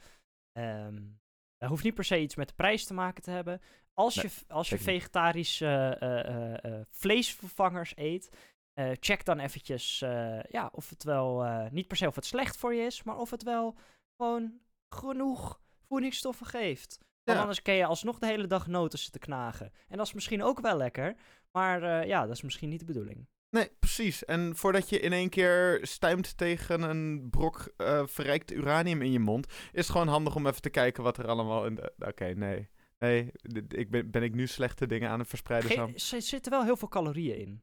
Ehm 0.52 1.20
dat 1.62 1.70
hoeft 1.70 1.84
niet 1.84 1.94
per 1.94 2.04
se 2.04 2.20
iets 2.20 2.34
met 2.34 2.48
de 2.48 2.54
prijs 2.54 2.84
te 2.84 2.94
maken 2.94 3.22
te 3.22 3.30
hebben. 3.30 3.60
Als 3.92 4.14
Nee, 4.14 4.24
je, 4.24 4.54
als 4.54 4.68
je 4.68 4.78
vegetarische 4.78 5.96
eh, 6.00 6.64
eh, 6.64 6.86
vleesvervangers 6.90 7.92
eet, 7.96 8.30
eh, 8.72 8.90
check 9.00 9.24
dan 9.24 9.38
eventjes 9.38 10.02
eh, 10.02 10.40
ja, 10.48 10.70
of 10.72 10.90
het 10.90 11.04
wel, 11.04 11.44
eh, 11.44 11.70
niet 11.70 11.88
per 11.88 11.96
se 11.96 12.06
of 12.06 12.14
het 12.14 12.26
slecht 12.26 12.56
voor 12.56 12.74
je 12.74 12.82
is, 12.84 13.02
maar 13.02 13.16
of 13.18 13.30
het 13.30 13.42
wel 13.42 13.76
gewoon 14.16 14.52
genoeg 14.88 15.60
voedingsstoffen 15.88 16.46
geeft. 16.46 16.98
Want 17.24 17.36
Ja. 17.36 17.42
anders 17.42 17.62
kun 17.62 17.74
je 17.74 17.84
alsnog 17.86 18.18
de 18.18 18.26
hele 18.26 18.46
dag 18.46 18.66
noten 18.66 18.98
zitten 18.98 19.20
knagen. 19.20 19.72
En 19.88 19.96
dat 19.96 20.06
is 20.06 20.12
misschien 20.12 20.42
ook 20.42 20.60
wel 20.60 20.76
lekker, 20.76 21.14
maar 21.52 22.06
ja, 22.06 22.26
dat 22.26 22.34
is 22.36 22.42
misschien 22.42 22.68
niet 22.68 22.78
de 22.80 22.84
bedoeling. 22.84 23.26
Nee, 23.50 23.70
precies. 23.78 24.24
En 24.24 24.56
voordat 24.56 24.88
je 24.88 25.00
in 25.00 25.12
één 25.12 25.28
keer 25.28 25.78
stuimt 25.82 26.36
tegen 26.36 26.82
een 26.82 27.30
brok 27.30 27.74
verrijkt 28.04 28.52
uranium 28.52 29.02
in 29.02 29.12
je 29.12 29.18
mond, 29.18 29.46
is 29.46 29.56
het 29.72 29.90
gewoon 29.90 30.08
handig 30.08 30.34
om 30.36 30.46
even 30.46 30.62
te 30.62 30.70
kijken 30.70 31.02
wat 31.02 31.18
er 31.18 31.26
allemaal 31.28 31.66
in 31.66 31.74
de... 31.74 31.92
Oké, 31.98 32.24
nee. 32.34 32.68
Nee, 32.98 33.32
ik 33.68 33.90
ben, 33.90 34.10
ben 34.10 34.22
ik 34.22 34.34
nu 34.34 34.46
slechte 34.46 34.86
dingen 34.86 35.10
aan 35.10 35.18
het 35.18 35.28
verspreiden, 35.28 35.70
Ge- 35.70 35.76
Sam? 35.76 36.16
er 36.18 36.22
zitten 36.22 36.52
wel 36.52 36.64
heel 36.64 36.76
veel 36.76 36.88
calorieën 36.88 37.38
in. 37.38 37.62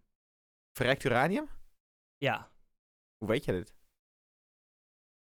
Verrijkt 0.78 1.04
uranium? 1.04 1.48
Ja, 2.18 2.52
Hoe 3.18 3.28
weet 3.28 3.46
je 3.46 3.52
dit? 3.52 3.74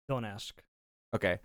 don't 0.05 0.25
ask. 0.27 0.63
Oké. 1.11 1.39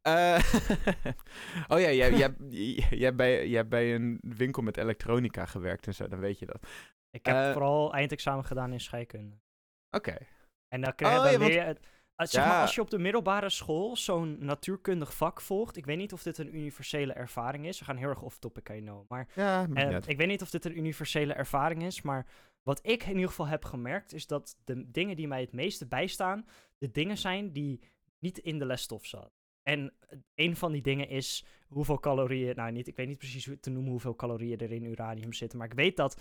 Eh, 0.00 0.38
oh 1.72 1.80
ja, 1.80 1.90
jij, 1.90 2.12
jij, 2.12 2.34
jij, 2.48 2.98
hebt 2.98 3.16
bij, 3.16 3.46
jij 3.48 3.56
hebt 3.56 3.68
bij 3.68 3.94
een 3.94 4.18
winkel 4.20 4.62
met 4.62 4.76
elektronica 4.76 5.46
gewerkt 5.46 5.86
en 5.86 5.94
zo, 5.94 6.08
dan 6.08 6.18
weet 6.18 6.38
je 6.38 6.46
dat. 6.46 6.66
Ik 7.10 7.26
heb 7.26 7.36
Eh, 7.36 7.52
vooral 7.52 7.92
eindexamen 7.94 8.44
gedaan 8.44 8.72
in 8.72 8.80
scheikunde. 8.80 9.36
Oké. 9.96 10.16
En 10.68 10.80
dan, 10.80 10.94
krijg, 10.94 11.16
Oh, 11.16 11.22
dan 11.22 11.32
ja, 11.32 11.38
want- 11.38 11.50
leer 11.50 11.60
je... 11.60 11.66
het- 11.66 11.86
als, 12.14 12.30
zeg 12.30 12.42
Ja. 12.44 12.48
maar, 12.50 12.60
als 12.60 12.74
je 12.74 12.80
op 12.80 12.90
de 12.90 12.98
middelbare 12.98 13.50
school 13.50 13.96
zo'n 13.96 14.44
natuurkundig 14.44 15.14
vak 15.14 15.40
volgt... 15.40 15.76
Ik 15.76 15.86
weet 15.86 15.96
niet 15.96 16.12
of 16.12 16.22
dit 16.22 16.38
een 16.38 16.54
universele 16.56 17.12
ervaring 17.12 17.66
is. 17.66 17.78
We 17.78 17.84
gaan 17.84 17.96
heel 17.96 18.08
erg 18.08 18.22
off-topic, 18.22 18.68
I 18.68 18.80
know. 18.80 19.08
Maar 19.08 19.28
Ja, 19.34 19.66
eh, 19.74 19.96
ik 20.06 20.16
weet 20.16 20.28
niet 20.28 20.42
of 20.42 20.50
dit 20.50 20.64
een 20.64 20.78
universele 20.78 21.32
ervaring 21.32 21.82
is. 21.82 22.02
Maar 22.02 22.26
wat 22.62 22.86
ik 22.86 23.02
in 23.02 23.14
ieder 23.14 23.28
geval 23.28 23.46
heb 23.46 23.64
gemerkt... 23.64 24.12
is 24.12 24.26
dat 24.26 24.58
de 24.64 24.90
dingen 24.90 25.16
die 25.16 25.28
mij 25.28 25.40
het 25.40 25.52
meeste 25.52 25.86
bijstaan... 25.86 26.46
de 26.78 26.90
dingen 26.90 27.18
zijn 27.18 27.52
die 27.52 27.80
niet 28.18 28.38
in 28.38 28.58
de 28.58 28.66
lesstof 28.66 29.06
zaten. 29.06 29.32
En 29.62 29.94
eh, 29.98 30.18
een 30.34 30.56
van 30.56 30.72
die 30.72 30.82
dingen 30.82 31.08
is 31.08 31.44
hoeveel 31.68 31.98
calorieën... 32.00 32.56
Nou, 32.56 32.72
niet, 32.72 32.88
ik 32.88 32.96
weet 32.96 33.08
niet 33.08 33.18
precies 33.18 33.46
hoe 33.46 33.60
te 33.60 33.70
noemen 33.70 33.90
hoeveel 33.90 34.16
calorieën 34.16 34.58
er 34.58 34.72
in 34.72 34.84
uranium 34.84 35.32
zitten. 35.32 35.58
Maar 35.58 35.66
ik 35.68 35.74
weet 35.74 35.96
dat 35.96 36.20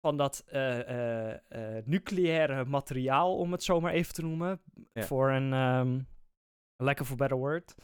van 0.00 0.16
dat 0.16 0.42
eh, 0.46 1.76
eh, 1.76 1.84
nucleaire 1.84 2.64
materiaal, 2.64 3.36
om 3.36 3.52
het 3.52 3.62
zo 3.62 3.80
maar 3.80 3.92
even 3.92 4.14
te 4.14 4.22
noemen, 4.22 4.60
Ja. 4.92 5.02
voor 5.02 5.30
een 5.30 5.52
ehm 5.52 6.00
of 7.00 7.10
a 7.10 7.14
better 7.14 7.38
word. 7.38 7.74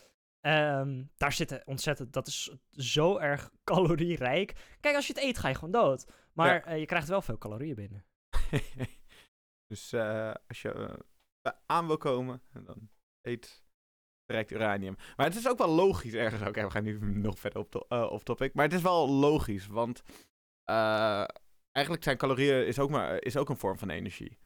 ehm, 0.41 1.05
daar 1.17 1.33
zitten 1.33 1.63
ontzettend, 1.65 2.13
dat 2.13 2.27
is 2.27 2.57
zo 2.71 3.19
erg 3.19 3.51
calorierijk. 3.65 4.77
Kijk, 4.81 4.97
als 4.97 5.07
je 5.07 5.13
het 5.13 5.23
eet, 5.23 5.39
ga 5.39 5.49
je 5.49 5.55
gewoon 5.55 5.71
dood. 5.71 6.07
Maar 6.33 6.55
Ja. 6.55 6.65
eh, 6.65 6.79
je 6.79 6.87
krijgt 6.87 7.09
wel 7.09 7.23
veel 7.23 7.39
calorieën 7.39 7.75
binnen. 7.75 8.05
dus 9.73 9.93
eh, 9.93 10.35
als 10.49 10.63
je 10.63 10.73
eh, 11.43 11.53
aan 11.67 11.87
wil 11.87 11.97
komen, 11.97 12.43
dan 12.53 12.89
eet 13.21 13.63
direct 14.27 14.51
uranium. 14.51 14.95
Maar 15.17 15.27
het 15.27 15.37
is 15.37 15.49
ook 15.49 15.59
wel 15.59 15.69
logisch 15.75 16.15
ergens. 16.15 16.49
Oké, 16.49 16.63
we 16.65 16.71
gaan 16.71 16.85
nu 16.85 16.99
nog 17.29 17.39
verder 17.39 17.59
op, 17.61 17.71
to- 17.71 17.87
off 18.07 18.23
topic. 18.25 18.55
Maar 18.55 18.65
het 18.65 18.75
is 18.75 18.83
wel 18.83 19.09
logisch, 19.11 19.67
want 19.67 20.03
eigenlijk 21.73 22.03
zijn 22.05 22.17
calorieën 22.17 22.67
is 22.67 22.79
ook, 22.79 22.91
maar, 22.91 23.23
is 23.23 23.37
ook 23.37 23.49
een 23.49 23.57
vorm 23.57 23.79
van 23.79 23.91
energie. 23.91 24.39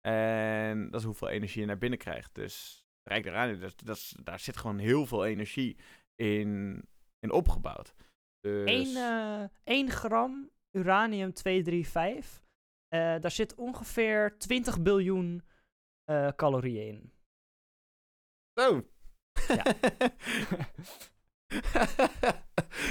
En 0.00 0.90
dat 0.90 1.00
is 1.00 1.06
hoeveel 1.06 1.28
energie 1.28 1.60
je 1.60 1.66
naar 1.66 1.78
binnen 1.78 1.98
krijgt. 1.98 2.34
Dus 2.34 2.84
rijk 3.02 3.26
uranium, 3.26 3.60
dat, 3.60 3.74
dat 3.84 3.96
is- 3.96 4.16
daar 4.22 4.38
zit 4.40 4.56
gewoon 4.56 4.78
heel 4.78 5.06
veel 5.06 5.24
energie 5.24 5.76
in, 6.14 6.82
in 7.18 7.30
opgebouwd. 7.30 7.94
Dus... 8.40 8.66
1 8.94 9.50
1 9.64 9.90
gram 9.90 10.50
uranium-235, 10.70 12.42
eh, 12.88 13.00
daar 13.20 13.30
zit 13.30 13.54
ongeveer 13.54 14.38
20 14.38 14.82
biljoen 14.82 15.42
eh, 16.04 16.28
calorieën 16.36 16.86
in. 16.88 17.12
Zo. 18.60 18.86
Ja. 19.48 19.62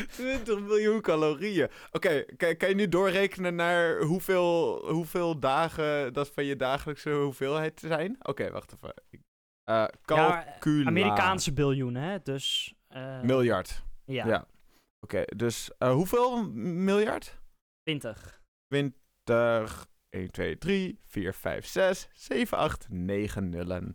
20 0.09 0.59
miljoen 0.59 1.01
calorieën. 1.01 1.69
Oké, 1.91 2.23
kan, 2.37 2.57
kan 2.57 2.69
je 2.69 2.75
nu 2.75 2.87
doorrekenen 2.89 3.55
naar 3.55 3.99
hoeveel, 4.01 4.85
hoeveel 4.91 5.39
dagen 5.39 6.13
dat 6.13 6.29
van 6.29 6.43
je 6.45 6.55
dagelijkse 6.55 7.09
hoeveelheid 7.11 7.79
zijn? 7.79 8.15
Oké, 8.21 8.51
wacht 8.51 8.73
even. 8.73 8.93
Ja, 9.63 9.91
calcula. 10.01 10.87
Amerikaanse 10.87 11.53
biljoen, 11.53 11.95
hè? 11.95 12.21
Dus. 12.23 12.75
eh, 12.87 13.21
Miljard. 13.21 13.83
Ja, 14.05 14.25
Ja. 14.27 14.47
Oké, 14.99 15.23
dus 15.35 15.71
hoeveel 15.77 16.43
miljard? 16.53 17.39
20. 17.97 18.41
20, 18.67 19.87
1, 20.09 20.31
2, 20.31 20.57
3, 20.57 20.99
4, 21.05 21.33
5, 21.33 21.65
6, 21.65 22.07
7, 22.13 22.57
8, 22.57 22.89
9 22.89 23.49
nullen. 23.49 23.93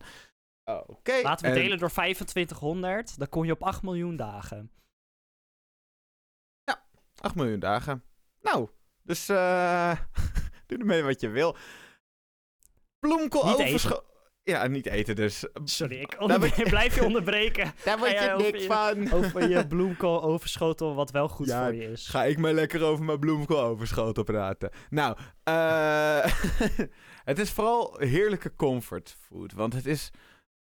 Oké. 0.64 1.20
Laten 1.22 1.44
we 1.46 1.52
en- 1.52 1.62
delen 1.62 1.78
door 1.78 1.90
2500, 1.90 3.18
dan 3.18 3.28
kom 3.28 3.44
je 3.44 3.52
op 3.52 3.62
8 3.62 3.82
miljoen 3.82 4.16
dagen. 4.16 4.70
8 7.20 7.34
miljoen 7.34 7.58
dagen. 7.60 8.04
Nou, 8.40 8.68
dus 9.02 9.28
eh 9.28 9.98
doe 10.66 10.78
ermee 10.78 11.02
wat 11.02 11.20
je 11.20 11.28
wil. 11.28 11.56
Bloemkool 12.98 13.44
Niet 13.44 13.66
overscho- 13.66 14.04
Ja, 14.44 14.66
niet 14.66 14.86
eten 14.86 15.16
dus. 15.16 15.46
Sorry, 15.64 15.96
ik 16.00 16.16
je- 16.56 16.62
blijf 16.76 16.94
je 16.94 17.04
onderbreken 17.04 17.72
Daar 17.84 17.98
word 17.98 18.10
je 18.10 18.32
over 18.32 18.42
niks 18.52 18.60
je- 18.62 18.66
van. 18.66 19.12
over 19.18 19.48
je 19.48 19.66
bloemkool 19.74 20.22
overschotel, 20.22 20.94
wat 20.94 21.10
wel 21.10 21.28
goed 21.28 21.46
Ja, 21.46 21.64
voor 21.64 21.74
je 21.74 21.90
is. 21.90 22.08
Ga 22.08 22.24
ik 22.24 22.38
maar 22.38 22.52
lekker 22.52 22.82
over 22.82 23.04
mijn 23.04 23.18
bloemkool 23.18 23.60
overschoten 23.62 24.24
praten. 24.24 24.70
Nou, 24.90 25.16
eh 25.42 26.24
het 27.24 27.38
is 27.38 27.50
vooral 27.50 27.96
heerlijke 27.98 28.54
comfortfood. 28.54 29.52
Want 29.52 29.72
het 29.72 29.86
is 29.86 30.10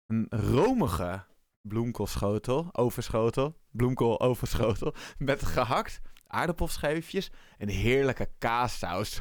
een 0.06 0.26
romige 0.30 1.24
bloemkoolschotel, 1.60 2.68
overschotel, 2.72 3.56
bloemkool 3.70 4.20
overschotel. 4.20 4.94
Met 5.18 5.42
gehakt 5.44 6.00
aardappelschijfjes 6.26 7.30
en 7.58 7.68
heerlijke 7.68 8.28
kaassaus. 8.38 9.20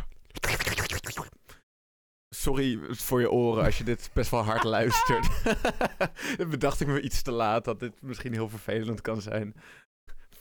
Sorry 2.36 2.96
voor 2.96 3.20
je 3.20 3.32
oren 3.32 3.64
als 3.64 3.78
je 3.78 3.84
dit 3.84 4.10
best 4.14 4.32
wel 4.32 4.44
hard 4.44 4.64
luistert. 4.64 5.44
Dan 6.38 6.50
bedacht 6.50 6.80
ik 6.80 6.88
me 6.88 7.02
iets 7.02 7.22
te 7.22 7.32
laat 7.32 7.66
dat 7.66 7.80
dit 7.80 8.02
misschien 8.02 8.34
heel 8.34 8.50
vervelend 8.50 9.02
kan 9.02 9.22
zijn. 9.22 9.54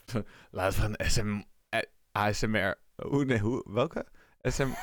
Laten 0.50 0.80
we 0.80 0.98
een 0.98 1.10
SM, 1.10 1.42
eh, 1.68 1.82
ASMR. 2.12 2.78
Hoe, 3.02 3.24
nee, 3.24 3.38
hoe, 3.38 3.72
welke? 3.72 4.06
SMR. 4.42 4.76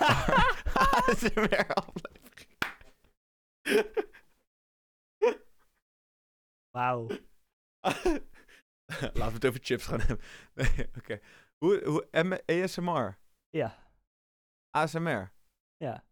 ASMR 0.74 1.74
aflevering. 1.84 2.52
Wauw. 6.72 7.08
Laten 9.14 9.14
we 9.14 9.34
het 9.34 9.46
over 9.46 9.60
chips 9.64 9.86
gaan 9.86 10.00
hebben. 10.00 10.26
Nee, 10.54 10.90
oké. 10.98 11.20
Hoe, 11.58 11.82
hoe, 11.86 12.08
ASMR? 12.46 13.18
Ja, 13.50 13.92
ASMR? 14.70 15.34
Ja. 15.78 16.06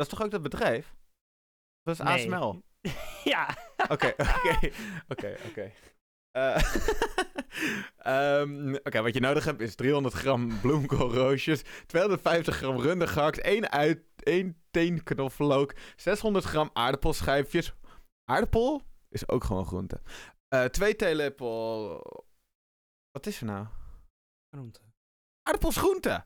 Dat 0.00 0.08
is 0.08 0.16
toch 0.18 0.26
ook 0.26 0.32
dat 0.32 0.42
bedrijf? 0.42 0.96
Dat 1.82 1.94
is 1.94 2.00
Nee. 2.04 2.14
ASML. 2.14 2.62
ja. 3.32 3.56
Oké, 3.88 4.14
oké, 4.18 4.70
oké, 5.08 5.36
oké. 5.48 5.72
Eh, 6.30 6.74
ehm, 8.42 8.74
Oké, 8.74 9.02
wat 9.02 9.14
je 9.14 9.20
nodig 9.20 9.44
hebt 9.44 9.60
is 9.60 9.74
300 9.74 10.14
gram 10.14 10.60
bloemkoolroosjes, 10.60 11.62
250 11.86 12.56
gram 12.56 12.80
runde 12.80 13.06
gehakt, 13.06 13.40
1, 13.40 13.70
uit, 13.70 14.02
1 14.16 14.62
teen 14.70 15.02
knoflook, 15.02 15.74
600 15.96 16.44
gram 16.44 16.70
aardappelschijfjes. 16.72 17.74
Aardappel 18.24 18.82
is 19.08 19.28
ook 19.28 19.44
gewoon 19.44 19.66
groente. 19.66 20.02
Eh 20.48 20.64
2 20.64 20.96
theelepel... 20.96 21.96
Wat 23.10 23.26
is 23.26 23.40
er 23.40 23.46
nou? 23.46 23.66
Groente. 24.54 24.80
Aardappels 25.42 25.76
groente! 25.76 26.24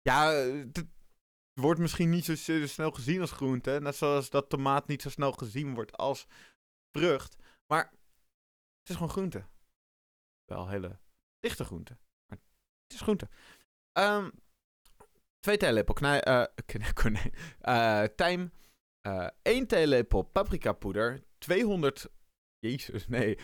Ja, 0.00 0.32
eh, 0.32 0.64
wordt 1.60 1.80
misschien 1.80 2.10
niet 2.10 2.24
zo 2.24 2.34
snel 2.66 2.90
gezien 2.90 3.20
als 3.20 3.30
groente. 3.32 3.78
Net 3.82 3.96
zoals 3.96 4.30
dat 4.30 4.48
tomaat 4.48 4.86
niet 4.86 5.02
zo 5.02 5.10
snel 5.10 5.32
gezien 5.32 5.74
wordt 5.74 5.96
als 5.96 6.26
vrucht. 6.96 7.36
Maar 7.72 7.84
het 8.78 8.88
is 8.88 8.94
gewoon 8.94 9.10
groente. 9.10 9.44
Wel 10.44 10.68
hele 10.68 10.98
dichte 11.40 11.64
groente. 11.64 11.96
Maar 12.30 12.38
het 12.82 12.92
is 12.94 13.00
groente. 13.00 13.28
Ehm 13.92 14.30
twee 15.40 15.56
theelepel 15.56 15.94
knij, 15.94 16.20
kn- 16.66 16.92
konijn, 16.94 17.32
eh, 17.60 18.02
tijm. 18.02 18.52
eh 19.00 19.28
1 19.42 19.66
theelepel 19.66 20.22
paprikapoeder. 20.22 21.24
200... 21.38 22.08
Jezus, 22.58 23.06
nee. 23.08 23.38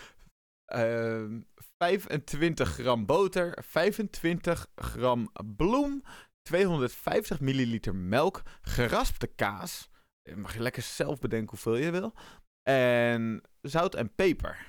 Ehm 0.64 1.40
25 1.82 2.68
gram 2.68 3.06
boter. 3.06 3.64
25 3.64 4.66
gram 4.74 5.30
bloem. 5.56 6.02
250 6.42 7.40
milliliter 7.40 7.94
melk. 7.94 8.42
Geraspte 8.62 9.26
kaas. 9.26 9.88
Je 10.22 10.36
mag 10.36 10.54
je 10.54 10.60
lekker 10.60 10.82
zelf 10.82 11.18
bedenken 11.18 11.50
hoeveel 11.50 11.76
je 11.76 11.90
wil. 11.90 12.14
En 12.62 13.42
zout 13.60 13.94
en 13.94 14.14
peper. 14.14 14.66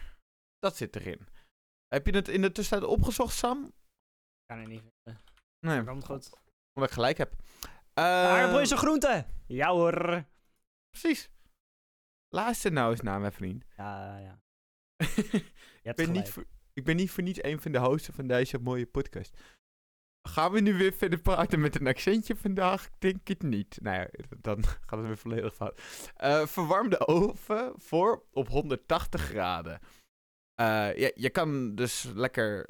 Dat 0.59 0.77
zit 0.77 0.95
erin. 0.95 1.27
Heb 1.87 2.05
je 2.05 2.15
het 2.15 2.27
in 2.27 2.41
de 2.41 2.51
tussentijd 2.51 2.91
opgezocht, 2.91 3.35
Sam? 3.35 3.73
Kan 4.45 4.59
er 4.59 4.67
niet 4.67 4.81
vinden. 5.03 5.23
Nee, 5.65 5.83
Komt 5.83 6.05
goed. 6.05 6.29
omdat 6.73 6.89
ik 6.89 6.95
gelijk 6.95 7.17
heb. 7.17 7.33
Aardappel 7.93 8.57
Eh, 8.57 8.63
is 8.63 8.69
een 8.69 8.77
groente! 8.77 9.25
Ja 9.47 9.69
hoor. 9.71 10.25
Precies. 10.89 11.29
Luister 12.35 12.71
nou 12.71 12.91
eens 12.91 13.01
naar 13.01 13.19
mijn 13.19 13.31
vriend. 13.31 13.65
Ja, 13.77 14.17
ja. 14.17 14.41
ik, 14.97 15.31
Je 15.31 15.87
hebt 15.87 15.97
ben 15.97 16.11
niet 16.11 16.29
voor, 16.29 16.45
ik 16.73 16.83
ben 16.83 16.95
niet 16.95 17.11
voor 17.11 17.23
niets 17.23 17.43
een 17.43 17.61
van 17.61 17.71
de 17.71 17.77
hosten 17.77 18.13
van 18.13 18.27
deze 18.27 18.57
mooie 18.59 18.85
podcast. 18.87 19.37
Gaan 20.23 20.51
we 20.51 20.59
nu 20.59 20.73
weer 20.73 20.93
verder 20.93 21.19
praten 21.19 21.59
met 21.59 21.79
een 21.79 21.87
accentje 21.87 22.35
vandaag? 22.35 22.85
Ik 22.85 22.91
denk 22.99 23.27
het 23.27 23.43
niet. 23.43 23.77
Nou 23.81 23.97
ja, 23.97 24.07
dan 24.41 24.63
gaat 24.87 24.99
het 24.99 25.07
weer 25.07 25.17
volledig 25.17 25.55
fout. 25.55 25.81
Eh, 26.15 26.45
verwarm 26.45 26.89
de 26.89 27.07
oven 27.07 27.73
voor 27.75 28.23
op 28.31 28.47
180 28.47 29.21
graden. 29.21 29.79
Eh, 30.55 30.95
je 31.15 31.29
kan 31.29 31.75
dus 31.75 32.11
lekker 32.13 32.69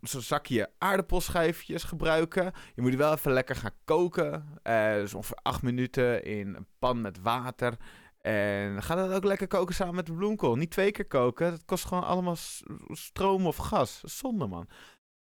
zo'n 0.00 0.20
zakje 0.20 0.70
aardappelschijfjes 0.78 1.84
gebruiken. 1.84 2.52
Je 2.74 2.82
moet 2.82 2.94
wel 2.94 3.12
even 3.12 3.32
lekker 3.32 3.56
gaan 3.56 3.74
koken. 3.84 4.58
Eh, 4.62 4.92
dus 4.92 5.14
ongeveer 5.14 5.38
8 5.42 5.62
minuten 5.62 6.24
in 6.24 6.54
een 6.54 6.66
pan 6.78 7.00
met 7.00 7.20
water. 7.20 7.76
En 8.20 8.82
ga 8.82 8.94
dat 8.94 9.12
ook 9.12 9.24
lekker 9.24 9.46
koken 9.46 9.74
samen 9.74 9.94
met 9.94 10.06
de 10.06 10.12
bloemkool. 10.12 10.56
Niet 10.56 10.70
twee 10.70 10.90
keer 10.90 11.06
koken. 11.06 11.50
Dat 11.50 11.64
kost 11.64 11.84
gewoon 11.84 12.04
allemaal 12.04 12.36
stroom 12.88 13.46
of 13.46 13.56
gas. 13.56 14.00
Zonde, 14.00 14.46
man. 14.46 14.68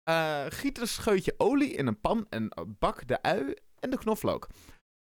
Eh, 0.04 0.46
giet 0.50 0.80
een 0.80 0.88
scheutje 0.88 1.34
olie 1.38 1.74
in 1.74 1.88
een 1.88 2.00
pan 2.00 2.26
en 2.30 2.52
bak 2.80 3.08
de 3.08 3.22
ui 3.22 3.54
en 3.80 3.90
de 3.90 3.98
knoflook. 3.98 4.48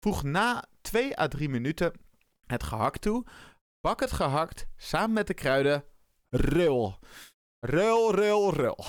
Voeg 0.00 0.22
na 0.22 0.64
2 0.80 1.20
à 1.20 1.28
3 1.28 1.48
minuten 1.48 1.92
het 2.46 2.62
gehakt 2.62 3.00
toe. 3.00 3.26
Bak 3.80 4.00
het 4.00 4.12
gehakt 4.12 4.66
samen 4.76 5.12
met 5.12 5.26
de 5.26 5.34
kruiden. 5.34 5.84
Rul. 6.30 6.98
Rul, 7.61 8.14
rul, 8.14 8.54
rul. 8.54 8.78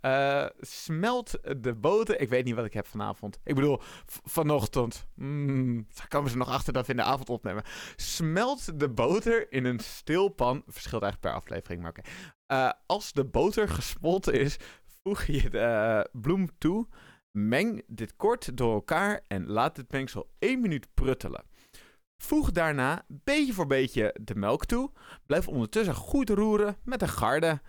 Eh, 0.00 0.46
smelt 0.60 1.38
de 1.62 1.74
boter. 1.74 2.20
Ik 2.20 2.28
weet 2.28 2.44
niet 2.44 2.54
wat 2.54 2.64
ik 2.64 2.72
heb 2.72 2.86
vanavond. 2.86 3.40
Ik 3.44 3.54
bedoel, 3.54 3.80
vanochtend. 4.06 5.06
Mm, 5.14 5.86
daar 5.94 6.08
komen 6.08 6.30
ze 6.30 6.36
nog 6.36 6.48
achter 6.48 6.72
dat 6.72 6.86
we 6.86 6.92
in 6.92 6.98
de 6.98 7.04
avond 7.04 7.30
opnemen. 7.30 7.62
Smelt 7.96 8.80
de 8.80 8.88
boter 8.88 9.52
in 9.52 9.64
een 9.64 9.80
stil 9.80 10.28
pan. 10.28 10.62
Verschilt 10.66 11.02
eigenlijk 11.02 11.20
per 11.20 11.42
aflevering, 11.42 11.82
maar 11.82 11.90
oké. 11.90 12.00
Eh, 12.46 12.70
als 12.86 13.12
de 13.12 13.24
boter 13.24 13.68
gesmolten 13.68 14.32
is, 14.32 14.56
voeg 15.02 15.24
je 15.24 15.50
de 15.50 15.58
eh, 15.58 16.20
bloem 16.20 16.58
toe. 16.58 16.88
Meng 17.38 17.82
dit 17.86 18.16
kort 18.16 18.56
door 18.56 18.74
elkaar 18.74 19.24
en 19.28 19.46
laat 19.46 19.76
het 19.76 19.92
mengsel 19.92 20.30
1 20.38 20.60
minuut 20.60 20.88
pruttelen. 20.94 21.44
Voeg 22.22 22.50
daarna 22.50 23.04
beetje 23.08 23.52
voor 23.52 23.66
beetje 23.66 24.16
de 24.20 24.34
melk 24.34 24.66
toe. 24.66 24.92
Blijf 25.26 25.48
ondertussen 25.48 25.94
goed 25.94 26.28
roeren 26.30 26.76
met 26.84 27.02
een 27.02 27.08
garde. 27.08 27.60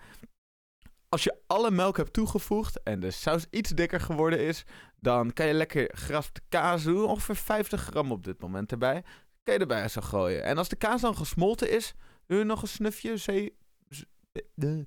Als 1.08 1.24
je 1.24 1.42
alle 1.46 1.70
melk 1.70 1.96
hebt 1.96 2.12
toegevoegd 2.12 2.82
en 2.82 3.00
de 3.00 3.10
saus 3.10 3.46
iets 3.50 3.70
dikker 3.70 4.00
geworden 4.00 4.38
is, 4.38 4.64
dan 5.00 5.32
kan 5.32 5.46
je 5.46 5.54
lekker 5.54 5.90
geraspte 5.92 6.40
kaas 6.48 6.82
doen. 6.82 7.04
Ongeveer 7.04 7.36
50 7.36 7.80
gram 7.80 8.12
op 8.12 8.24
dit 8.24 8.40
moment 8.40 8.72
erbij. 8.72 9.04
Kan 9.42 9.54
je 9.54 9.60
erbij 9.60 9.88
zo 9.88 10.00
gooien. 10.00 10.44
En 10.44 10.58
als 10.58 10.68
de 10.68 10.76
kaas 10.76 11.00
dan 11.00 11.16
gesmolten 11.16 11.70
is, 11.70 11.94
doe 12.26 12.38
je 12.38 12.44
nog 12.44 12.62
een 12.62 12.68
snufje 12.68 13.16
zee, 13.16 13.56
eh, 14.32 14.80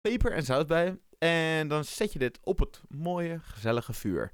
peper 0.00 0.32
en 0.32 0.42
zout 0.42 0.66
bij. 0.66 0.98
En 1.18 1.68
dan 1.68 1.84
zet 1.84 2.12
je 2.12 2.18
dit 2.18 2.38
op 2.42 2.58
het 2.58 2.80
mooie, 2.88 3.38
gezellige 3.42 3.92
vuur. 3.92 4.30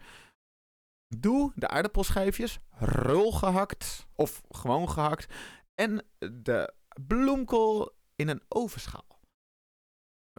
Doe 1.17 1.53
de 1.55 1.69
aardappelschijfjes 1.69 2.59
rul 2.79 3.33
gehakt 3.33 4.07
of 4.15 4.43
gewoon 4.51 4.91
gehakt 4.91 5.35
en 5.75 6.07
de 6.19 6.75
bloemkool 7.07 7.93
in 8.17 8.29
een 8.29 8.43
ovenschaal. 8.49 9.21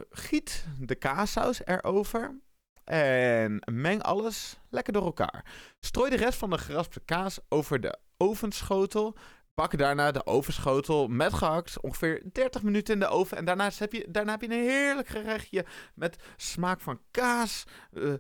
Giet 0.10 0.66
de 0.80 0.96
kaassaus 0.96 1.66
erover 1.66 2.40
en 2.84 3.62
meng 3.72 4.02
alles 4.02 4.60
lekker 4.70 4.94
door 4.94 5.06
elkaar. 5.06 5.46
Strooi 5.80 6.10
de 6.10 6.18
rest 6.18 6.38
van 6.38 6.50
de 6.50 6.58
geraspte 6.58 7.00
kaas 7.00 7.40
over 7.50 7.82
de 7.82 7.98
ovenschotel. 8.18 9.18
Bak 9.56 9.78
daarna 9.78 10.12
de 10.12 10.26
ovenschotel 10.26 11.08
met 11.08 11.34
gehakt 11.34 11.82
ongeveer 11.82 12.22
30 12.32 12.63
minuten 12.63 12.94
in 12.94 13.00
de 13.00 13.08
oven. 13.08 13.38
En 13.38 13.46
daarna 13.46 13.72
heb 13.76 13.94
je, 13.94 14.06
daarna 14.10 14.32
heb 14.32 14.41
je 14.41 14.48
een 14.48 14.68
heerlijk 14.68 15.08
gerechtje 15.08 15.65
met 15.94 16.24
smaak 16.38 16.82
van 16.82 17.02
kaas, 17.12 17.63
eh, 17.91 18.13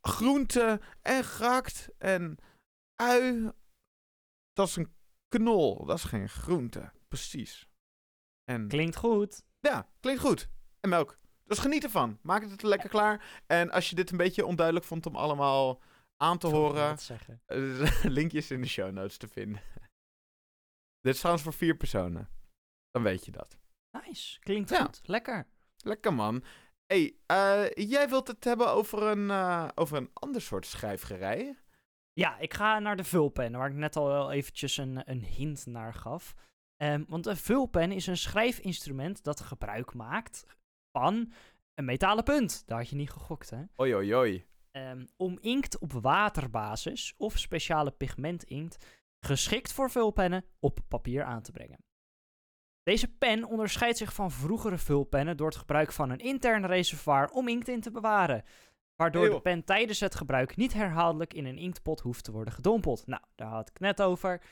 groente 0.00 0.80
en 1.02 1.24
gehakt 1.24 1.88
en 1.98 2.36
ui. 2.94 3.50
Dat 4.52 4.68
is 4.68 4.76
een 4.76 4.94
knol, 5.28 5.84
dat 5.84 5.96
is 5.96 6.04
geen 6.04 6.28
groente. 6.28 6.92
Precies. 7.08 7.68
En 8.44 8.68
Klinkt 8.68 8.96
goed. 8.96 9.42
ja, 9.60 9.88
klinkt 10.00 10.20
goed. 10.20 10.48
En 10.80 10.88
melk. 10.88 11.18
Dus 11.44 11.58
geniet 11.58 11.84
ervan. 11.84 12.18
Maak 12.22 12.42
het 12.42 12.62
lekker 12.62 12.88
klaar. 12.88 13.42
En 13.46 13.70
als 13.70 13.90
je 13.90 13.94
dit 13.94 14.10
een 14.10 14.16
beetje 14.16 14.46
onduidelijk 14.46 14.86
vond 14.86 15.06
om 15.06 15.16
allemaal 15.16 15.82
aan 16.16 16.38
te 16.38 16.46
horen, 16.46 16.96
eh, 17.46 18.04
linkjes 18.18 18.50
in 18.50 18.60
de 18.60 18.68
show 18.68 18.92
notes 18.92 19.16
te 19.16 19.28
vinden. 19.28 19.60
Dit 21.06 21.14
is 21.14 21.20
trouwens 21.20 21.46
voor 21.46 21.56
vier 21.56 21.76
personen. 21.76 22.28
Dan 22.90 23.02
weet 23.02 23.24
je 23.24 23.30
dat. 23.30 23.58
Nice. 23.90 24.38
Klinkt 24.40 24.70
Ja. 24.70 24.84
goed. 24.84 25.00
Lekker. 25.04 25.46
Lekker 25.76 26.14
man. 26.14 26.44
hey, 26.86 27.16
eh, 27.26 27.70
jij 27.74 28.08
wilt 28.08 28.28
het 28.28 28.44
hebben 28.44 28.68
over 28.70 29.02
een, 29.02 29.30
eh, 29.30 29.68
over 29.74 29.96
een 29.96 30.10
ander 30.12 30.40
soort 30.40 30.66
schrijfgerij? 30.66 31.56
Ja, 32.12 32.38
ik 32.38 32.54
ga 32.54 32.78
naar 32.78 32.96
de 32.96 33.04
vulpen, 33.04 33.52
waar 33.52 33.68
ik 33.70 33.74
net 33.76 33.96
al 33.96 34.06
wel 34.06 34.32
eventjes 34.32 34.76
een, 34.76 35.10
een 35.10 35.22
hint 35.24 35.66
naar 35.66 35.94
gaf. 35.94 36.34
Ehm, 36.76 37.04
want 37.08 37.26
een 37.26 37.36
vulpen 37.36 37.92
is 37.92 38.06
een 38.06 38.16
schrijfinstrument 38.16 39.24
dat 39.24 39.40
gebruik 39.40 39.94
maakt 39.94 40.44
van 40.92 41.32
een 41.74 41.84
metalen 41.84 42.24
punt. 42.24 42.62
Daar 42.66 42.78
had 42.78 42.88
je 42.88 42.96
niet 42.96 43.10
gegokt, 43.10 43.50
hè? 43.50 43.62
Oi, 43.76 43.94
oi, 43.94 44.14
oi. 44.14 44.46
Ehm, 44.70 45.06
om 45.16 45.38
inkt 45.40 45.78
op 45.78 45.92
waterbasis 45.92 47.14
of 47.16 47.38
speciale 47.38 47.90
pigmentinkt, 47.90 48.84
geschikt 49.26 49.72
voor 49.72 49.90
vulpennen, 49.90 50.44
op 50.60 50.78
papier 50.88 51.24
aan 51.24 51.42
te 51.42 51.52
brengen. 51.52 51.84
Deze 52.82 53.16
pen 53.16 53.44
onderscheidt 53.44 53.98
zich 53.98 54.14
van 54.14 54.30
vroegere 54.30 54.78
vulpennen 54.78 55.36
door 55.36 55.46
het 55.46 55.56
gebruik 55.56 55.92
van 55.92 56.10
een 56.10 56.18
intern 56.18 56.66
reservoir 56.66 57.28
om 57.28 57.48
inkt 57.48 57.68
in 57.68 57.80
te 57.80 57.90
bewaren. 57.90 58.44
Waardoor 58.96 59.30
de 59.30 59.40
pen 59.40 59.64
tijdens 59.64 60.00
het 60.00 60.14
gebruik 60.14 60.56
niet 60.56 60.72
herhaaldelijk 60.72 61.34
in 61.34 61.44
een 61.44 61.58
inktpot 61.58 62.00
hoeft 62.00 62.24
te 62.24 62.32
worden 62.32 62.52
gedompeld. 62.52 63.06
Nou, 63.06 63.22
daar 63.34 63.48
had 63.48 63.68
ik 63.68 63.80
net 63.80 64.02
over. 64.02 64.42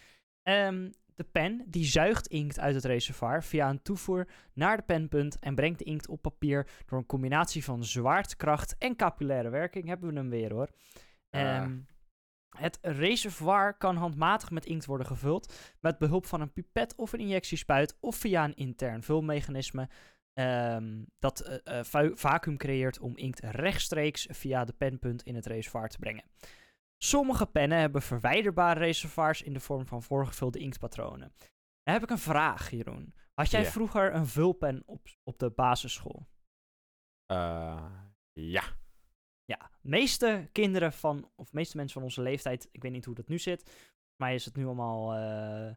Ehm, 0.42 0.90
de 1.14 1.24
pen 1.24 1.64
die 1.66 1.84
zuigt 1.84 2.26
inkt 2.26 2.58
uit 2.58 2.74
het 2.74 2.84
reservoir 2.84 3.44
via 3.44 3.70
een 3.70 3.82
toevoer 3.82 4.28
naar 4.52 4.76
de 4.76 4.82
penpunt 4.82 5.38
en 5.38 5.54
brengt 5.54 5.78
de 5.78 5.84
inkt 5.84 6.08
op 6.08 6.22
papier 6.22 6.68
door 6.86 6.98
een 6.98 7.06
combinatie 7.06 7.64
van 7.64 7.84
zwaartekracht 7.84 8.76
en 8.78 8.96
capillaire 8.96 9.50
werking. 9.50 9.86
Hebben 9.86 10.08
we 10.08 10.16
hem 10.16 10.30
weer 10.30 10.52
hoor. 10.52 10.68
Ja. 11.30 11.70
Het 12.56 12.78
reservoir 12.82 13.74
kan 13.76 13.96
handmatig 13.96 14.50
met 14.50 14.66
inkt 14.66 14.84
worden 14.86 15.06
gevuld 15.06 15.74
met 15.80 15.98
behulp 15.98 16.26
van 16.26 16.40
een 16.40 16.52
pipet 16.52 16.94
of 16.96 17.12
een 17.12 17.20
injectiespuit 17.20 17.96
of 18.00 18.16
via 18.16 18.44
een 18.44 18.54
intern 18.54 19.02
vulmechanisme 19.02 19.88
ehm, 20.32 21.02
dat 21.18 21.60
va- 21.64 22.10
vacuüm 22.14 22.56
creëert 22.56 22.98
om 22.98 23.16
inkt 23.16 23.40
rechtstreeks 23.40 24.26
via 24.30 24.64
de 24.64 24.72
penpunt 24.72 25.22
in 25.22 25.34
het 25.34 25.46
reservoir 25.46 25.88
te 25.88 25.98
brengen. 25.98 26.24
Sommige 26.98 27.46
pennen 27.46 27.78
hebben 27.78 28.02
verwijderbare 28.02 28.78
reservoirs 28.78 29.42
in 29.42 29.52
de 29.52 29.60
vorm 29.60 29.86
van 29.86 30.02
voorgevulde 30.02 30.58
inktpatronen. 30.58 31.32
Dan 31.82 31.94
heb 31.94 32.02
ik 32.02 32.10
een 32.10 32.18
vraag, 32.18 32.70
Jeroen. 32.70 33.14
Had 33.34 33.50
jij 33.50 33.60
vroeger 33.70 34.14
een 34.14 34.26
vulpen 34.26 34.82
op, 34.86 35.06
op 35.22 35.38
de 35.38 35.50
basisschool? 35.50 36.26
Eh, 37.26 37.84
ja. 38.32 38.62
Meeste 39.84 40.48
kinderen 40.52 40.92
van, 40.92 41.30
of 41.34 41.52
meeste 41.52 41.76
mensen 41.76 41.94
van 41.94 42.02
onze 42.02 42.22
leeftijd, 42.22 42.68
ik 42.72 42.82
weet 42.82 42.92
niet 42.92 43.04
hoe 43.04 43.14
dat 43.14 43.28
nu 43.28 43.38
zit. 43.38 43.62
Volgens 43.62 44.16
mij 44.16 44.34
is 44.34 44.44
het 44.44 44.56
nu 44.56 44.64
allemaal 44.66 45.14
eh, 45.14 45.74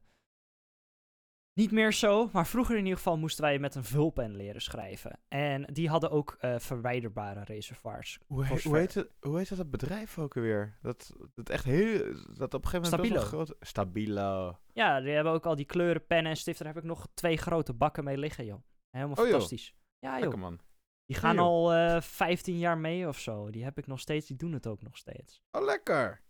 niet 1.54 1.72
meer 1.72 1.94
zo. 1.94 2.30
Maar 2.34 2.48
vroeger 2.48 2.76
in 2.76 2.82
ieder 2.84 2.98
geval 2.98 3.18
moesten 3.18 3.44
wij 3.44 3.60
met 3.60 3.76
een 3.76 3.84
vulpen 3.84 4.36
leren 4.36 4.62
schrijven. 4.62 5.20
En 5.28 5.74
die 5.74 5.90
hadden 5.90 6.12
ook 6.12 6.36
eh, 6.40 6.60
verwijderbare 6.60 7.44
reservoirs. 7.44 8.20
Hoe, 8.28 8.46
he- 8.46 8.62
hoe, 8.62 8.78
heet 8.78 8.94
het, 8.94 9.10
hoe 9.20 9.38
heet 9.38 9.58
dat 9.58 9.70
bedrijf 9.72 10.20
ook 10.20 10.36
alweer? 10.36 10.78
Dat, 10.82 11.14
dat 11.36 11.50
echt 11.50 11.64
heel... 11.64 12.14
Dat 12.34 12.54
op 12.54 12.64
een 12.64 12.70
gegeven 12.70 12.92
moment 12.92 13.10
Stabilo. 13.18 13.20
groot... 13.20 13.56
Stabilo. 13.60 14.60
Ja, 14.74 15.02
die 15.02 15.12
hebben 15.12 15.34
ook 15.34 15.46
al 15.46 15.56
die 15.56 15.66
kleuren, 15.66 16.06
pennen 16.08 16.32
en 16.32 16.38
stiften. 16.38 16.66
Daar 16.66 16.74
heb 16.74 16.84
ik 16.84 16.90
nog 16.90 17.08
twee 17.14 17.38
grote 17.38 17.74
bakken 17.74 18.04
mee 18.04 18.18
liggen, 18.18 18.46
joh. 18.46 18.62
Helemaal 18.90 19.16
Oh, 19.16 19.22
joh. 19.24 19.32
fantastisch. 19.32 19.76
Ja, 20.00 20.12
joh. 20.12 20.20
Lekker 20.20 20.40
man. 20.40 20.60
Die 21.08 21.16
gaan 21.16 21.40
al 21.40 21.74
eh 21.74 22.02
15 22.02 22.58
jaar 22.58 22.78
mee 22.78 23.08
of 23.08 23.20
zo. 23.20 23.50
Die 23.50 23.64
heb 23.64 23.78
ik 23.78 23.88
nog 23.88 24.00
steeds, 24.00 24.28
die 24.28 24.36
doen 24.38 24.54
het 24.54 24.68
ook 24.68 24.82
nog 24.82 24.98
steeds. 24.98 25.42
Oh, 25.52 25.64
lekker. 25.64 26.22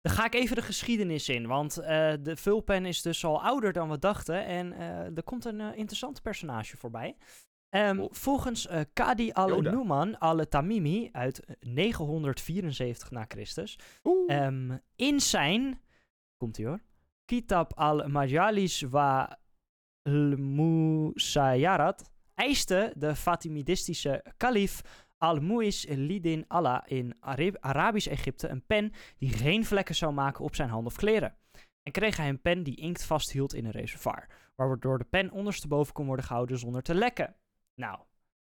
Dan 0.00 0.12
ga 0.12 0.24
ik 0.24 0.34
even 0.34 0.56
de 0.56 0.62
geschiedenis 0.62 1.28
in, 1.28 1.46
want 1.46 1.78
eh, 1.78 2.12
de 2.20 2.36
vulpen 2.36 2.86
is 2.86 3.02
dus 3.02 3.24
al 3.24 3.42
ouder 3.42 3.72
dan 3.72 3.90
we 3.90 3.98
dachten. 3.98 4.44
En 4.44 4.72
eh, 4.72 5.16
er 5.16 5.22
komt 5.22 5.44
een 5.44 5.60
interessant 5.60 6.22
personage 6.22 6.76
voorbij. 6.76 7.16
Ehm, 7.68 7.98
Oh. 8.00 8.12
Volgens 8.12 8.68
Kadi 8.92 9.32
al-Numan 9.32 10.18
al-Tamimi 10.18 11.08
uit 11.12 11.42
974 11.60 13.10
na 13.10 13.24
Christus. 13.28 13.78
Ehm, 14.26 14.76
in 14.96 15.20
zijn, 15.20 15.80
komt 16.36 16.58
ie 16.58 16.66
hoor, 16.66 16.80
Kitab 17.24 17.72
al-Majalis 17.74 18.80
wa 18.80 19.38
al-Musayyarat 20.02 22.10
eiste 22.40 22.92
de 22.96 23.14
Fatimidistische 23.16 24.24
kalif 24.36 24.80
al-Mu'is 25.18 25.86
Lidin 25.88 26.44
Allah 26.48 26.82
in 26.86 27.14
Arab- 27.20 27.56
Arabisch 27.60 28.06
Egypte 28.08 28.48
een 28.48 28.66
pen 28.66 28.92
die 29.18 29.28
geen 29.32 29.64
vlekken 29.64 29.94
zou 29.94 30.12
maken 30.12 30.44
op 30.44 30.54
zijn 30.54 30.68
hand 30.68 30.86
of 30.86 30.96
kleren. 30.96 31.34
En 31.82 31.92
kreeg 31.92 32.16
hij 32.16 32.28
een 32.28 32.40
pen 32.40 32.62
die 32.62 32.76
inkt 32.76 33.04
vasthield 33.04 33.54
in 33.54 33.64
een 33.64 33.70
reservoir, 33.70 34.26
waardoor 34.54 34.98
de 34.98 35.04
pen 35.04 35.30
ondersteboven 35.30 35.92
kon 35.92 36.06
worden 36.06 36.24
gehouden 36.24 36.58
zonder 36.58 36.82
te 36.82 36.94
lekken. 36.94 37.34
Nou, 37.74 37.98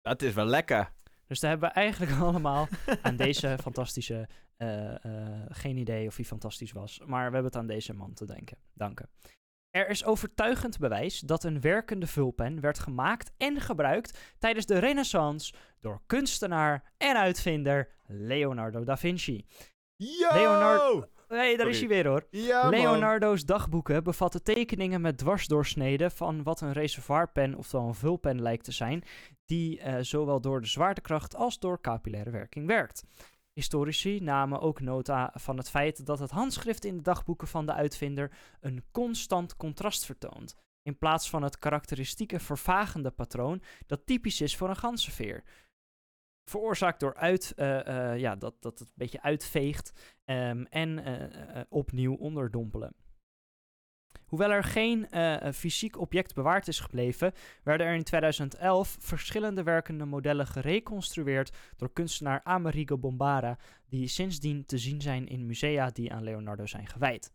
Dat 0.02 0.22
is 0.22 0.34
wel 0.34 0.44
lekker. 0.46 0.92
dus 1.26 1.40
daar 1.40 1.50
hebben 1.50 1.68
we 1.68 1.74
eigenlijk 1.74 2.12
allemaal 2.20 2.68
aan 3.02 3.16
deze 3.16 3.56
fantastische, 3.60 4.28
eh, 4.56 5.04
eh, 5.04 5.44
geen 5.48 5.76
idee 5.76 6.06
of 6.06 6.16
hij 6.16 6.24
fantastisch 6.24 6.72
was, 6.72 6.98
maar 6.98 7.16
we 7.26 7.32
hebben 7.34 7.44
het 7.44 7.56
aan 7.56 7.66
deze 7.66 7.92
man 7.94 8.12
te 8.14 8.26
denken, 8.26 8.58
danken. 8.74 9.08
Er 9.76 9.88
is 9.88 10.04
overtuigend 10.04 10.78
bewijs 10.78 11.20
dat 11.20 11.44
een 11.44 11.60
werkende 11.60 12.06
vulpen 12.06 12.60
werd 12.60 12.78
gemaakt 12.78 13.30
en 13.36 13.60
gebruikt 13.60 14.18
tijdens 14.38 14.66
de 14.66 14.78
Renaissance 14.78 15.54
door 15.80 16.00
kunstenaar 16.06 16.92
en 16.96 17.16
uitvinder 17.16 17.88
Leonardo 18.06 18.84
da 18.84 18.96
Vinci. 18.96 19.46
Yo! 19.96 20.28
Leonard- 20.32 21.08
Hé, 21.28 21.36
hey, 21.36 21.56
daar 21.56 21.68
is 21.68 21.78
hij 21.78 21.88
weer 21.88 22.06
hoor. 22.06 22.26
Ja. 22.30 22.68
Leonardo's 22.68 23.44
dagboeken 23.44 24.04
bevatten 24.04 24.42
tekeningen 24.42 25.00
met 25.00 25.18
dwarsdoorsneden 25.18 26.10
van 26.10 26.42
wat 26.42 26.60
een 26.60 26.72
reservoirpen, 26.72 27.54
oftewel 27.54 27.86
een 27.86 27.94
vulpen 27.94 28.42
lijkt 28.42 28.64
te 28.64 28.72
zijn, 28.72 29.04
die 29.44 29.80
eh, 29.80 29.96
zowel 30.00 30.40
door 30.40 30.60
de 30.60 30.66
zwaartekracht 30.66 31.34
als 31.34 31.58
door 31.58 31.80
capillaire 31.80 32.30
werking 32.30 32.66
werkt. 32.66 33.04
Historici 33.56 34.20
namen 34.20 34.60
ook 34.60 34.80
nota 34.80 35.32
van 35.34 35.56
het 35.56 35.70
feit 35.70 36.06
dat 36.06 36.18
het 36.18 36.30
handschrift 36.30 36.84
in 36.84 36.96
de 36.96 37.02
dagboeken 37.02 37.48
van 37.48 37.66
de 37.66 37.72
uitvinder 37.72 38.38
een 38.60 38.84
constant 38.90 39.56
contrast 39.56 40.04
vertoont, 40.04 40.54
in 40.82 40.98
plaats 40.98 41.30
van 41.30 41.42
het 41.42 41.58
karakteristieke 41.58 42.40
vervagende 42.40 43.10
patroon 43.10 43.62
dat 43.86 44.06
typisch 44.06 44.40
is 44.40 44.56
voor 44.56 44.68
een 44.68 44.76
ganzenveer. 44.76 45.44
Veroorzaakt 46.50 47.00
door 47.00 47.14
uit, 47.14 47.52
eh, 47.56 48.12
eh, 48.12 48.18
ja, 48.18 48.36
dat, 48.36 48.62
dat 48.62 48.78
het 48.78 48.88
een 48.88 48.94
beetje 48.94 49.22
uitveegt 49.22 50.16
ehm, 50.24 50.62
en 50.62 50.98
eh, 50.98 51.60
opnieuw 51.68 52.14
onderdompelen. 52.14 53.05
Hoewel 54.26 54.50
er 54.50 54.64
geen 54.64 55.10
eh, 55.10 55.52
fysiek 55.52 55.98
object 55.98 56.34
bewaard 56.34 56.68
is 56.68 56.80
gebleven, 56.80 57.32
werden 57.62 57.86
er 57.86 57.94
in 57.94 58.04
2011 58.04 58.96
verschillende 59.00 59.62
werkende 59.62 60.04
modellen 60.04 60.46
gereconstrueerd 60.46 61.56
door 61.76 61.92
kunstenaar 61.92 62.40
Amerigo 62.44 62.98
Bombara, 62.98 63.58
die 63.88 64.08
sindsdien 64.08 64.66
te 64.66 64.78
zien 64.78 65.00
zijn 65.00 65.26
in 65.26 65.46
musea 65.46 65.90
die 65.90 66.12
aan 66.12 66.22
Leonardo 66.22 66.66
zijn 66.66 66.86
gewijd. 66.86 67.32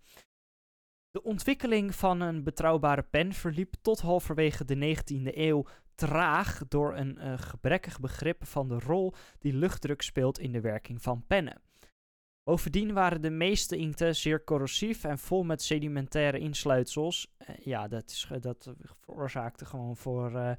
De 1.12 1.24
ontwikkeling 1.24 1.96
van 1.96 2.22
een 2.22 2.44
betrouwbare 2.44 3.04
pen 3.04 3.34
verliep 3.34 3.74
tot 3.82 4.00
halverwege 4.00 4.66
de 4.66 4.96
19e 4.96 5.38
eeuw 5.38 5.66
traag 5.96 6.62
door 6.68 6.96
een 6.96 7.18
eh, 7.18 7.34
gebrekkig 7.38 8.00
begrip 8.00 8.46
van 8.46 8.68
de 8.68 8.80
rol 8.80 9.14
die 9.40 9.54
luchtdruk 9.54 10.02
speelt 10.02 10.40
in 10.40 10.52
de 10.52 10.62
werking 10.62 11.02
van 11.02 11.24
pennen. 11.28 11.62
Bovendien 12.52 12.94
waren 12.94 13.22
de 13.22 13.30
meeste 13.30 13.78
inkten 13.78 14.16
zeer 14.16 14.44
corrosief 14.44 15.04
en 15.04 15.18
vol 15.18 15.44
met 15.44 15.62
sedimentaire 15.62 16.40
insluitsels. 16.40 17.34
Eh, 17.38 17.56
ja, 17.56 17.88
dat, 17.88 18.10
is, 18.10 18.30
dat 18.40 18.74
veroorzaakte 19.00 19.66
gewoon 19.66 19.98
voor 19.98 20.36
eh, 20.36 20.52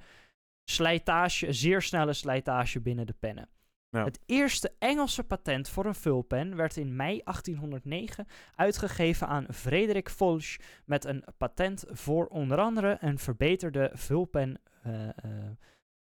slijtage, 0.64 1.52
zeer 1.52 1.82
snelle 1.82 2.12
slijtage 2.12 2.80
binnen 2.80 3.06
de 3.06 3.14
pennen. 3.18 3.48
Ja. 3.90 4.04
Het 4.04 4.20
eerste 4.26 4.72
Engelse 4.78 5.24
patent 5.24 5.68
voor 5.68 5.86
een 5.86 5.94
vulpen 5.94 6.56
werd 6.56 6.76
in 6.76 6.96
mei 6.96 7.20
1809 7.24 8.26
uitgegeven 8.54 9.26
aan 9.26 9.46
Frederik 9.50 10.10
Folch 10.10 10.56
met 10.84 11.04
een 11.04 11.24
patent 11.36 11.84
voor 11.88 12.26
onder 12.26 12.58
andere 12.58 12.96
een 13.00 13.18
verbeterde 13.18 13.90
vulpen 13.94 14.60
eh, 14.82 15.08
eh, 15.08 15.14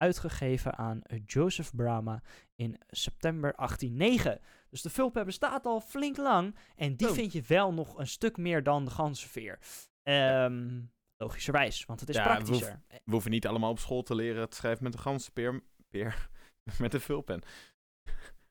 uitgegeven 0.02 0.78
aan 0.78 1.02
Joseph 1.26 1.76
Brahma 1.76 2.22
in 2.56 2.78
september 2.90 3.54
1809. 3.56 4.40
Dus 4.70 4.82
de 4.82 4.90
vulpen 4.90 5.26
bestaat 5.26 5.66
al 5.66 5.82
flink 5.82 6.18
lang 6.18 6.56
en 6.76 6.96
die 6.96 7.08
Oh. 7.08 7.14
vind 7.14 7.32
je 7.32 7.44
wel 7.48 7.74
nog 7.74 7.98
een 7.98 8.08
stuk 8.08 8.38
meer 8.38 8.64
dan 8.64 8.86
de 8.86 8.92
ganzenveer. 8.92 9.60
Ehm 10.04 10.80
logischerwijs, 11.18 11.86
want 11.86 12.00
het 12.00 12.10
is 12.10 12.16
Ja, 12.16 12.22
we 12.24 12.30
praktischer. 12.30 12.82
We 12.88 13.12
hoeven 13.12 13.32
niet 13.32 13.48
allemaal 13.48 13.70
op 13.72 13.80
school 13.80 14.02
te 14.04 14.16
leren 14.16 14.42
het 14.42 14.56
schrijven 14.56 14.84
met 14.84 14.94
een 14.94 15.00
ganzenpeer. 15.00 15.64
Peer, 15.90 16.30
met 16.80 16.94
een 16.94 17.02
vulpen. 17.02 17.42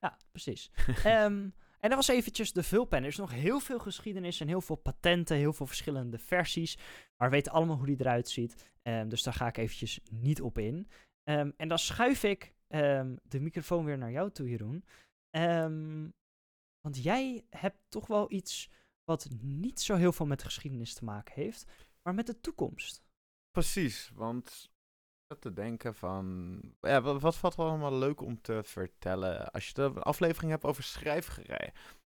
Ja, 0.01 0.17
precies. 0.31 0.71
Ehm, 1.05 1.49
en 1.81 1.89
dat 1.89 1.95
was 1.95 2.09
eventjes 2.09 2.53
de 2.53 2.63
vulpen. 2.63 2.99
Er 2.99 3.07
is 3.09 3.17
nog 3.17 3.31
heel 3.31 3.61
veel 3.61 3.79
geschiedenis 3.79 4.41
en 4.41 4.49
heel 4.49 4.61
veel 4.61 4.77
patenten, 4.77 5.37
heel 5.37 5.53
veel 5.53 5.67
verschillende 5.67 6.19
versies. 6.19 6.77
Maar 7.17 7.29
we 7.29 7.35
weten 7.35 7.53
allemaal 7.53 7.77
hoe 7.77 7.87
die 7.87 8.01
eruit 8.01 8.29
ziet. 8.29 8.71
Ehm, 8.83 9.09
dus 9.09 9.23
daar 9.23 9.35
ga 9.35 9.47
ik 9.47 9.57
eventjes 9.57 10.01
niet 10.11 10.41
op 10.41 10.59
in. 10.59 10.89
Ehm, 11.23 11.51
en 11.57 11.69
dan 11.69 11.79
schuif 11.79 12.23
ik 12.23 12.55
ehm, 12.67 13.17
de 13.23 13.41
microfoon 13.41 13.85
weer 13.85 13.99
naar 13.99 14.11
jou 14.11 14.31
toe, 14.31 14.49
Jeroen. 14.49 14.85
Ehm, 15.31 16.09
want 16.81 17.03
jij 17.03 17.45
hebt 17.51 17.79
toch 17.89 18.07
wel 18.07 18.33
iets 18.33 18.71
wat 19.05 19.29
niet 19.41 19.81
zo 19.81 19.95
heel 19.95 20.13
veel 20.13 20.27
met 20.27 20.39
de 20.39 20.45
geschiedenis 20.45 20.95
te 20.95 21.05
maken 21.05 21.35
heeft, 21.35 21.73
maar 22.03 22.15
met 22.15 22.27
de 22.27 22.41
toekomst. 22.41 23.05
Precies, 23.51 24.11
want 24.15 24.71
te 25.39 25.53
denken 25.53 25.95
van... 25.95 26.61
Ja, 26.81 27.01
wat, 27.01 27.21
wat 27.21 27.37
valt 27.37 27.55
er 27.55 27.65
allemaal 27.65 27.99
leuk 27.99 28.21
om 28.21 28.41
te 28.41 28.61
vertellen 28.65 29.51
als 29.51 29.67
je 29.67 29.75
de 29.75 30.01
aflevering 30.01 30.51
hebt 30.51 30.65
over 30.65 30.83
schrijfgerij? 30.83 31.73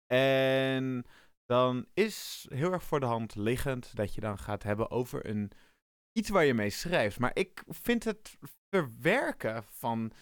En 0.07 1.05
dan 1.45 1.87
is 1.95 2.47
heel 2.49 2.73
erg 2.73 2.83
voor 2.83 3.01
de 3.01 3.07
hand 3.07 3.35
liggend 3.35 3.97
dat 3.97 4.15
je 4.15 4.21
dan 4.21 4.39
gaat 4.39 4.63
hebben 4.63 4.91
over 4.91 5.27
een, 5.27 5.51
iets 6.13 6.29
waar 6.29 6.45
je 6.45 6.55
mee 6.55 6.71
schrijft. 6.71 7.19
Maar 7.19 7.37
ik 7.37 7.65
vind 7.69 8.05
het 8.05 8.37
verwerken 8.71 9.65
van, 9.65 10.13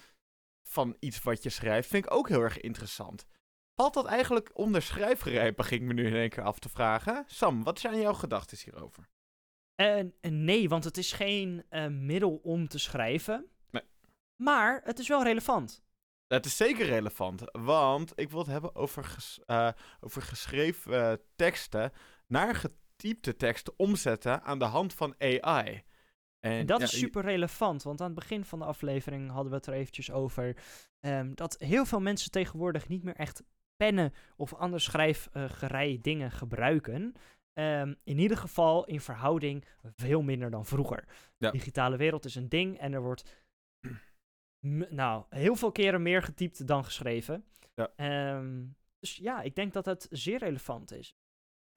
van 0.69 0.97
iets 0.99 1.23
wat 1.23 1.43
je 1.43 1.51
schrijft, 1.51 1.89
vind 1.89 2.05
ik 2.05 2.13
ook 2.13 2.29
heel 2.29 2.43
erg 2.43 2.61
interessant. 2.61 3.27
Valt 3.75 3.95
dat 3.95 4.07
eigenlijk 4.07 4.59
onder 4.59 4.83
schrijfgerij, 4.83 5.55
begin 5.55 5.81
ik 5.81 5.87
me 5.87 5.93
nu 5.93 6.07
in 6.07 6.15
één 6.15 6.29
keer 6.29 6.43
af 6.43 6.59
te 6.59 6.69
vragen. 6.69 7.25
Sam, 7.27 7.63
wat 7.63 7.79
zijn 7.79 8.01
jouw 8.01 8.13
gedachten 8.13 8.59
hierover? 8.65 9.09
Nee, 10.21 10.69
want 10.69 10.85
het 10.85 10.97
is 10.97 11.13
geen 11.13 11.65
eh, 11.69 11.87
middel 11.87 12.37
om 12.37 12.69
te 12.69 12.79
schrijven. 12.79 13.51
Nee. 13.71 13.83
Maar 14.37 14.81
het 14.85 14.99
is 14.99 15.09
wel 15.09 15.23
relevant. 15.23 15.83
Het 16.27 16.47
is 16.47 16.57
zeker 16.57 16.87
relevant, 16.87 17.43
want 17.53 18.13
ik 18.15 18.31
wil 18.31 18.39
het 18.39 18.49
hebben 18.49 18.75
over, 18.75 19.05
ges- 19.05 19.41
eh, 19.47 19.73
over 20.01 20.23
geschreven 20.23 21.11
eh, 21.11 21.13
teksten 21.37 21.93
naar 22.27 22.63
getypte 22.99 23.37
teksten 23.37 23.73
omzetten 23.77 24.43
aan 24.43 24.59
de 24.59 24.65
hand 24.65 24.95
van 24.95 25.15
AI. 25.19 25.83
En 26.41 26.67
dat 26.67 26.79
ja, 26.79 26.85
is 26.85 26.99
super 26.99 27.23
relevant, 27.23 27.83
want 27.83 28.01
aan 28.01 28.07
het 28.07 28.15
begin 28.15 28.45
van 28.45 28.59
de 28.59 28.65
aflevering 28.65 29.31
hadden 29.31 29.51
we 29.51 29.57
het 29.57 29.67
er 29.67 29.73
eventjes 29.73 30.11
over 30.11 30.57
ehm, 31.01 31.35
dat 31.35 31.57
heel 31.59 31.85
veel 31.85 32.01
mensen 32.01 32.31
tegenwoordig 32.31 32.89
niet 32.89 33.03
meer 33.03 33.17
echt 33.17 33.43
pennen 33.77 34.13
of 34.37 34.55
andere 34.55 34.83
schrijfgerij 34.83 35.99
dingen 36.03 36.31
gebruiken. 36.31 37.15
Ehm, 37.53 37.95
in 38.05 38.19
ieder 38.19 38.37
geval 38.37 38.85
in 38.85 39.01
verhouding 39.01 39.65
veel 39.97 40.23
minder 40.23 40.51
dan 40.51 40.67
vroeger. 40.67 41.05
Ja. 41.37 41.51
De 41.51 41.59
digitale 41.59 41.97
wereld 41.97 42.25
is 42.25 42.35
een 42.35 42.49
ding 42.49 42.79
en 42.79 42.93
er 42.93 43.03
wordt 43.03 43.47
nou, 44.91 45.25
heel 45.29 45.57
veel 45.57 45.73
keren 45.73 46.03
meer 46.03 46.23
getypt 46.23 46.67
dan 46.67 46.85
geschreven. 46.85 47.45
Ja. 47.75 47.93
Ehm, 47.97 48.65
dus 48.99 49.17
ja, 49.17 49.41
ik 49.43 49.55
denk 49.55 49.73
dat 49.73 49.85
het 49.85 50.07
zeer 50.11 50.39
relevant 50.39 50.93
is. 50.93 51.15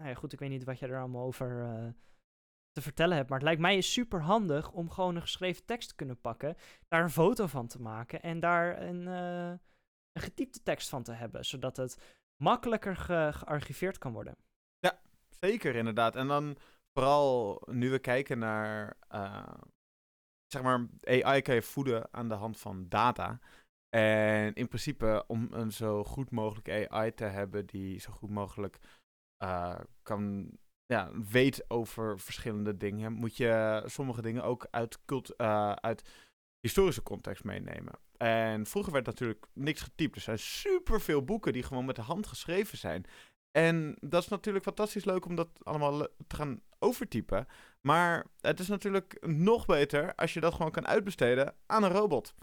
Nou 0.01 0.13
ja, 0.13 0.19
goed, 0.19 0.33
ik 0.33 0.39
weet 0.39 0.49
niet 0.49 0.63
wat 0.63 0.79
je 0.79 0.87
er 0.87 0.99
allemaal 0.99 1.25
over 1.25 1.63
uh, 1.63 1.87
te 2.71 2.81
vertellen 2.81 3.15
hebt. 3.15 3.29
Maar 3.29 3.37
het 3.37 3.47
lijkt 3.47 3.61
mij 3.61 3.81
super 3.81 4.21
handig 4.21 4.71
om 4.71 4.89
gewoon 4.89 5.15
een 5.15 5.21
geschreven 5.21 5.65
tekst 5.65 5.89
te 5.89 5.95
kunnen 5.95 6.21
pakken. 6.21 6.55
Daar 6.87 7.03
een 7.03 7.09
foto 7.09 7.47
van 7.47 7.67
te 7.67 7.81
maken. 7.81 8.21
En 8.21 8.39
daar 8.39 8.81
een, 8.81 9.01
uh, 9.01 9.49
een 10.11 10.21
getypte 10.21 10.63
tekst 10.63 10.89
van 10.89 11.03
te 11.03 11.11
hebben. 11.11 11.45
Zodat 11.45 11.77
het 11.77 11.97
makkelijker 12.43 12.95
ge 12.95 13.29
gearchiveerd 13.33 13.97
kan 13.97 14.13
worden. 14.13 14.35
Ja, 14.79 14.99
zeker 15.27 15.75
inderdaad. 15.75 16.15
En 16.15 16.27
dan 16.27 16.57
vooral 16.93 17.61
nu 17.71 17.89
we 17.89 17.99
kijken 17.99 18.39
naar. 18.39 18.97
Uh, 19.11 19.53
zeg 20.47 20.61
maar, 20.61 20.87
AI 21.07 21.41
kan 21.41 21.55
je 21.55 21.61
voeden 21.61 22.13
aan 22.13 22.27
de 22.27 22.33
hand 22.35 22.59
van 22.59 22.89
data. 22.89 23.39
En 23.89 24.53
in 24.53 24.67
principe, 24.67 25.23
om 25.27 25.47
een 25.51 25.71
zo 25.71 26.03
goed 26.03 26.31
mogelijk 26.31 26.89
AI 26.89 27.13
te 27.13 27.23
hebben 27.23 27.65
die 27.65 27.99
zo 27.99 28.11
goed 28.11 28.29
mogelijk 28.29 28.79
uh, 29.43 29.79
kan, 30.03 30.51
ja, 30.85 31.11
weet 31.29 31.69
over 31.69 32.19
verschillende 32.19 32.77
dingen, 32.77 33.13
moet 33.13 33.37
je 33.37 33.83
sommige 33.85 34.21
dingen 34.21 34.43
ook 34.43 34.67
uit, 34.71 34.99
cult, 35.05 35.33
uh, 35.37 35.71
uit 35.71 36.09
historische 36.59 37.03
context 37.03 37.43
meenemen. 37.43 37.93
En 38.17 38.65
vroeger 38.65 38.93
werd 38.93 39.05
natuurlijk 39.05 39.45
niks 39.53 39.81
getypt. 39.81 40.15
Er 40.15 40.21
zijn 40.21 40.39
superveel 40.39 41.23
boeken 41.23 41.53
die 41.53 41.63
gewoon 41.63 41.85
met 41.85 41.95
de 41.95 42.01
hand 42.01 42.27
geschreven 42.27 42.77
zijn. 42.77 43.05
En 43.51 43.97
dat 43.99 44.23
is 44.23 44.29
natuurlijk 44.29 44.65
fantastisch 44.65 45.05
leuk 45.05 45.25
om 45.25 45.35
dat 45.35 45.49
allemaal 45.63 46.07
te 46.27 46.35
gaan 46.35 46.61
overtypen. 46.79 47.47
Maar 47.81 48.25
het 48.41 48.59
is 48.59 48.67
natuurlijk 48.67 49.17
nog 49.27 49.65
beter 49.65 50.15
als 50.15 50.33
je 50.33 50.39
dat 50.39 50.53
gewoon 50.53 50.71
kan 50.71 50.87
uitbesteden 50.87 51.55
aan 51.65 51.83
een 51.83 51.91
robot. 51.91 52.33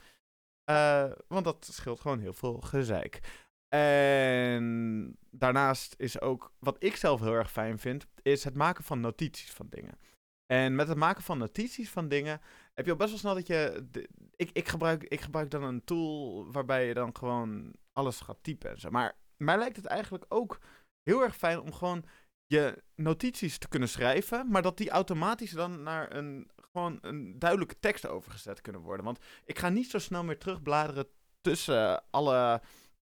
Uh, 0.70 1.10
want 1.28 1.44
dat 1.44 1.68
scheelt 1.70 2.00
gewoon 2.00 2.18
heel 2.18 2.32
veel 2.32 2.60
gezeik. 2.60 3.46
En 3.68 5.16
daarnaast 5.30 5.94
is 5.98 6.20
ook, 6.20 6.52
wat 6.58 6.76
ik 6.78 6.96
zelf 6.96 7.20
heel 7.20 7.34
erg 7.34 7.50
fijn 7.50 7.78
vind, 7.78 8.06
is 8.22 8.44
het 8.44 8.54
maken 8.54 8.84
van 8.84 9.00
notities 9.00 9.50
van 9.50 9.66
dingen. 9.70 9.98
En 10.46 10.74
met 10.74 10.88
het 10.88 10.96
maken 10.96 11.22
van 11.22 11.38
notities 11.38 11.90
van 11.90 12.08
dingen 12.08 12.40
heb 12.74 12.84
je 12.84 12.90
al 12.90 12.96
best 12.96 13.10
wel 13.10 13.18
snel 13.18 13.34
dat 13.34 13.46
je. 13.46 13.88
ik, 14.36 14.50
ik, 14.52 14.68
gebruik, 14.68 15.04
ik 15.04 15.20
gebruik 15.20 15.50
dan 15.50 15.62
een 15.62 15.84
tool 15.84 16.46
waarbij 16.52 16.86
je 16.86 16.94
dan 16.94 17.16
gewoon 17.16 17.72
alles 17.92 18.20
gaat 18.20 18.38
typen 18.42 18.70
en 18.70 18.80
zo. 18.80 18.90
Maar 18.90 19.16
mij 19.36 19.58
lijkt 19.58 19.76
het 19.76 19.86
eigenlijk 19.86 20.24
ook 20.28 20.58
heel 21.02 21.22
erg 21.22 21.36
fijn 21.36 21.60
om 21.60 21.72
gewoon 21.72 22.04
je 22.46 22.82
notities 22.94 23.58
te 23.58 23.68
kunnen 23.68 23.88
schrijven, 23.88 24.50
maar 24.50 24.62
dat 24.62 24.76
die 24.76 24.90
automatisch 24.90 25.50
dan 25.50 25.82
naar 25.82 26.14
een 26.14 26.50
gewoon 26.72 26.98
een 27.00 27.38
duidelijke 27.38 27.78
tekst 27.80 28.06
overgezet 28.06 28.60
kunnen 28.60 28.80
worden. 28.80 29.04
Want 29.04 29.18
ik 29.44 29.58
ga 29.58 29.68
niet 29.68 29.90
zo 29.90 29.98
snel 29.98 30.24
meer 30.24 30.38
terugbladeren 30.38 31.06
tussen 31.40 32.10
alle 32.10 32.60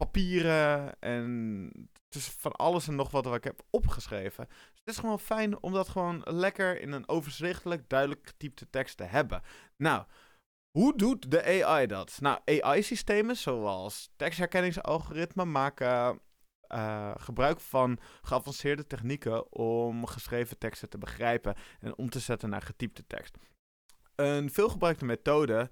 papieren 0.05 1.00
en 1.00 1.70
tussen 2.09 2.32
van 2.38 2.53
alles 2.53 2.88
en 2.88 2.94
nog 2.94 3.11
wat 3.11 3.24
wat 3.24 3.34
ik 3.34 3.44
heb 3.44 3.62
opgeschreven. 3.70 4.46
Dus 4.48 4.80
het 4.84 4.88
is 4.94 4.98
gewoon 4.98 5.20
fijn 5.20 5.62
om 5.62 5.72
dat 5.72 5.88
gewoon 5.88 6.22
lekker 6.24 6.80
in 6.80 6.92
een 6.92 7.09
overzichtelijk, 7.09 7.88
duidelijk 7.88 8.26
getypte 8.26 8.70
tekst 8.70 8.96
te 8.96 9.05
hebben. 9.05 9.42
Nou, 9.76 10.05
hoe 10.70 10.96
doet 10.96 11.30
de 11.30 11.64
AI 11.64 11.86
dat? 11.86 12.18
Nou, 12.20 12.38
AI-systemen 12.44 13.36
zoals 13.36 14.11
tekstherkenningsalgoritmen 14.16 15.50
maken 15.50 16.20
uh, 16.68 17.11
gebruik 17.16 17.61
van 17.61 17.98
geavanceerde 18.22 18.86
technieken 18.86 19.53
om 19.53 20.07
geschreven 20.07 20.59
teksten 20.59 20.88
te 20.88 20.98
begrijpen 20.98 21.55
en 21.80 21.96
om 21.96 22.11
te 22.11 22.20
zetten 22.20 22.48
naar 22.48 22.62
getypte 22.62 23.07
tekst. 23.07 23.36
Een 24.14 24.50
veelgebruikte 24.50 25.05
methode 25.05 25.70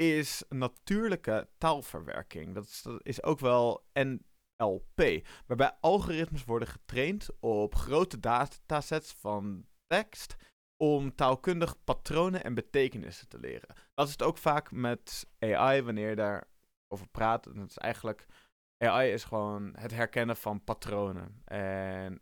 is 0.00 0.44
natuurlijke 0.48 1.48
taalverwerking. 1.58 2.54
Dat 2.54 2.64
is, 2.64 2.82
dat 2.82 3.00
is 3.02 3.22
ook 3.22 3.38
wel 3.38 3.84
NLP, 3.92 5.26
waarbij 5.46 5.76
algoritmes 5.80 6.44
worden 6.44 6.68
getraind 6.68 7.28
op 7.40 7.74
grote 7.74 8.20
datasets 8.20 9.12
van 9.12 9.66
tekst 9.86 10.36
om 10.76 11.14
taalkundig 11.14 11.84
patronen 11.84 12.44
en 12.44 12.54
betekenissen 12.54 13.28
te 13.28 13.38
leren. 13.38 13.74
Dat 13.94 14.06
is 14.06 14.12
het 14.12 14.22
ook 14.22 14.38
vaak 14.38 14.70
met 14.70 15.26
AI 15.38 15.82
wanneer 15.82 16.08
je 16.08 16.16
daarover 16.16 17.08
praat. 17.10 17.44
Het 17.44 17.70
is 17.70 17.78
eigenlijk 17.78 18.26
AI 18.78 19.12
is 19.12 19.24
gewoon 19.24 19.72
het 19.76 19.90
herkennen 19.90 20.36
van 20.36 20.64
patronen. 20.64 21.42
En, 21.44 22.20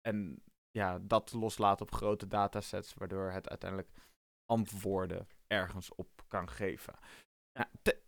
en 0.00 0.42
ja, 0.70 0.98
dat 0.98 1.32
loslaten 1.32 1.86
op 1.86 1.92
grote 1.92 2.26
datasets, 2.26 2.94
waardoor 2.94 3.30
het 3.30 3.48
uiteindelijk 3.48 3.90
antwoorden 4.50 5.26
ergens 5.46 5.94
op 5.94 6.08
kan 6.28 6.50
geven. 6.50 6.94
Ja, 7.52 7.70
te 7.82 7.98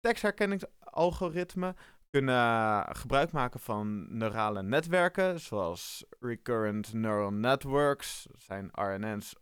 tekstherkenningsalgoritmen 0.00 1.76
kunnen 2.10 2.84
gebruik 2.96 3.32
maken 3.32 3.60
van 3.60 4.16
neurale 4.18 4.62
netwerken, 4.62 5.40
zoals 5.40 6.04
recurrent 6.20 6.92
neural 6.92 7.30
networks, 7.30 8.26
zijn 8.36 8.68
RNN's. 8.72 9.34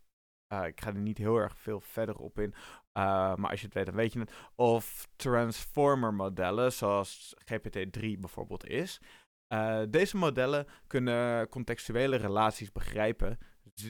Uh, 0.52 0.66
ik 0.66 0.80
ga 0.80 0.88
er 0.88 0.98
niet 0.98 1.18
heel 1.18 1.36
erg 1.36 1.58
veel 1.58 1.80
verder 1.80 2.16
op 2.16 2.38
in, 2.38 2.50
uh, 2.52 3.34
maar 3.34 3.50
als 3.50 3.60
je 3.60 3.66
het 3.66 3.74
weet, 3.74 3.86
dan 3.86 3.94
weet 3.94 4.12
je 4.12 4.18
het. 4.18 4.32
Of 4.54 5.08
transformer 5.16 6.14
modellen, 6.14 6.72
zoals 6.72 7.34
GPT-3 7.44 8.00
bijvoorbeeld 8.00 8.66
is. 8.66 9.00
Uh, 9.48 9.82
deze 9.88 10.16
modellen 10.16 10.66
kunnen 10.86 11.48
contextuele 11.48 12.16
relaties 12.16 12.72
begrijpen, 12.72 13.38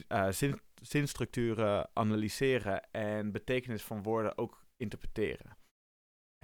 uh, 0.07 0.29
zin, 0.29 0.61
zinstructuren 0.81 1.89
analyseren 1.93 2.91
en 2.91 3.31
betekenis 3.31 3.83
van 3.83 4.03
woorden 4.03 4.37
ook 4.37 4.65
interpreteren. 4.77 5.57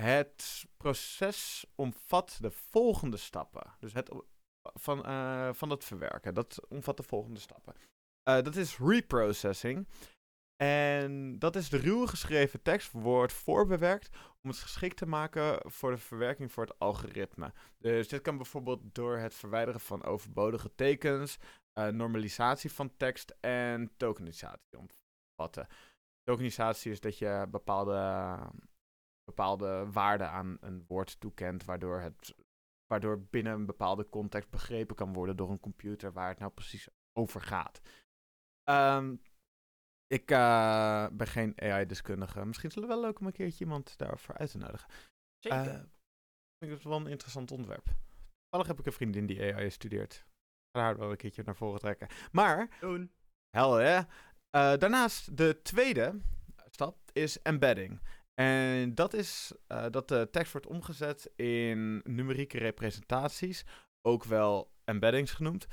Het 0.02 0.66
proces 0.78 1.66
omvat 1.76 2.38
de 2.40 2.52
volgende 2.52 3.18
stappen. 3.18 3.76
Dus 3.80 3.94
het 3.94 4.10
van, 4.74 4.98
van 5.56 5.70
het 5.70 5.84
verwerken, 5.84 6.34
dat 6.34 6.68
omvat 6.70 6.98
de 6.98 7.04
volgende 7.04 7.40
stappen. 7.40 7.74
dat 8.24 8.56
is 8.56 8.78
reprocessing. 8.78 9.88
En 10.64 11.40
dat 11.40 11.56
is 11.56 11.70
de 11.70 11.78
ruwe 11.78 12.08
geschreven 12.08 12.62
tekst 12.62 12.92
wordt 12.92 13.34
voorbewerkt 13.34 14.10
om 14.42 14.50
het 14.50 14.60
geschikt 14.60 14.98
te 14.98 15.06
maken 15.06 15.72
voor 15.72 15.92
de 15.92 15.98
verwerking 15.98 16.52
voor 16.52 16.64
het 16.64 16.80
algoritme. 16.80 17.54
Dus 17.78 18.08
dit 18.08 18.22
kan 18.22 18.38
bijvoorbeeld 18.38 18.82
door 18.96 19.18
het 19.18 19.34
verwijderen 19.34 19.80
van 19.80 20.04
overbodige 20.04 20.76
tekens, 20.76 21.38
uh, 21.80 21.88
normalisatie 21.88 22.72
van 22.72 22.98
tekst 22.98 23.36
en 23.40 23.92
tokenisatie 23.98 24.78
omvatten. 24.78 25.68
Tokenisatie 26.24 26.92
is 26.92 27.00
dat 27.00 27.18
je 27.18 27.48
bepaalde, 27.50 28.38
bepaalde 29.24 29.92
waarden 29.92 30.30
aan 30.30 30.58
een 30.62 30.86
woord 30.88 31.20
toekent, 31.20 31.66
waardoor, 31.66 32.00
het, 32.00 32.36
waardoor 32.86 33.22
binnen 33.22 33.54
een 33.54 33.66
bepaalde 33.66 34.10
context 34.10 34.50
begrepen 34.50 34.96
kan 34.96 35.14
worden 35.14 35.38
door 35.38 35.50
een 35.50 35.60
computer 35.60 36.14
waar 36.14 36.30
het 36.30 36.40
nou 36.40 36.52
precies 36.52 36.88
over 37.14 37.42
gaat. 37.42 37.82
Um, 38.70 39.22
ik 40.08 40.32
uh, 40.32 41.08
ben 41.12 41.28
geen 41.28 41.62
AI-deskundige. 41.62 42.46
Misschien 42.46 42.70
is 42.70 42.76
het 42.76 42.86
wel 42.86 43.02
leuk 43.02 43.20
om 43.20 43.26
een 43.26 43.32
keertje 43.32 43.64
iemand 43.64 43.98
daarvoor 43.98 44.38
uit 44.38 44.52
te 44.52 44.58
nodigen. 44.58 44.90
Zeker. 45.40 45.66
Uh, 45.66 45.74
ik 45.74 46.68
vind 46.68 46.72
het 46.72 46.84
wel 46.84 47.00
een 47.00 47.08
interessant 47.08 47.52
onderwerp. 47.52 47.86
Toevallig 47.86 48.68
heb 48.68 48.80
ik 48.80 48.86
een 48.86 49.00
vriendin 49.00 49.26
die 49.26 49.54
AI 49.54 49.70
studeert. 49.70 50.26
Ga 50.72 50.82
haar 50.82 50.98
wel 50.98 51.12
een 51.12 51.18
keertje 51.18 51.44
naar 51.46 51.56
voren 51.56 51.80
trekken. 51.80 52.08
Maar, 52.32 52.78
Doen. 52.80 53.12
hel 53.58 53.74
hè. 53.74 53.98
Uh, 53.98 54.04
daarnaast, 54.52 55.38
de 55.38 55.60
tweede 55.62 56.22
stap 56.70 56.98
is 57.12 57.42
embedding. 57.42 58.02
En 58.34 58.96
dat 58.96 59.14
is 59.14 59.52
dat 59.90 60.08
de 60.08 60.28
tekst 60.32 60.52
wordt 60.52 60.68
omgezet 60.68 61.32
in 61.36 62.02
numerieke 62.04 62.58
representaties, 62.58 63.64
ook 64.02 64.24
wel 64.24 64.72
embeddings 64.84 65.32
genoemd. 65.32 65.68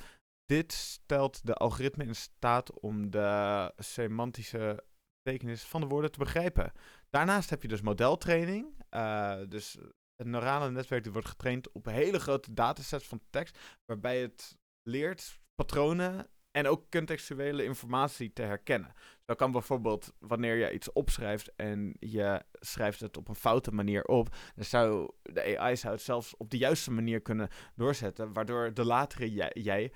Dit 0.44 0.72
stelt 0.72 1.46
de 1.46 1.54
algoritme 1.54 2.04
in 2.04 2.14
staat 2.14 2.80
om 2.80 3.10
de 3.10 3.72
semantische 3.76 4.84
betekenis 5.22 5.62
van 5.64 5.80
de 5.80 5.86
woorden 5.86 6.12
te 6.12 6.18
begrijpen. 6.18 6.72
Daarnaast 7.10 7.50
heb 7.50 7.62
je 7.62 7.68
dus 7.68 7.80
modeltraining. 7.80 8.84
Uh, 8.90 9.40
dus 9.48 9.78
het 10.16 10.26
neurale 10.26 10.70
netwerk 10.70 11.06
wordt 11.06 11.28
getraind 11.28 11.72
op 11.72 11.84
hele 11.84 12.20
grote 12.20 12.54
datasets 12.54 13.06
van 13.06 13.20
tekst, 13.30 13.58
waarbij 13.84 14.20
het 14.20 14.58
leert 14.88 15.40
patronen 15.54 16.30
en 16.50 16.66
ook 16.66 16.90
contextuele 16.90 17.64
informatie 17.64 18.32
te 18.32 18.42
herkennen. 18.42 18.92
Zo 19.26 19.34
kan 19.34 19.52
bijvoorbeeld 19.52 20.12
wanneer 20.18 20.54
je 20.56 20.72
iets 20.72 20.92
opschrijft 20.92 21.54
en 21.54 21.96
je 21.98 22.42
schrijft 22.52 23.00
het 23.00 23.16
op 23.16 23.28
een 23.28 23.34
foute 23.34 23.72
manier 23.72 24.04
op, 24.04 24.36
dan 24.54 24.64
zou 24.64 25.10
de 25.22 25.58
AI 25.58 25.76
zou 25.76 25.94
het 25.94 26.02
zelfs 26.02 26.36
op 26.36 26.50
de 26.50 26.58
juiste 26.58 26.90
manier 26.90 27.20
kunnen 27.20 27.48
doorzetten, 27.74 28.32
waardoor 28.32 28.74
de 28.74 28.84
latere 28.84 29.32
jij 29.52 29.92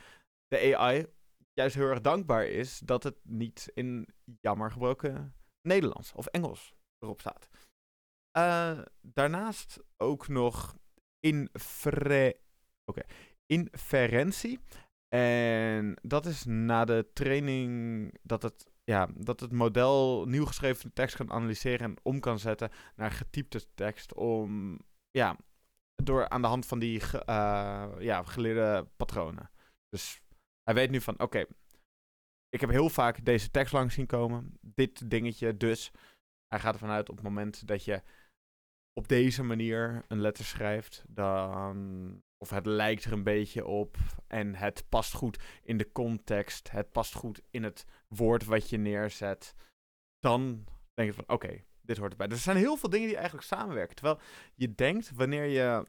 de 0.46 0.76
AI 0.76 1.06
juist 1.52 1.74
heel 1.74 1.88
erg 1.88 2.00
dankbaar 2.00 2.46
is 2.46 2.78
dat 2.78 3.02
het 3.02 3.16
niet 3.22 3.70
in 3.74 4.08
jammer 4.40 4.70
gebroken 4.70 5.34
Nederlands 5.68 6.12
of 6.12 6.26
Engels 6.26 6.74
erop 6.98 7.20
staat. 7.20 7.48
Uh, 8.38 8.78
daarnaast 9.00 9.78
ook 9.96 10.28
nog 10.28 10.76
infre 11.20 12.36
okay. 12.84 13.04
inferentie. 13.46 14.60
En 15.14 15.96
dat 16.02 16.26
is 16.26 16.44
na 16.44 16.84
de 16.84 17.10
training 17.12 18.14
dat 18.22 18.42
het, 18.42 18.70
ja, 18.84 19.08
dat 19.14 19.40
het 19.40 19.52
model 19.52 20.24
nieuw 20.26 20.44
geschreven 20.44 20.92
tekst 20.92 21.16
kan 21.16 21.30
analyseren 21.30 21.86
en 21.86 21.96
om 22.02 22.20
kan 22.20 22.38
zetten 22.38 22.70
naar 22.96 23.10
getypte 23.10 23.74
tekst 23.74 24.14
om 24.14 24.78
ja, 25.10 25.36
door 26.02 26.28
aan 26.28 26.42
de 26.42 26.48
hand 26.48 26.66
van 26.66 26.78
die 26.78 27.00
eh, 27.00 27.92
ja, 27.98 28.22
geleerde 28.22 28.88
patronen. 28.96 29.50
Dus 29.88 30.20
hij 30.62 30.74
weet 30.74 30.90
nu 30.90 31.00
van, 31.00 31.20
oké, 31.20 31.44
ik 32.48 32.60
heb 32.60 32.70
heel 32.70 32.88
vaak 32.88 33.24
deze 33.24 33.50
tekst 33.50 33.72
langs 33.72 33.94
zien 33.94 34.06
komen. 34.06 34.58
Dit 34.60 35.10
dingetje, 35.10 35.56
dus. 35.56 35.90
Hij 36.48 36.60
gaat 36.60 36.74
ervan 36.74 36.90
uit 36.90 37.08
op 37.08 37.14
het 37.14 37.24
moment 37.24 37.66
dat 37.66 37.84
je 37.84 38.02
op 38.92 39.08
deze 39.08 39.42
manier 39.42 40.04
een 40.08 40.20
letter 40.20 40.44
schrijft, 40.44 41.04
dan... 41.08 42.22
Of 42.42 42.50
het 42.50 42.66
lijkt 42.66 43.04
er 43.04 43.12
een 43.12 43.22
beetje 43.22 43.66
op 43.66 43.96
en 44.26 44.54
het 44.54 44.84
past 44.88 45.12
goed 45.12 45.38
in 45.62 45.76
de 45.76 45.92
context. 45.92 46.70
Het 46.70 46.92
past 46.92 47.14
goed 47.14 47.40
in 47.50 47.62
het 47.62 47.84
woord 48.08 48.44
wat 48.44 48.70
je 48.70 48.76
neerzet. 48.76 49.54
Dan 50.18 50.64
denk 50.94 51.08
je 51.08 51.14
van, 51.14 51.28
oké, 51.28 51.64
dit 51.80 51.96
hoort 51.96 52.10
erbij. 52.10 52.28
Er 52.28 52.36
zijn 52.36 52.56
heel 52.56 52.76
veel 52.76 52.90
dingen 52.90 53.06
die 53.06 53.16
eigenlijk 53.16 53.46
samenwerken. 53.46 53.96
Terwijl 53.96 54.20
je 54.54 54.74
denkt, 54.74 55.10
wanneer 55.14 55.44
je, 55.44 55.86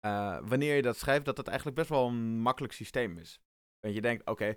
eh, 0.00 0.38
wanneer 0.42 0.74
je 0.76 0.82
dat 0.82 0.96
schrijft, 0.96 1.24
dat 1.24 1.36
het 1.36 1.46
eigenlijk 1.46 1.76
best 1.76 1.88
wel 1.88 2.06
een 2.06 2.38
makkelijk 2.38 2.72
systeem 2.72 3.18
is. 3.18 3.40
Want 3.80 3.94
je 3.94 4.00
denkt, 4.00 4.26
oké, 4.26 4.56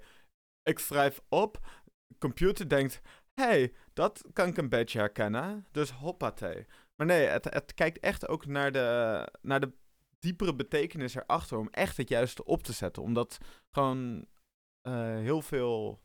ik 0.63 0.79
schrijf 0.79 1.21
op. 1.29 1.83
Computer 2.19 2.69
denkt, 2.69 3.01
hey, 3.33 3.73
dat 3.93 4.23
kan 4.33 4.47
ik 4.47 4.57
een 4.57 4.69
beetje 4.69 4.99
herkennen. 4.99 5.67
Dus 5.71 5.91
hoppatee. 5.91 6.65
Maar 6.95 7.07
nee, 7.07 7.25
het, 7.25 7.43
het 7.43 7.73
kijkt 7.73 7.99
echt 7.99 8.27
ook 8.27 8.45
naar 8.45 8.71
de, 8.71 9.31
naar 9.41 9.59
de 9.59 9.73
diepere 10.19 10.55
betekenis 10.55 11.15
erachter. 11.15 11.57
Om 11.57 11.69
echt 11.69 11.97
het 11.97 12.09
juiste 12.09 12.45
op 12.45 12.63
te 12.63 12.73
zetten. 12.73 13.03
Omdat 13.03 13.37
gewoon 13.75 14.25
eh, 14.81 15.15
heel 15.17 15.41
veel 15.41 15.99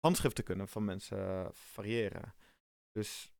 handschriften 0.00 0.44
kunnen 0.44 0.68
van 0.68 0.84
mensen 0.84 1.50
variëren. 1.54 2.34
Dus 2.92 3.32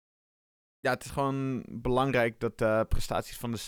ja, 0.81 0.91
het 0.91 1.05
is 1.05 1.11
gewoon 1.11 1.65
belangrijk 1.69 2.41
dat 2.41 2.59
de 2.59 2.87
prestaties 2.89 3.39
van 3.39 3.53
de... 3.53 3.61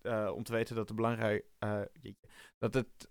eh, 0.00 0.32
om 0.34 0.42
te 0.42 0.52
weten 0.52 0.74
dat 0.76 0.86
het 0.88 0.96
belangrijk... 0.96 1.46
eh, 1.58 1.80
dat 2.58 2.74
het... 2.74 3.10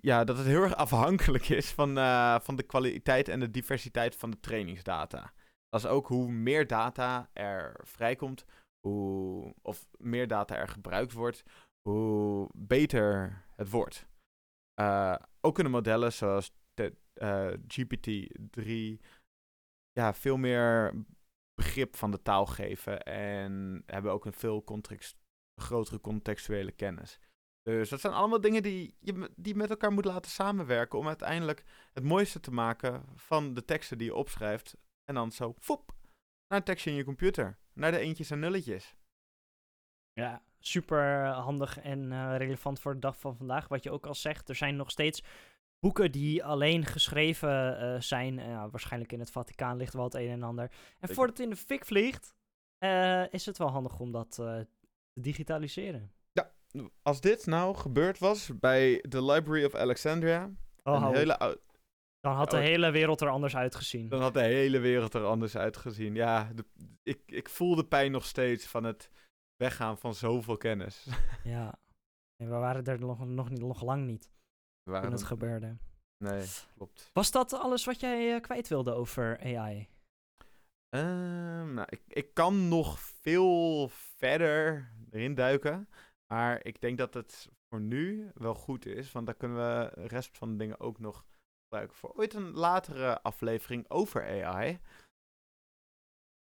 ja, 0.00 0.24
dat 0.24 0.36
het 0.36 0.46
heel 0.46 0.62
erg 0.62 0.74
afhankelijk 0.74 1.48
is 1.48 1.70
van, 1.70 1.98
eh, 1.98 2.40
van 2.40 2.56
de 2.56 2.62
kwaliteit 2.62 3.28
en 3.28 3.40
de 3.40 3.50
diversiteit 3.50 4.16
van 4.16 4.30
de 4.30 4.40
trainingsdata. 4.40 5.32
Dat 5.68 5.84
is 5.84 5.86
ook 5.86 6.06
hoe 6.06 6.30
meer 6.30 6.66
data 6.66 7.30
er 7.32 7.80
vrijkomt, 7.82 8.44
hoe, 8.86 9.54
of 9.62 9.88
meer 9.98 10.28
data 10.28 10.56
er 10.56 10.68
gebruikt 10.68 11.12
wordt, 11.12 11.42
hoe 11.88 12.50
beter 12.54 13.42
het 13.56 13.70
wordt. 13.70 14.06
Eh, 14.74 15.16
ook 15.40 15.54
kunnen 15.54 15.72
modellen 15.72 16.12
zoals 16.12 16.52
de, 16.74 16.96
eh, 17.14 17.52
GPT-3 17.66 19.00
ja, 19.92 20.14
veel 20.14 20.36
meer 20.36 21.04
begrip 21.54 21.96
van 21.96 22.10
de 22.10 22.22
taal 22.22 22.46
geven 22.46 23.02
en 23.02 23.82
hebben 23.86 24.12
ook 24.12 24.24
een 24.24 24.32
veel 24.32 24.64
context, 24.64 25.16
grotere 25.60 26.00
contextuele 26.00 26.72
kennis. 26.72 27.18
Dus 27.62 27.88
dat 27.88 28.00
zijn 28.00 28.12
allemaal 28.12 28.40
dingen 28.40 28.62
die 28.62 28.96
je 29.00 29.30
die 29.36 29.54
met 29.54 29.70
elkaar 29.70 29.92
moet 29.92 30.04
laten 30.04 30.30
samenwerken 30.30 30.98
om 30.98 31.06
uiteindelijk 31.06 31.64
het 31.92 32.04
mooiste 32.04 32.40
te 32.40 32.50
maken 32.50 33.04
van 33.14 33.54
de 33.54 33.64
teksten 33.64 33.98
die 33.98 34.06
je 34.06 34.14
opschrijft. 34.14 34.76
En 35.04 35.14
dan 35.14 35.32
zo, 35.32 35.54
foep, 35.58 35.94
naar 36.48 36.58
een 36.58 36.64
tekstje 36.64 36.90
in 36.90 36.96
je 36.96 37.04
computer. 37.04 37.58
Naar 37.76 37.90
de 37.90 37.98
eentjes 37.98 38.30
en 38.30 38.38
nulletjes. 38.38 38.96
Ja, 40.12 40.42
super 40.58 41.26
handig 41.26 41.78
en 41.78 42.12
eh, 42.12 42.36
relevant 42.36 42.80
voor 42.80 42.92
de 42.94 42.98
dag 43.00 43.18
van 43.18 43.36
vandaag. 43.36 43.68
Wat 43.68 43.82
je 43.82 43.90
ook 43.90 44.06
al 44.06 44.14
zegt, 44.14 44.48
er 44.48 44.54
zijn 44.54 44.76
nog 44.76 44.90
steeds 44.90 45.22
boeken 45.78 46.12
die 46.12 46.44
alleen 46.44 46.84
geschreven 46.84 47.78
eh, 47.78 48.00
zijn. 48.00 48.38
Eh, 48.38 48.46
ja, 48.46 48.70
waarschijnlijk 48.70 49.12
in 49.12 49.20
het 49.20 49.30
Vaticaan 49.30 49.76
ligt 49.76 49.92
wel 49.92 50.04
het 50.04 50.14
een 50.14 50.28
en 50.28 50.42
ander. 50.42 50.70
En 51.00 51.08
voordat 51.08 51.36
het 51.36 51.46
in 51.46 51.50
de 51.50 51.56
fik 51.56 51.84
vliegt, 51.84 52.34
eh, 52.78 53.32
is 53.32 53.46
het 53.46 53.58
wel 53.58 53.70
handig 53.70 53.98
om 53.98 54.12
dat 54.12 54.38
eh, 54.38 54.58
te 55.12 55.20
digitaliseren. 55.20 56.10
Als 57.02 57.20
dit 57.20 57.46
nou 57.46 57.76
gebeurd 57.76 58.18
was 58.18 58.58
bij 58.58 59.04
de 59.08 59.24
Library 59.24 59.64
of 59.64 59.74
Alexandria, 59.74 60.50
Oh, 60.82 60.94
een 60.94 61.14
hele 61.14 61.60
Dan 62.26 62.34
had 62.36 62.50
de 62.50 62.56
Oh. 62.56 62.62
hele 62.62 62.90
wereld 62.90 63.20
er 63.20 63.28
anders 63.28 63.56
uitgezien. 63.56 64.08
dan 64.08 64.20
had 64.20 64.34
de 64.34 64.42
hele 64.42 64.78
wereld 64.78 65.14
er 65.14 65.24
anders 65.24 65.56
uitgezien. 65.56 66.14
Ja, 66.14 66.50
de- 66.54 66.64
ik, 67.02 67.20
ik 67.26 67.48
voel 67.48 67.74
de 67.74 67.84
pijn 67.86 68.10
nog 68.12 68.24
steeds 68.24 68.66
van 68.66 68.84
het 68.84 69.10
weggaan 69.56 69.98
van 69.98 70.14
zoveel 70.14 70.56
kennis. 70.56 71.06
Ja. 71.44 71.78
En 72.36 72.48
we 72.50 72.54
waren 72.56 72.84
er 72.84 72.98
nog, 73.00 73.26
nog, 73.26 73.50
niet, 73.50 73.60
nog 73.60 73.82
lang 73.82 74.06
niet 74.06 74.30
We 74.82 74.90
waren 74.90 75.06
toen 75.08 75.16
het 75.16 75.26
gebeurde. 75.26 75.76
nee, 76.24 76.46
klopt. 76.76 77.10
Was 77.12 77.30
dat 77.30 77.52
alles 77.52 77.84
wat 77.84 78.00
jij 78.00 78.34
eh, 78.34 78.40
kwijt 78.40 78.68
wilde 78.68 78.92
over 78.92 79.38
AI? 79.40 79.88
Ehm, 80.88 81.74
nou, 81.74 81.86
ik, 81.90 82.02
ik 82.08 82.34
kan 82.34 82.68
nog 82.68 83.00
veel 83.00 83.88
verder 83.88 84.90
erin 85.10 85.34
duiken. 85.34 85.88
Maar 86.32 86.64
ik 86.64 86.80
denk 86.80 86.98
dat 86.98 87.14
het 87.14 87.48
voor 87.68 87.80
nu 87.80 88.30
wel 88.34 88.54
goed 88.54 88.86
is. 88.86 89.12
Want 89.12 89.26
dan 89.26 89.36
kunnen 89.36 89.56
we 89.56 89.90
de 89.94 90.06
rest 90.06 90.38
van 90.38 90.50
de 90.50 90.56
dingen 90.56 90.80
ook 90.80 90.98
nog 90.98 91.24
gebruiken 91.66 91.96
voor 91.96 92.12
ooit 92.16 92.34
een 92.34 92.50
latere 92.50 93.22
aflevering 93.22 93.90
over 93.90 94.44
AI. 94.44 94.78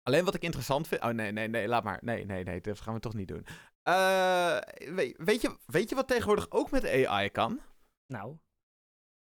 Alleen 0.03 0.25
wat 0.25 0.35
ik 0.35 0.43
interessant 0.43 0.87
vind. 0.87 1.01
Oh 1.01 1.09
nee, 1.09 1.31
nee, 1.31 1.47
nee, 1.47 1.67
laat 1.67 1.83
maar. 1.83 1.99
Nee, 2.01 2.25
nee, 2.25 2.43
nee, 2.43 2.61
dat 2.61 2.81
gaan 2.81 2.93
we 2.93 2.99
toch 2.99 3.13
niet 3.13 3.27
doen. 3.27 3.45
Eh, 3.83 4.57
weet, 4.77 5.17
weet, 5.17 5.41
je, 5.41 5.57
weet 5.65 5.89
je 5.89 5.95
wat 5.95 6.07
tegenwoordig 6.07 6.51
ook 6.51 6.71
met 6.71 6.85
AI 7.07 7.29
kan? 7.29 7.61
Nou, 8.07 8.37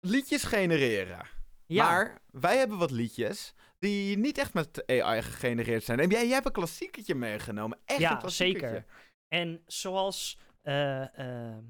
Liedjes 0.01 0.45
genereren. 0.45 1.29
ja. 1.67 1.85
Maar 1.85 2.23
wij 2.31 2.57
hebben 2.57 2.79
wat 2.79 2.91
liedjes 2.91 3.55
die 3.79 4.19
niet 4.19 4.39
echt 4.39 4.55
met 4.55 4.87
AI 4.87 5.23
gegenereerd 5.23 5.85
zijn. 5.85 6.01
En 6.01 6.09
jij, 6.09 6.25
jij 6.25 6.35
hebt 6.35 6.47
een 6.47 6.53
klassiekertje 6.53 7.15
meegenomen. 7.15 7.79
Echt 7.85 7.99
een 8.01 8.09
ja, 8.09 8.17
klassiekertje. 8.17 8.69
zeker. 8.69 8.85
En 9.29 9.63
zoals 9.67 10.39
eh, 10.63 11.19
ehm, 11.19 11.65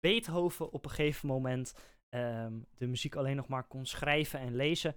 Beethoven 0.00 0.72
op 0.72 0.84
een 0.84 0.90
gegeven 0.90 1.28
moment 1.28 1.74
ehm, 2.10 2.52
de 2.76 2.86
muziek 2.86 3.14
alleen 3.14 3.36
nog 3.36 3.48
maar 3.48 3.64
kon 3.64 3.86
schrijven 3.86 4.40
en 4.40 4.56
lezen, 4.56 4.94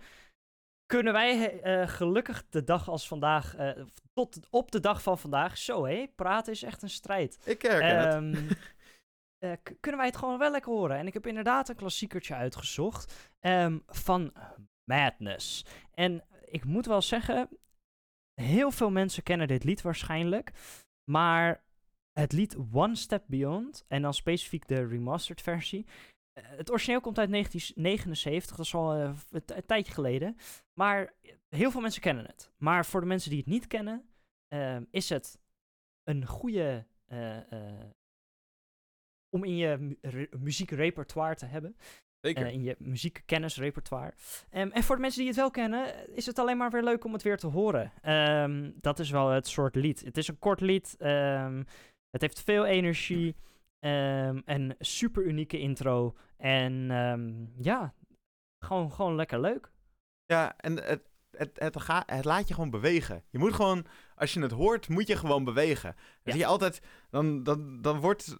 kunnen 0.85 1.13
wij 1.13 1.61
eh, 1.61 1.87
gelukkig 1.87 2.45
de 2.49 2.63
dag 2.63 2.89
als 2.89 3.07
vandaag, 3.07 3.55
eh, 3.55 3.85
tot 4.13 4.47
op 4.49 4.71
de 4.71 4.79
dag 4.79 5.01
van 5.01 5.19
vandaag, 5.19 5.57
zo 5.57 5.85
hé, 5.85 6.07
praten 6.15 6.53
is 6.53 6.63
echt 6.63 6.81
een 6.81 6.89
strijd. 6.89 7.39
Ik 7.45 7.61
herken 7.61 7.97
het. 7.97 8.13
Ehm, 8.13 8.51
eh, 9.45 9.57
kunnen 9.79 9.99
wij 9.99 10.09
het 10.09 10.17
gewoon 10.17 10.37
wel 10.37 10.51
lekker 10.51 10.71
horen. 10.71 10.97
En 10.97 11.07
ik 11.07 11.13
heb 11.13 11.27
inderdaad 11.27 11.69
een 11.69 11.75
klassiekertje 11.75 12.35
uitgezocht 12.35 13.31
ehm, 13.39 13.79
van 13.87 14.33
Madness. 14.83 15.65
En 15.91 16.23
ik 16.45 16.65
moet 16.65 16.85
wel 16.85 17.01
zeggen, 17.01 17.49
heel 18.41 18.71
veel 18.71 18.91
mensen 18.91 19.23
kennen 19.23 19.47
dit 19.47 19.63
lied 19.63 19.81
waarschijnlijk. 19.81 20.51
Maar 21.11 21.63
het 22.19 22.31
lied 22.31 22.57
One 22.73 22.95
Step 22.95 23.23
Beyond, 23.27 23.85
en 23.87 24.01
dan 24.01 24.13
specifiek 24.13 24.67
de 24.67 24.87
remastered 24.87 25.41
versie. 25.41 25.85
Eh, 26.33 26.43
het 26.47 26.69
origineel 26.71 27.01
komt 27.01 27.17
uit 27.19 27.29
1979, 27.29 28.55
dat 28.55 28.65
is 28.65 28.73
al 28.73 28.93
eh, 28.93 29.13
een, 29.31 29.65
tijdje 29.65 29.93
geleden. 29.93 30.37
Maar 30.73 31.13
heel 31.49 31.71
veel 31.71 31.81
mensen 31.81 32.01
kennen 32.01 32.25
het. 32.25 32.51
Maar 32.57 32.85
voor 32.85 32.99
de 33.01 33.07
mensen 33.07 33.29
die 33.29 33.39
het 33.39 33.47
niet 33.47 33.67
kennen, 33.67 34.09
ehm, 34.47 34.83
is 34.91 35.09
het 35.09 35.39
een 36.03 36.25
goede 36.25 36.85
eh, 37.05 37.51
eh, 37.51 37.89
om 39.29 39.43
in 39.43 39.55
je 39.57 39.77
mu- 39.77 39.97
re- 40.01 40.27
muziekrepertoire 40.37 41.35
te 41.35 41.45
hebben. 41.45 41.75
Zeker. 42.19 42.45
eh, 42.45 42.53
in 42.53 42.63
je 42.63 42.75
muziekkennisrepertoire. 42.79 44.13
Ehm, 44.49 44.69
en 44.69 44.83
voor 44.83 44.95
de 44.95 45.01
mensen 45.01 45.19
die 45.19 45.29
het 45.29 45.37
wel 45.39 45.51
kennen, 45.51 46.15
is 46.15 46.25
het 46.25 46.39
alleen 46.39 46.57
maar 46.57 46.71
weer 46.71 46.83
leuk 46.83 47.03
om 47.03 47.13
het 47.13 47.21
weer 47.21 47.37
te 47.37 47.47
horen. 47.47 47.91
Ehm, 48.01 48.71
dat 48.75 48.99
is 48.99 49.09
wel 49.09 49.29
het 49.29 49.47
soort 49.47 49.75
lied. 49.75 50.01
Het 50.01 50.17
is 50.17 50.27
een 50.27 50.39
kort 50.39 50.61
lied. 50.61 50.95
het 52.09 52.21
heeft 52.21 52.41
veel 52.43 52.65
energie. 52.65 53.35
Ehm, 53.83 54.41
een 54.45 54.75
super 54.79 55.23
unieke 55.23 55.59
intro. 55.59 56.15
En 56.37 56.91
ehm, 56.91 57.63
ja, 57.63 57.93
gewoon, 58.59 58.91
gewoon 58.91 59.15
lekker 59.15 59.39
leuk. 59.39 59.71
Ja, 60.25 60.57
en 60.57 60.83
het, 60.83 61.01
het, 61.31 61.51
het, 61.53 61.81
ga, 61.81 62.03
het 62.05 62.25
laat 62.25 62.47
je 62.47 62.53
gewoon 62.53 62.69
bewegen. 62.69 63.23
Je 63.29 63.39
moet 63.39 63.53
gewoon, 63.53 63.85
als 64.15 64.33
je 64.33 64.41
het 64.41 64.51
hoort, 64.51 64.89
moet 64.89 65.07
je 65.07 65.15
gewoon 65.15 65.43
bewegen. 65.43 65.95
Ja. 66.23 66.31
zie 66.31 66.41
je 66.41 66.45
altijd, 66.45 66.81
dan, 67.09 67.43
dan, 67.43 67.81
dan 67.81 67.99
wordt 67.99 68.35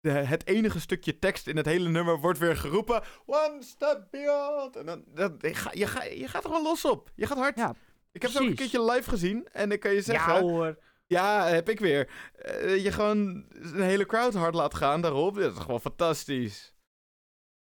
de, 0.00 0.10
het 0.10 0.46
enige 0.46 0.80
stukje 0.80 1.18
tekst 1.18 1.46
in 1.46 1.56
het 1.56 1.66
hele 1.66 1.88
nummer 1.88 2.18
wordt 2.20 2.38
weer 2.38 2.56
geroepen. 2.56 3.02
One 3.26 3.62
step 3.62 4.08
beyond. 4.10 4.76
En 4.76 4.86
dan, 4.86 5.04
dan, 5.06 5.34
je, 5.38 5.54
ga, 5.54 5.70
je, 5.74 5.86
ga, 5.86 6.04
je 6.04 6.28
gaat 6.28 6.44
er 6.44 6.50
gewoon 6.50 6.64
los 6.64 6.84
op. 6.84 7.10
Je 7.14 7.26
gaat 7.26 7.38
hard. 7.38 7.56
Ja, 7.56 7.74
ik 8.12 8.22
heb 8.22 8.30
het 8.30 8.42
ook 8.42 8.48
een 8.48 8.54
keertje 8.54 8.84
live 8.84 9.10
gezien. 9.10 9.48
En 9.52 9.72
ik 9.72 9.80
kan 9.80 9.92
je 9.92 10.02
zeggen, 10.02 10.34
Ja 10.34 10.40
hoor. 10.40 10.78
Ja, 11.12 11.46
heb 11.46 11.68
ik 11.68 11.78
weer. 11.80 12.30
Eh, 12.34 12.84
je 12.84 12.92
gewoon 12.92 13.18
een 13.50 13.82
hele 13.82 14.06
crowd 14.06 14.34
hard 14.34 14.54
laat 14.54 14.74
gaan 14.74 15.00
daarop. 15.00 15.34
Dat 15.34 15.52
is 15.52 15.58
gewoon 15.58 15.80
fantastisch. 15.80 16.74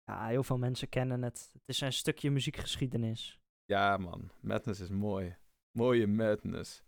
Ja, 0.04 0.26
heel 0.26 0.42
veel 0.42 0.58
mensen 0.58 0.88
kennen 0.88 1.22
het. 1.22 1.50
Het 1.52 1.62
is 1.66 1.80
een 1.80 1.92
stukje 1.92 2.30
muziekgeschiedenis. 2.30 3.38
Ja, 3.64 3.96
man. 3.96 4.30
Madness 4.40 4.80
is 4.80 4.88
mooi. 4.88 5.36
Mooie 5.78 6.06
madness. 6.06 6.82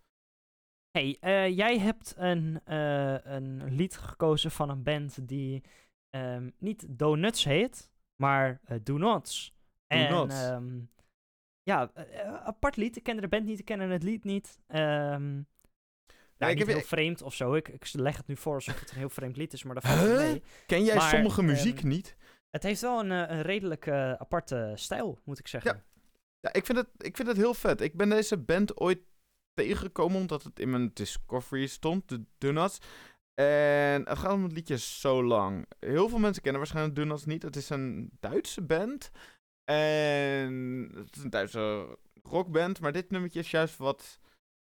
Hey, 0.90 1.16
eh, 1.20 1.56
jij 1.56 1.78
hebt 1.78 2.14
een, 2.16 2.60
eh, 2.64 3.24
een 3.24 3.74
lied 3.74 3.96
gekozen 3.96 4.50
van 4.50 4.68
een 4.70 4.82
band 4.82 5.28
die 5.28 5.62
ehm, 6.10 6.50
niet 6.58 6.86
Donuts 6.98 7.44
heet, 7.44 7.90
maar 8.22 8.60
Do 8.82 8.96
Nots. 8.98 9.54
Do 9.86 9.96
En 9.96 10.10
Nots. 10.12 10.34
ehm, 10.42 10.80
ja, 11.62 11.90
apart 12.44 12.76
lied. 12.76 12.96
Ik 12.96 13.02
kende 13.02 13.20
de 13.20 13.28
band 13.28 13.44
niet, 13.44 13.58
ik 13.58 13.64
kende 13.64 13.84
het 13.84 14.02
lied 14.02 14.24
niet. 14.24 14.60
Ehm, 14.66 15.42
Ja, 16.40 16.48
ik 16.48 16.56
niet 16.58 16.66
heb- 16.66 16.76
heel 16.76 16.86
vreemd 16.86 17.22
of 17.22 17.34
zo. 17.34 17.54
Ik, 17.54 17.68
ik 17.68 17.92
leg 17.92 18.16
het 18.16 18.26
nu 18.26 18.36
voor 18.36 18.54
alsof 18.54 18.80
het 18.80 18.90
een 18.90 18.96
heel 18.96 19.10
vreemd 19.10 19.36
lied 19.36 19.52
is, 19.52 19.62
maar 19.62 19.74
dat 19.74 19.84
valt 19.84 19.98
Huh? 20.00 20.16
mee. 20.16 20.42
Ken 20.66 20.84
jij 20.84 20.96
Maar, 20.96 21.10
sommige 21.10 21.42
muziek 21.42 21.78
ehm, 21.78 21.88
niet? 21.88 22.16
Het 22.50 22.62
heeft 22.62 22.80
wel 22.80 23.00
een, 23.00 23.10
eh, 23.10 23.36
een 23.36 23.42
redelijk 23.42 23.86
eh, 23.86 24.12
aparte 24.12 24.72
stijl, 24.74 25.18
moet 25.24 25.38
ik 25.38 25.48
zeggen. 25.48 25.84
Ja, 26.40 26.52
ik 26.52 26.66
vind, 26.66 26.78
het, 26.78 26.88
ik 26.98 27.16
vind 27.16 27.28
het 27.28 27.36
heel 27.36 27.54
vet. 27.54 27.80
Ik 27.80 27.96
ben 27.96 28.08
deze 28.08 28.36
band 28.38 28.76
ooit 28.80 28.98
tegengekomen 29.54 30.16
omdat 30.20 30.42
het 30.42 30.58
in 30.60 30.70
mijn 30.70 30.90
Discovery 30.94 31.66
stond, 31.66 32.08
de 32.08 32.24
Donuts. 32.38 32.78
En 33.34 34.08
het 34.08 34.18
gaat 34.18 34.32
om 34.32 34.42
het 34.42 34.52
liedje 34.52 34.76
So 34.76 35.24
Lang. 35.24 35.66
Heel 35.80 36.08
veel 36.08 36.18
mensen 36.18 36.42
kennen 36.42 36.60
waarschijnlijk 36.60 36.96
Donuts 36.96 37.24
niet. 37.24 37.42
Het 37.42 37.56
is 37.56 37.68
een 37.70 38.10
Duitse 38.20 38.62
band. 38.62 39.10
En 39.64 40.90
het 40.94 41.16
is 41.16 41.22
een 41.22 41.30
Duitse 41.30 41.98
rockband. 42.22 42.80
Maar 42.80 42.92
dit 42.92 43.10
nummertje 43.10 43.40
is 43.40 43.50
juist 43.50 43.76
wat... 43.76 44.18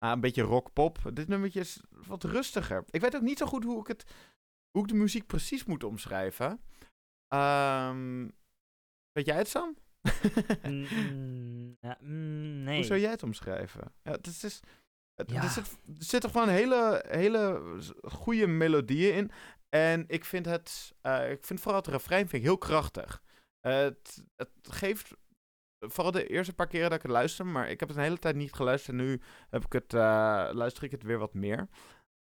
ah, 0.01 0.11
een 0.11 0.19
beetje 0.19 0.41
rockpop. 0.41 0.97
Dit 1.13 1.27
nummertje 1.27 1.59
is 1.59 1.81
wat 2.07 2.23
rustiger. 2.23 2.83
Ik 2.89 3.01
weet 3.01 3.15
ook 3.15 3.21
niet 3.21 3.37
zo 3.37 3.45
goed 3.45 3.63
hoe 3.63 3.79
ik, 3.79 3.87
het, 3.87 4.05
hoe 4.71 4.83
ik 4.83 4.87
de 4.87 4.95
muziek 4.95 5.25
precies 5.25 5.65
moet 5.65 5.83
omschrijven. 5.83 6.61
Ehm, 7.27 8.27
weet 9.11 9.25
jij 9.25 9.37
het, 9.37 9.47
Sam? 9.47 9.75
Mm, 10.63 10.87
mm, 10.89 11.77
ja, 11.79 11.97
mm, 12.01 12.63
nee. 12.63 12.75
Hoe 12.75 12.85
zou 12.85 12.99
jij 12.99 13.09
het 13.09 13.23
omschrijven? 13.23 13.93
Ja, 14.03 14.11
het 14.11 14.27
is, 14.27 14.41
het, 14.41 15.31
Ja. 15.31 15.43
Er, 15.43 15.49
zit, 15.49 15.67
er 15.87 16.03
zitten 16.03 16.29
gewoon 16.29 16.49
hele, 16.49 17.05
hele 17.07 17.77
goede 18.01 18.47
melodieën 18.47 19.15
in. 19.15 19.31
En 19.69 20.03
ik 20.07 20.25
vind 20.25 20.45
het, 20.45 20.93
eh, 21.01 21.31
ik 21.31 21.45
vind 21.45 21.61
vooral 21.61 21.79
het 21.81 21.89
refrein 21.89 22.27
vind 22.27 22.41
ik 22.41 22.47
heel 22.47 22.57
krachtig. 22.57 23.23
Eh, 23.59 23.77
het, 23.77 24.23
het 24.35 24.49
geeft, 24.61 25.13
vooral 25.89 26.11
de 26.11 26.27
eerste 26.27 26.53
paar 26.53 26.67
keren 26.67 26.89
dat 26.89 26.97
ik 26.97 27.03
het 27.03 27.11
luister, 27.11 27.45
maar 27.45 27.69
ik 27.69 27.79
heb 27.79 27.89
het 27.89 27.97
een 27.97 28.03
hele 28.03 28.17
tijd 28.19 28.35
niet 28.35 28.53
geluisterd. 28.53 28.97
En 28.99 29.05
nu 29.05 29.21
heb 29.49 29.65
ik 29.65 29.73
het, 29.73 29.93
eh, 29.93 29.99
luister 30.51 30.83
ik 30.83 30.91
het 30.91 31.03
weer 31.03 31.17
wat 31.17 31.33
meer. 31.33 31.67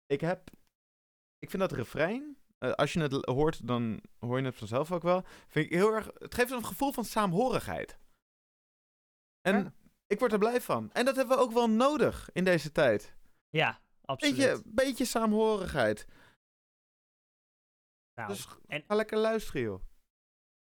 Ik 0.07 0.21
heb, 0.21 0.51
ik 1.39 1.51
vind 1.51 1.63
dat 1.63 1.73
refrein, 1.73 2.37
eh, 2.59 2.73
als 2.73 2.93
je 2.93 3.01
het 3.01 3.25
hoort, 3.25 3.67
dan 3.67 4.01
hoor 4.19 4.39
je 4.39 4.45
het 4.45 4.57
vanzelf 4.57 4.93
ook 4.93 5.03
wel. 5.03 5.23
Vind 5.49 5.67
ik 5.67 5.73
heel 5.73 5.93
erg, 5.93 6.11
het 6.15 6.35
geeft 6.35 6.51
een 6.51 6.65
gevoel 6.65 6.93
van 6.93 7.05
saamhorigheid. 7.05 7.99
En 9.41 9.57
Ja. 9.57 9.73
ik 10.07 10.19
word 10.19 10.33
er 10.33 10.39
blij 10.39 10.61
van. 10.61 10.93
En 10.93 11.05
dat 11.05 11.17
hebben 11.17 11.37
we 11.37 11.43
ook 11.43 11.53
wel 11.53 11.71
nodig 11.71 12.31
in 12.33 12.45
deze 12.45 12.73
tijd. 12.73 13.17
Ja, 13.49 13.81
absoluut. 14.05 14.37
Beetje, 14.37 14.63
beetje 14.65 15.05
saamhorigheid. 15.05 16.07
Nou, 18.15 18.29
dus 18.29 18.47
en- 18.67 18.83
ga 18.87 18.95
lekker 18.95 19.19
luisteren, 19.19 19.63
joh. 19.63 19.81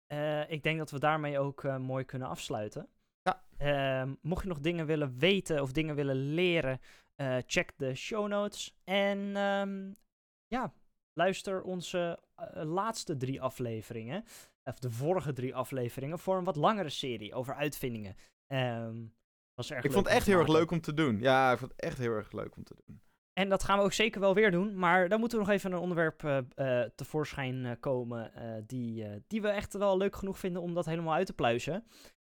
Eh, 0.09 0.51
ik 0.51 0.63
denk 0.63 0.79
dat 0.79 0.91
we 0.91 0.99
daarmee 0.99 1.39
ook 1.39 1.65
eh, 1.65 1.77
mooi 1.77 2.05
kunnen 2.05 2.29
afsluiten. 2.29 2.89
Ja. 3.23 3.43
Ehm, 3.57 4.15
mocht 4.23 4.43
je 4.43 4.49
nog 4.49 4.61
dingen 4.61 4.87
willen 4.87 5.19
weten 5.19 5.63
of 5.63 5.73
dingen 5.73 5.95
willen 5.95 6.17
leren, 6.17 6.81
eh, 7.15 7.37
check 7.47 7.73
de 7.77 7.95
show 7.95 8.29
notes. 8.29 8.77
En 8.85 9.37
ehm, 9.37 9.93
ja, 10.47 10.73
luister 11.13 11.63
onze 11.63 12.19
laatste 12.53 13.17
drie 13.17 13.43
afleveringen, 13.43 14.25
of 14.65 14.79
de 14.79 14.91
vorige 14.91 15.33
drie 15.33 15.55
afleveringen, 15.55 16.19
voor 16.19 16.37
een 16.37 16.45
wat 16.45 16.57
langere 16.57 16.89
serie 16.89 17.35
over 17.35 17.55
uitvindingen. 17.55 18.17
Ehm, 18.47 19.07
was 19.55 19.71
erg 19.71 19.85
Ik 19.85 19.93
vond 19.93 20.07
het 20.07 20.15
echt 20.15 20.27
heel 20.27 20.39
erg 20.39 20.49
leuk 20.49 20.71
om 20.71 20.81
te 20.81 20.95
doen. 20.95 21.21
Ja, 21.21 21.53
ik 21.53 21.59
vond 21.59 21.71
het 21.71 21.81
echt 21.81 21.99
heel 21.99 22.13
erg 22.13 22.33
leuk 22.33 22.57
om 22.57 22.65
te 22.65 22.75
doen. 22.87 23.01
En 23.39 23.49
dat 23.49 23.65
gaan 23.65 23.79
we 23.79 23.85
ook 23.85 23.93
zeker 23.93 24.21
wel 24.21 24.35
weer 24.35 24.51
doen. 24.51 24.79
Maar 24.79 25.09
dan 25.09 25.21
moeten 25.21 25.39
we 25.39 25.45
nog 25.45 25.55
even 25.55 25.73
een 25.73 25.79
onderwerp 25.79 26.25
eh, 26.25 26.39
eh, 26.39 26.91
tevoorschijn 26.95 27.67
eh, 27.67 27.73
komen. 27.81 28.33
die, 28.67 29.07
die 29.27 29.43
we 29.43 29.49
echt 29.49 29.73
wel 29.73 29.97
leuk 29.97 30.17
genoeg 30.17 30.39
vinden 30.39 30.63
om 30.63 30.75
dat 30.75 30.87
helemaal 30.87 31.15
uit 31.15 31.27
te 31.27 31.33
pluizen. 31.33 31.87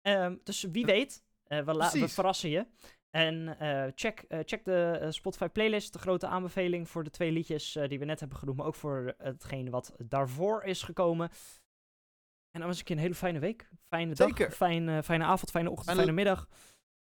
Ehm, 0.01 0.37
dus 0.43 0.63
wie 0.63 0.85
weet, 0.85 1.25
we, 1.45 1.65
we 1.93 2.09
verrassen 2.09 2.51
je. 2.51 2.67
En 3.11 3.57
check, 3.95 4.25
check 4.29 4.65
de 4.65 5.07
Spotify 5.11 5.49
playlist. 5.49 5.93
De 5.93 5.99
grote 5.99 6.27
aanbeveling 6.27 6.89
voor 6.89 7.05
de 7.05 7.11
twee 7.11 7.33
liedjes 7.33 7.79
die 7.89 7.99
we 7.99 8.05
net 8.05 8.21
hebben 8.21 8.39
genoemd. 8.39 8.59
Maar 8.59 8.67
ook 8.67 8.75
voor 8.75 9.15
hetgene 9.19 9.71
wat 9.71 9.95
daarvoor 9.99 10.65
is 10.65 10.83
gekomen. 10.83 11.31
En 12.51 12.61
dan 12.61 12.67
wens 12.69 12.81
ik 12.81 12.89
je 12.89 12.95
een 12.95 13.01
hele 13.01 13.15
fijne 13.15 13.39
week. 13.39 13.69
Fijne 13.89 14.15
dag, 14.15 14.55
fijn, 14.55 14.89
eh, 14.89 15.03
fijne 15.03 15.25
avond, 15.25 15.51
fijne 15.51 15.71
ochtend, 15.71 15.87
Fijne- 15.87 16.03
fijne 16.03 16.17
middag. 16.17 16.49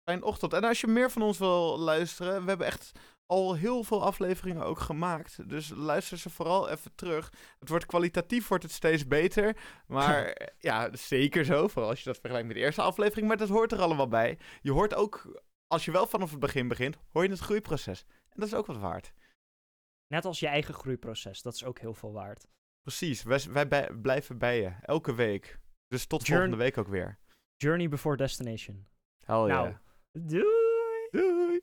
Fijne 0.10 0.26
ochtend. 0.26 0.54
En 0.54 0.64
als 0.64 0.82
je 0.82 0.88
meer 0.88 1.12
van 1.12 1.22
ons 1.22 1.38
wil 1.38 1.80
luisteren, 1.80 2.42
we 2.42 2.50
hebben 2.50 2.68
echt 2.68 2.92
al 3.28 3.56
heel 3.56 3.84
veel 3.84 4.04
afleveringen 4.04 4.64
ook 4.64 4.80
gemaakt. 4.80 5.50
Dus 5.50 5.70
luister 5.70 6.18
ze 6.18 6.30
vooral 6.30 6.70
even 6.70 6.96
terug. 6.96 7.34
Het 7.60 7.70
wordt 7.70 7.86
kwalitatief 7.86 8.48
wordt 8.48 8.64
het 8.64 8.72
steeds 8.74 9.08
beter. 9.08 9.58
Maar 9.88 10.26
eh, 10.28 10.48
ja, 10.60 10.90
zeker 10.96 11.46
zo. 11.46 11.68
Vooral 11.68 11.90
als 11.90 12.00
je 12.00 12.06
dat 12.06 12.18
vergelijkt 12.18 12.48
met 12.48 12.56
de 12.58 12.62
eerste 12.64 12.82
aflevering. 12.82 13.28
Maar 13.28 13.38
dat 13.38 13.50
hoort 13.50 13.72
er 13.72 13.82
allemaal 13.82 14.08
bij. 14.08 14.38
Je 14.62 14.72
hoort 14.72 14.94
ook, 14.96 15.42
als 15.68 15.86
je 15.86 15.92
wel 15.92 16.08
vanaf 16.08 16.32
het 16.32 16.40
begin 16.40 16.68
begint, 16.68 16.98
hoor 17.12 17.24
je 17.24 17.30
het 17.30 17.40
groeiproces. 17.40 18.06
En 18.10 18.40
dat 18.40 18.48
is 18.48 18.54
ook 18.54 18.66
wat 18.66 18.78
waard. 18.78 19.14
Net 20.08 20.26
als 20.26 20.40
je 20.40 20.48
eigen 20.48 20.74
groeiproces. 20.74 21.42
Dat 21.42 21.54
is 21.54 21.64
ook 21.64 21.80
heel 21.80 21.94
veel 21.94 22.12
waard. 22.14 22.48
Precies, 22.82 23.24
wij, 23.24 23.42
wij 23.50 23.68
bij- 23.68 23.92
blijven 24.02 24.38
bij 24.38 24.62
je. 24.62 24.74
Elke 24.82 25.16
week. 25.16 25.60
Dus 25.88 26.06
tot 26.06 26.26
volgende 26.28 26.56
week 26.58 26.78
ook 26.78 26.88
weer. 26.88 27.20
Journey 27.56 27.90
before 27.90 28.18
destination. 28.18 28.88
Hell 29.26 29.36
Nou, 29.36 29.48
yeah. 29.50 29.76
doei! 30.12 31.08
Doei! 31.12 31.62